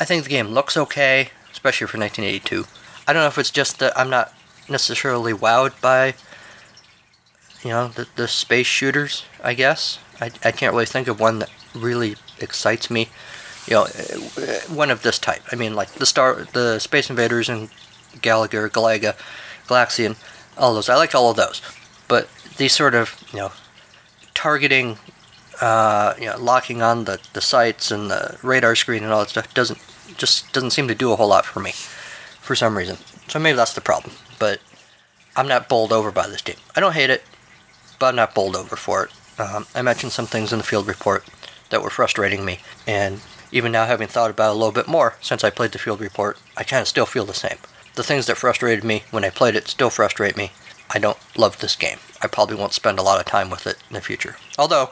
I 0.00 0.04
think 0.04 0.24
the 0.24 0.30
game 0.30 0.48
looks 0.48 0.76
okay, 0.76 1.30
especially 1.52 1.86
for 1.86 1.98
1982. 1.98 2.66
I 3.06 3.12
don't 3.12 3.22
know 3.22 3.28
if 3.28 3.38
it's 3.38 3.52
just 3.52 3.78
that 3.78 3.96
I'm 3.96 4.10
not 4.10 4.34
necessarily 4.70 5.32
wowed 5.32 5.80
by, 5.80 6.14
you 7.62 7.70
know, 7.70 7.88
the, 7.88 8.06
the 8.16 8.28
space 8.28 8.66
shooters, 8.66 9.24
I 9.42 9.54
guess. 9.54 9.98
I, 10.20 10.30
I 10.44 10.52
can't 10.52 10.72
really 10.72 10.86
think 10.86 11.08
of 11.08 11.20
one 11.20 11.38
that 11.38 11.50
really 11.74 12.16
excites 12.40 12.90
me 12.90 13.08
you 13.68 13.74
know, 13.74 13.84
one 14.74 14.90
of 14.90 15.02
this 15.02 15.18
type. 15.18 15.42
I 15.52 15.56
mean, 15.56 15.74
like 15.74 15.90
the 15.92 16.06
Star, 16.06 16.46
the 16.54 16.78
Space 16.78 17.10
Invaders 17.10 17.48
and 17.50 17.68
Galaga, 18.22 18.70
Galaga, 18.70 19.14
Galaxian, 19.66 20.16
all 20.56 20.72
those. 20.72 20.88
I 20.88 20.96
like 20.96 21.14
all 21.14 21.30
of 21.30 21.36
those, 21.36 21.60
but 22.08 22.28
these 22.56 22.72
sort 22.72 22.94
of 22.94 23.22
you 23.32 23.40
know, 23.40 23.52
targeting, 24.32 24.96
uh, 25.60 26.14
you 26.18 26.26
know, 26.26 26.38
locking 26.38 26.80
on 26.80 27.04
the 27.04 27.20
the 27.34 27.42
sights 27.42 27.90
and 27.90 28.10
the 28.10 28.38
radar 28.42 28.74
screen 28.74 29.04
and 29.04 29.12
all 29.12 29.20
that 29.20 29.28
stuff 29.28 29.52
doesn't 29.52 29.78
just 30.16 30.50
doesn't 30.52 30.70
seem 30.70 30.88
to 30.88 30.94
do 30.94 31.12
a 31.12 31.16
whole 31.16 31.28
lot 31.28 31.44
for 31.44 31.60
me, 31.60 31.72
for 32.40 32.54
some 32.54 32.76
reason. 32.76 32.96
So 33.28 33.38
maybe 33.38 33.56
that's 33.56 33.74
the 33.74 33.82
problem. 33.82 34.14
But 34.38 34.60
I'm 35.36 35.48
not 35.48 35.68
bowled 35.68 35.92
over 35.92 36.10
by 36.10 36.26
this 36.28 36.42
game. 36.42 36.56
I 36.74 36.80
don't 36.80 36.94
hate 36.94 37.10
it, 37.10 37.22
but 37.98 38.06
I'm 38.06 38.16
not 38.16 38.34
bowled 38.34 38.56
over 38.56 38.76
for 38.76 39.04
it. 39.04 39.40
Um, 39.40 39.66
I 39.74 39.82
mentioned 39.82 40.12
some 40.12 40.26
things 40.26 40.52
in 40.52 40.58
the 40.58 40.64
field 40.64 40.86
report 40.86 41.24
that 41.70 41.82
were 41.82 41.90
frustrating 41.90 42.44
me, 42.44 42.60
and 42.86 43.20
even 43.50 43.72
now, 43.72 43.86
having 43.86 44.08
thought 44.08 44.30
about 44.30 44.50
it 44.50 44.56
a 44.56 44.58
little 44.58 44.72
bit 44.72 44.88
more 44.88 45.14
since 45.20 45.42
I 45.42 45.50
played 45.50 45.72
the 45.72 45.78
field 45.78 46.00
report, 46.00 46.38
I 46.56 46.64
kind 46.64 46.82
of 46.82 46.88
still 46.88 47.06
feel 47.06 47.24
the 47.24 47.34
same. 47.34 47.58
The 47.94 48.02
things 48.02 48.26
that 48.26 48.36
frustrated 48.36 48.84
me 48.84 49.04
when 49.10 49.24
I 49.24 49.30
played 49.30 49.56
it 49.56 49.68
still 49.68 49.90
frustrate 49.90 50.36
me. 50.36 50.52
I 50.90 50.98
don't 50.98 51.18
love 51.36 51.58
this 51.58 51.76
game. 51.76 51.98
I 52.22 52.26
probably 52.26 52.56
won't 52.56 52.72
spend 52.72 52.98
a 52.98 53.02
lot 53.02 53.20
of 53.20 53.26
time 53.26 53.50
with 53.50 53.66
it 53.66 53.78
in 53.88 53.94
the 53.94 54.00
future. 54.00 54.36
Although, 54.58 54.90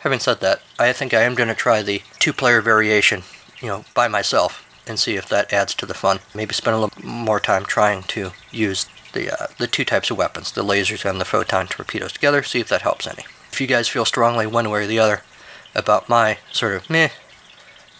having 0.00 0.18
said 0.20 0.40
that, 0.40 0.62
I 0.78 0.92
think 0.92 1.12
I 1.12 1.22
am 1.22 1.34
going 1.34 1.48
to 1.48 1.54
try 1.54 1.82
the 1.82 2.02
two 2.18 2.32
player 2.32 2.60
variation, 2.60 3.22
you 3.60 3.68
know, 3.68 3.84
by 3.94 4.08
myself 4.08 4.64
and 4.88 4.98
see 4.98 5.16
if 5.16 5.28
that 5.28 5.52
adds 5.52 5.74
to 5.74 5.86
the 5.86 5.94
fun. 5.94 6.20
Maybe 6.34 6.54
spend 6.54 6.76
a 6.76 6.78
little 6.80 7.06
more 7.06 7.40
time 7.40 7.64
trying 7.64 8.02
to 8.04 8.32
use 8.50 8.86
the 9.12 9.32
uh, 9.32 9.46
the 9.58 9.66
two 9.66 9.84
types 9.84 10.10
of 10.10 10.18
weapons, 10.18 10.52
the 10.52 10.64
lasers 10.64 11.08
and 11.08 11.20
the 11.20 11.24
photon 11.24 11.66
torpedoes 11.66 12.12
together, 12.12 12.42
see 12.42 12.60
if 12.60 12.68
that 12.68 12.82
helps 12.82 13.06
any. 13.06 13.24
If 13.52 13.60
you 13.60 13.66
guys 13.66 13.88
feel 13.88 14.04
strongly 14.04 14.46
one 14.46 14.70
way 14.70 14.84
or 14.84 14.86
the 14.86 14.98
other 14.98 15.22
about 15.74 16.08
my 16.08 16.38
sort 16.52 16.74
of 16.74 16.90
meh 16.90 17.10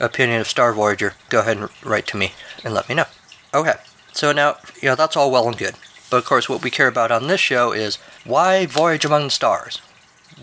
opinion 0.00 0.40
of 0.40 0.48
Star 0.48 0.72
Voyager, 0.72 1.14
go 1.28 1.40
ahead 1.40 1.56
and 1.56 1.68
write 1.84 2.06
to 2.08 2.16
me 2.16 2.32
and 2.64 2.74
let 2.74 2.88
me 2.88 2.94
know. 2.94 3.06
Okay, 3.52 3.74
so 4.12 4.32
now, 4.32 4.56
you 4.80 4.88
know, 4.88 4.94
that's 4.94 5.16
all 5.16 5.30
well 5.30 5.48
and 5.48 5.58
good. 5.58 5.74
But 6.10 6.18
of 6.18 6.24
course, 6.24 6.48
what 6.48 6.62
we 6.62 6.70
care 6.70 6.88
about 6.88 7.10
on 7.10 7.26
this 7.26 7.40
show 7.40 7.72
is 7.72 7.96
why 8.24 8.66
Voyage 8.66 9.04
Among 9.04 9.24
the 9.24 9.30
Stars? 9.30 9.80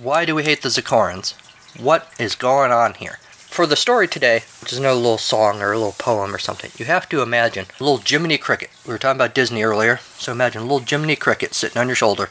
Why 0.02 0.26
do 0.26 0.36
we 0.36 0.44
hate 0.44 0.62
the 0.62 0.70
Zakorans? 0.70 1.34
What 1.80 2.12
is 2.20 2.36
going 2.36 2.72
on 2.72 2.96
here? 2.96 3.20
For 3.56 3.66
the 3.66 3.78
story 3.78 4.10
today, 4.10 4.44
which 4.60 4.74
is 4.74 4.80
another 4.80 5.00
little 5.00 5.18
song 5.18 5.62
or 5.62 5.72
a 5.72 5.78
little 5.78 5.94
poem 5.94 6.36
or 6.36 6.38
something, 6.40 6.72
you 6.78 6.84
have 6.88 7.08
to 7.08 7.22
imagine 7.22 7.68
a 7.80 7.84
little 7.86 8.04
Jiminy 8.06 8.38
Cricket. 8.38 8.70
We 8.86 8.92
were 8.92 8.98
talking 8.98 9.16
about 9.16 9.34
Disney 9.34 9.64
earlier, 9.64 10.02
so 10.18 10.34
imagine 10.34 10.60
a 10.60 10.66
little 10.66 10.86
Jiminy 10.86 11.16
Cricket 11.16 11.54
sitting 11.54 11.78
on 11.78 11.88
your 11.88 11.96
shoulder. 11.96 12.30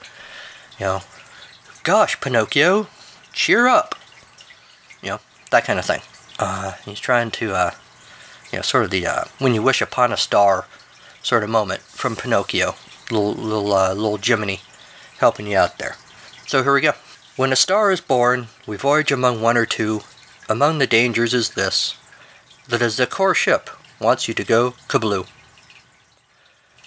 You 0.78 0.84
know, 0.84 1.00
gosh, 1.82 2.20
Pinocchio, 2.20 2.88
cheer 3.32 3.66
up. 3.66 3.94
You 5.00 5.12
know, 5.12 5.20
that 5.50 5.64
kind 5.64 5.78
of 5.78 5.86
thing. 5.86 6.02
Uh, 6.38 6.72
he's 6.84 7.00
trying 7.00 7.30
to, 7.30 7.54
uh, 7.54 7.70
you 8.52 8.58
know, 8.58 8.62
sort 8.62 8.84
of 8.84 8.90
the 8.90 9.06
uh, 9.06 9.24
"When 9.38 9.54
You 9.54 9.62
Wish 9.62 9.80
Upon 9.80 10.12
a 10.12 10.18
Star" 10.18 10.66
sort 11.22 11.42
of 11.42 11.48
moment 11.48 11.80
from 11.80 12.16
Pinocchio. 12.16 12.74
Little 13.10 13.32
little 13.32 13.72
uh, 13.72 13.94
little 13.94 14.18
Jiminy 14.18 14.60
helping 15.20 15.46
you 15.46 15.56
out 15.56 15.78
there. 15.78 15.96
So 16.46 16.62
here 16.62 16.74
we 16.74 16.82
go. 16.82 16.92
When 17.36 17.50
a 17.50 17.56
star 17.56 17.90
is 17.90 18.02
born, 18.02 18.48
we 18.66 18.76
voyage 18.76 19.10
among 19.10 19.40
one 19.40 19.56
or 19.56 19.64
two. 19.64 20.02
Among 20.48 20.78
the 20.78 20.86
dangers 20.86 21.32
is 21.32 21.50
this: 21.50 21.96
that 22.68 22.82
a 22.82 22.86
Zakor 22.86 23.34
ship 23.34 23.70
wants 23.98 24.28
you 24.28 24.34
to 24.34 24.44
go 24.44 24.72
kabloo. 24.88 25.26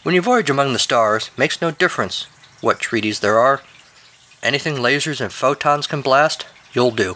When 0.03 0.13
you 0.13 0.21
voyage 0.21 0.49
among 0.49 0.73
the 0.73 0.79
stars, 0.79 1.31
makes 1.37 1.61
no 1.61 1.71
difference 1.71 2.27
what 2.61 2.79
treaties 2.79 3.19
there 3.19 3.39
are. 3.39 3.61
Anything 4.43 4.75
lasers 4.75 5.19
and 5.19 5.33
photons 5.33 5.87
can 5.87 6.01
blast, 6.01 6.45
you'll 6.71 6.91
do. 6.91 7.15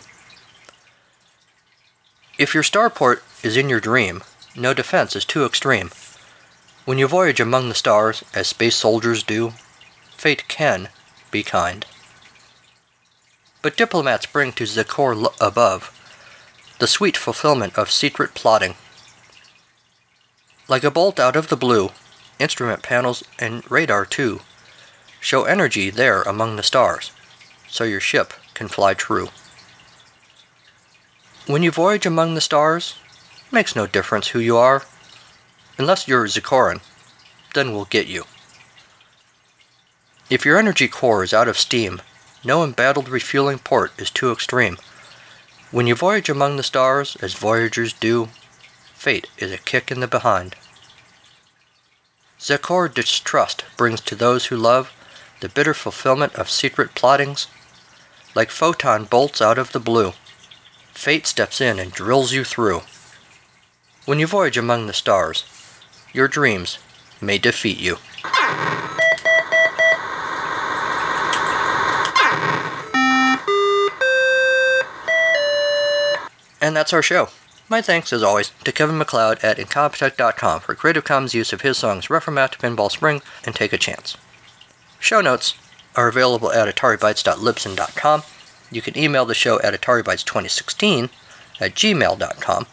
If 2.40 2.56
your 2.56 2.64
starport 2.64 3.22
is 3.44 3.56
in 3.56 3.70
your 3.70 3.80
dream, 3.80 4.24
no 4.56 4.74
defense 4.74 5.16
is 5.16 5.26
too 5.26 5.46
extreme. 5.46 5.92
When 6.86 6.98
you 6.98 7.08
voyage 7.08 7.40
among 7.40 7.70
the 7.70 7.76
stars, 7.76 8.24
as 8.34 8.48
space 8.48 8.76
soldiers 8.76 9.22
do, 9.22 9.54
fate 10.18 10.48
can 10.48 10.90
be 11.30 11.44
kind. 11.44 11.86
But 13.62 13.78
diplomats 13.78 14.26
bring 14.26 14.52
to 14.54 14.64
Zakor 14.64 15.32
above 15.40 15.96
the 16.82 16.88
sweet 16.88 17.16
fulfillment 17.16 17.78
of 17.78 17.92
secret 17.92 18.34
plotting. 18.34 18.74
Like 20.68 20.84
a 20.84 20.90
bolt 20.90 21.20
out 21.20 21.36
of 21.36 21.50
the 21.50 21.56
blue, 21.56 21.92
instrument 22.40 22.82
panels 22.82 23.24
and 23.38 23.70
radar 23.70 24.04
too 24.04 24.40
show 25.20 25.44
energy 25.44 25.92
there 25.92 26.24
among 26.24 26.56
the 26.56 26.64
stars, 26.64 27.12
so 27.68 27.84
your 27.84 28.00
ship 28.00 28.34
can 28.56 28.68
fly 28.68 28.96
true. 28.96 29.28
When 31.46 31.62
you 31.62 31.70
voyage 31.70 32.08
among 32.08 32.34
the 32.34 32.42
stars, 32.42 32.96
makes 33.52 33.76
no 33.76 33.86
difference 33.86 34.30
who 34.30 34.40
you 34.40 34.58
are. 34.58 34.82
Unless 35.78 36.08
you're 36.08 36.26
Zakoran, 36.26 36.82
then 37.54 37.74
we'll 37.74 37.86
get 37.86 38.08
you. 38.08 38.24
If 40.32 40.46
your 40.46 40.58
energy 40.58 40.88
core 40.88 41.24
is 41.24 41.32
out 41.32 41.48
of 41.48 41.60
steam, 41.60 42.02
no 42.44 42.64
embattled 42.64 43.08
refueling 43.08 43.60
port 43.60 43.92
is 44.00 44.10
too 44.10 44.32
extreme. 44.32 44.80
When 45.72 45.88
you 45.88 45.96
voyage 45.96 46.28
among 46.28 46.58
the 46.58 46.64
stars, 46.64 47.16
as 47.22 47.34
voyagers 47.34 47.94
do, 47.94 48.28
fate 48.94 49.28
is 49.38 49.54
a 49.54 49.58
kick 49.58 49.90
in 49.90 50.02
the 50.02 50.08
behind. 50.08 50.58
Zakor 52.38 52.94
distrust 52.94 53.64
brings 53.78 54.02
to 54.02 54.16
those 54.16 54.48
who 54.48 54.58
love 54.58 54.92
the 55.40 55.48
bitter 55.48 55.74
fulfillment 55.74 56.36
of 56.36 56.50
secret 56.50 56.94
plottings, 56.94 57.48
like 58.36 58.50
photon 58.50 59.06
bolts 59.06 59.42
out 59.42 59.58
of 59.58 59.72
the 59.72 59.80
blue. 59.80 60.12
Fate 60.94 61.26
steps 61.26 61.62
in 61.62 61.80
and 61.80 61.94
drills 61.94 62.34
you 62.34 62.44
through. 62.44 62.82
When 64.06 64.20
you 64.20 64.28
voyage 64.28 64.58
among 64.58 64.88
the 64.88 64.94
stars, 64.94 65.46
your 66.12 66.28
dreams 66.28 66.80
may 67.22 67.38
defeat 67.38 67.80
you. 67.80 67.96
And 76.72 76.78
that's 76.78 76.94
our 76.94 77.04
show. 77.04 77.28
My 77.68 77.82
thanks, 77.82 78.14
as 78.14 78.24
always, 78.24 78.54
to 78.64 78.72
Kevin 78.72 78.98
MacLeod 78.98 79.44
at 79.44 79.58
Incompetech.com 79.58 80.62
for 80.62 80.74
Creative 80.74 81.04
Commons 81.04 81.34
use 81.34 81.52
of 81.52 81.64
his 81.64 81.78
songs 81.78 82.08
Reformat, 82.08 82.60
Pinball 82.60 82.90
Spring, 82.90 83.22
and 83.46 83.54
Take 83.54 83.74
a 83.74 83.78
Chance. 83.78 84.16
Show 84.98 85.20
notes 85.20 85.56
are 85.98 86.08
available 86.08 86.50
at 86.50 86.74
ataribytes.libsyn.com. 86.74 88.24
You 88.72 88.82
can 88.82 88.98
email 88.98 89.26
the 89.26 89.34
show 89.34 89.60
at 89.60 89.74
ataribytes2016 89.74 91.10
at 91.60 91.76
gmail.com. 91.76 92.68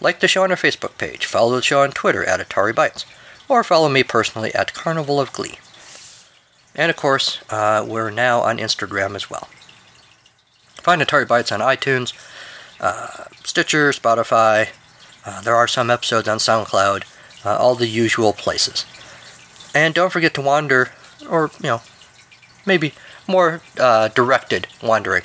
Like 0.00 0.20
the 0.20 0.28
show 0.28 0.44
on 0.44 0.52
our 0.52 0.56
Facebook 0.56 0.96
page, 0.96 1.26
follow 1.26 1.56
the 1.56 1.62
show 1.62 1.82
on 1.82 1.90
Twitter 1.90 2.22
at 2.22 2.38
AtariBytes, 2.38 3.04
or 3.48 3.64
follow 3.64 3.88
me 3.88 4.04
personally 4.04 4.54
at 4.54 4.74
Carnival 4.74 5.20
of 5.20 5.32
Glee. 5.32 5.58
And 6.72 6.88
of 6.88 6.94
course, 6.94 7.40
uh, 7.50 7.84
we're 7.84 8.10
now 8.10 8.42
on 8.42 8.58
Instagram 8.58 9.16
as 9.16 9.28
well. 9.28 9.48
Find 10.76 11.02
Atari 11.02 11.26
Bytes 11.26 11.50
on 11.50 11.58
iTunes, 11.58 12.12
uh, 12.80 13.24
Stitcher, 13.44 13.90
Spotify. 13.90 14.68
Uh, 15.24 15.40
there 15.40 15.56
are 15.56 15.68
some 15.68 15.90
episodes 15.90 16.28
on 16.28 16.38
SoundCloud, 16.38 17.04
uh, 17.44 17.56
all 17.56 17.74
the 17.74 17.86
usual 17.86 18.32
places. 18.32 18.84
And 19.74 19.94
don't 19.94 20.12
forget 20.12 20.34
to 20.34 20.40
wander, 20.40 20.92
or, 21.28 21.50
you 21.60 21.68
know, 21.68 21.82
maybe 22.66 22.94
more 23.26 23.60
uh, 23.78 24.08
directed 24.08 24.66
wandering, 24.82 25.22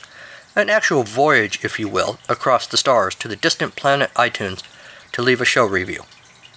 an 0.55 0.69
actual 0.69 1.03
voyage, 1.03 1.63
if 1.63 1.79
you 1.79 1.87
will, 1.87 2.19
across 2.27 2.65
the 2.65 2.77
stars 2.77 3.15
to 3.15 3.27
the 3.27 3.35
distant 3.35 3.75
planet 3.75 4.11
Itunes 4.15 4.63
to 5.11 5.21
leave 5.21 5.41
a 5.41 5.45
show 5.45 5.65
review. 5.65 6.03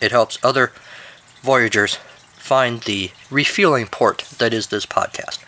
It 0.00 0.12
helps 0.12 0.38
other 0.42 0.72
voyagers 1.42 1.98
find 2.34 2.80
the 2.82 3.10
refueling 3.30 3.86
port 3.86 4.24
that 4.38 4.52
is 4.52 4.68
this 4.68 4.86
podcast. 4.86 5.38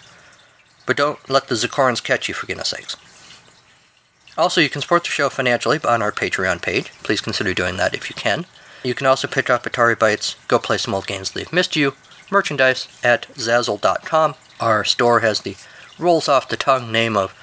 But 0.87 0.97
don't 0.97 1.29
let 1.29 1.49
the 1.49 1.55
Zakorans 1.55 2.03
catch 2.03 2.29
you, 2.29 2.35
for 2.35 2.47
goodness 2.47 2.69
sakes. 2.69 2.97
Also, 4.37 4.61
you 4.61 4.69
can 4.69 4.83
support 4.83 5.05
the 5.05 5.11
show 5.11 5.29
financially 5.29 5.79
on 5.85 6.03
our 6.03 6.11
Patreon 6.11 6.61
page. 6.61 6.91
Please 7.03 7.21
consider 7.21 7.55
doing 7.55 7.77
that 7.77 7.95
if 7.95 8.11
you 8.11 8.17
can. 8.17 8.47
You 8.83 8.95
can 8.95 9.07
also 9.07 9.29
pick 9.29 9.49
up 9.49 9.65
Atari 9.65 9.97
Bytes, 9.97 10.37
go 10.49 10.59
play 10.59 10.77
some 10.77 10.95
old 10.95 11.07
games 11.07 11.31
they've 11.31 11.53
missed 11.53 11.77
you, 11.77 11.95
merchandise 12.31 12.89
at 13.03 13.29
Zazzle.com. 13.35 14.35
Our 14.61 14.85
store 14.85 15.21
has 15.21 15.41
the 15.41 15.57
rolls 15.99 16.29
off 16.29 16.49
the 16.49 16.57
tongue 16.57 16.91
name 16.91 17.17
of 17.17 17.35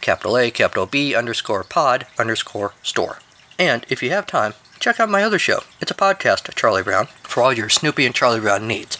capital 0.00 0.36
A, 0.38 0.50
capital 0.50 0.86
B, 0.86 1.14
underscore 1.14 1.64
pod, 1.64 2.06
underscore 2.18 2.72
store. 2.82 3.18
And 3.58 3.86
if 3.88 4.02
you 4.02 4.10
have 4.10 4.26
time, 4.26 4.54
check 4.80 4.98
out 4.98 5.10
my 5.10 5.22
other 5.22 5.38
show. 5.38 5.60
It's 5.80 5.90
a 5.90 5.94
podcast, 5.94 6.52
Charlie 6.54 6.82
Brown, 6.82 7.06
for 7.22 7.42
all 7.42 7.52
your 7.52 7.68
Snoopy 7.68 8.06
and 8.06 8.14
Charlie 8.14 8.40
Brown 8.40 8.66
needs. 8.66 8.98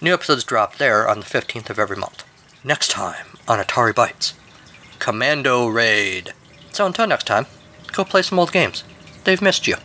New 0.00 0.12
episodes 0.12 0.44
drop 0.44 0.76
there 0.76 1.08
on 1.08 1.20
the 1.20 1.26
15th 1.26 1.70
of 1.70 1.78
every 1.78 1.96
month. 1.96 2.24
Next 2.64 2.90
time 2.90 3.38
on 3.48 3.58
Atari 3.58 3.94
Bytes 3.94 4.34
Commando 4.98 5.66
Raid. 5.68 6.34
So 6.72 6.86
until 6.86 7.06
next 7.06 7.26
time, 7.26 7.46
go 7.92 8.04
play 8.04 8.22
some 8.22 8.38
old 8.38 8.52
games. 8.52 8.84
They've 9.24 9.42
missed 9.42 9.66
you. 9.66 9.76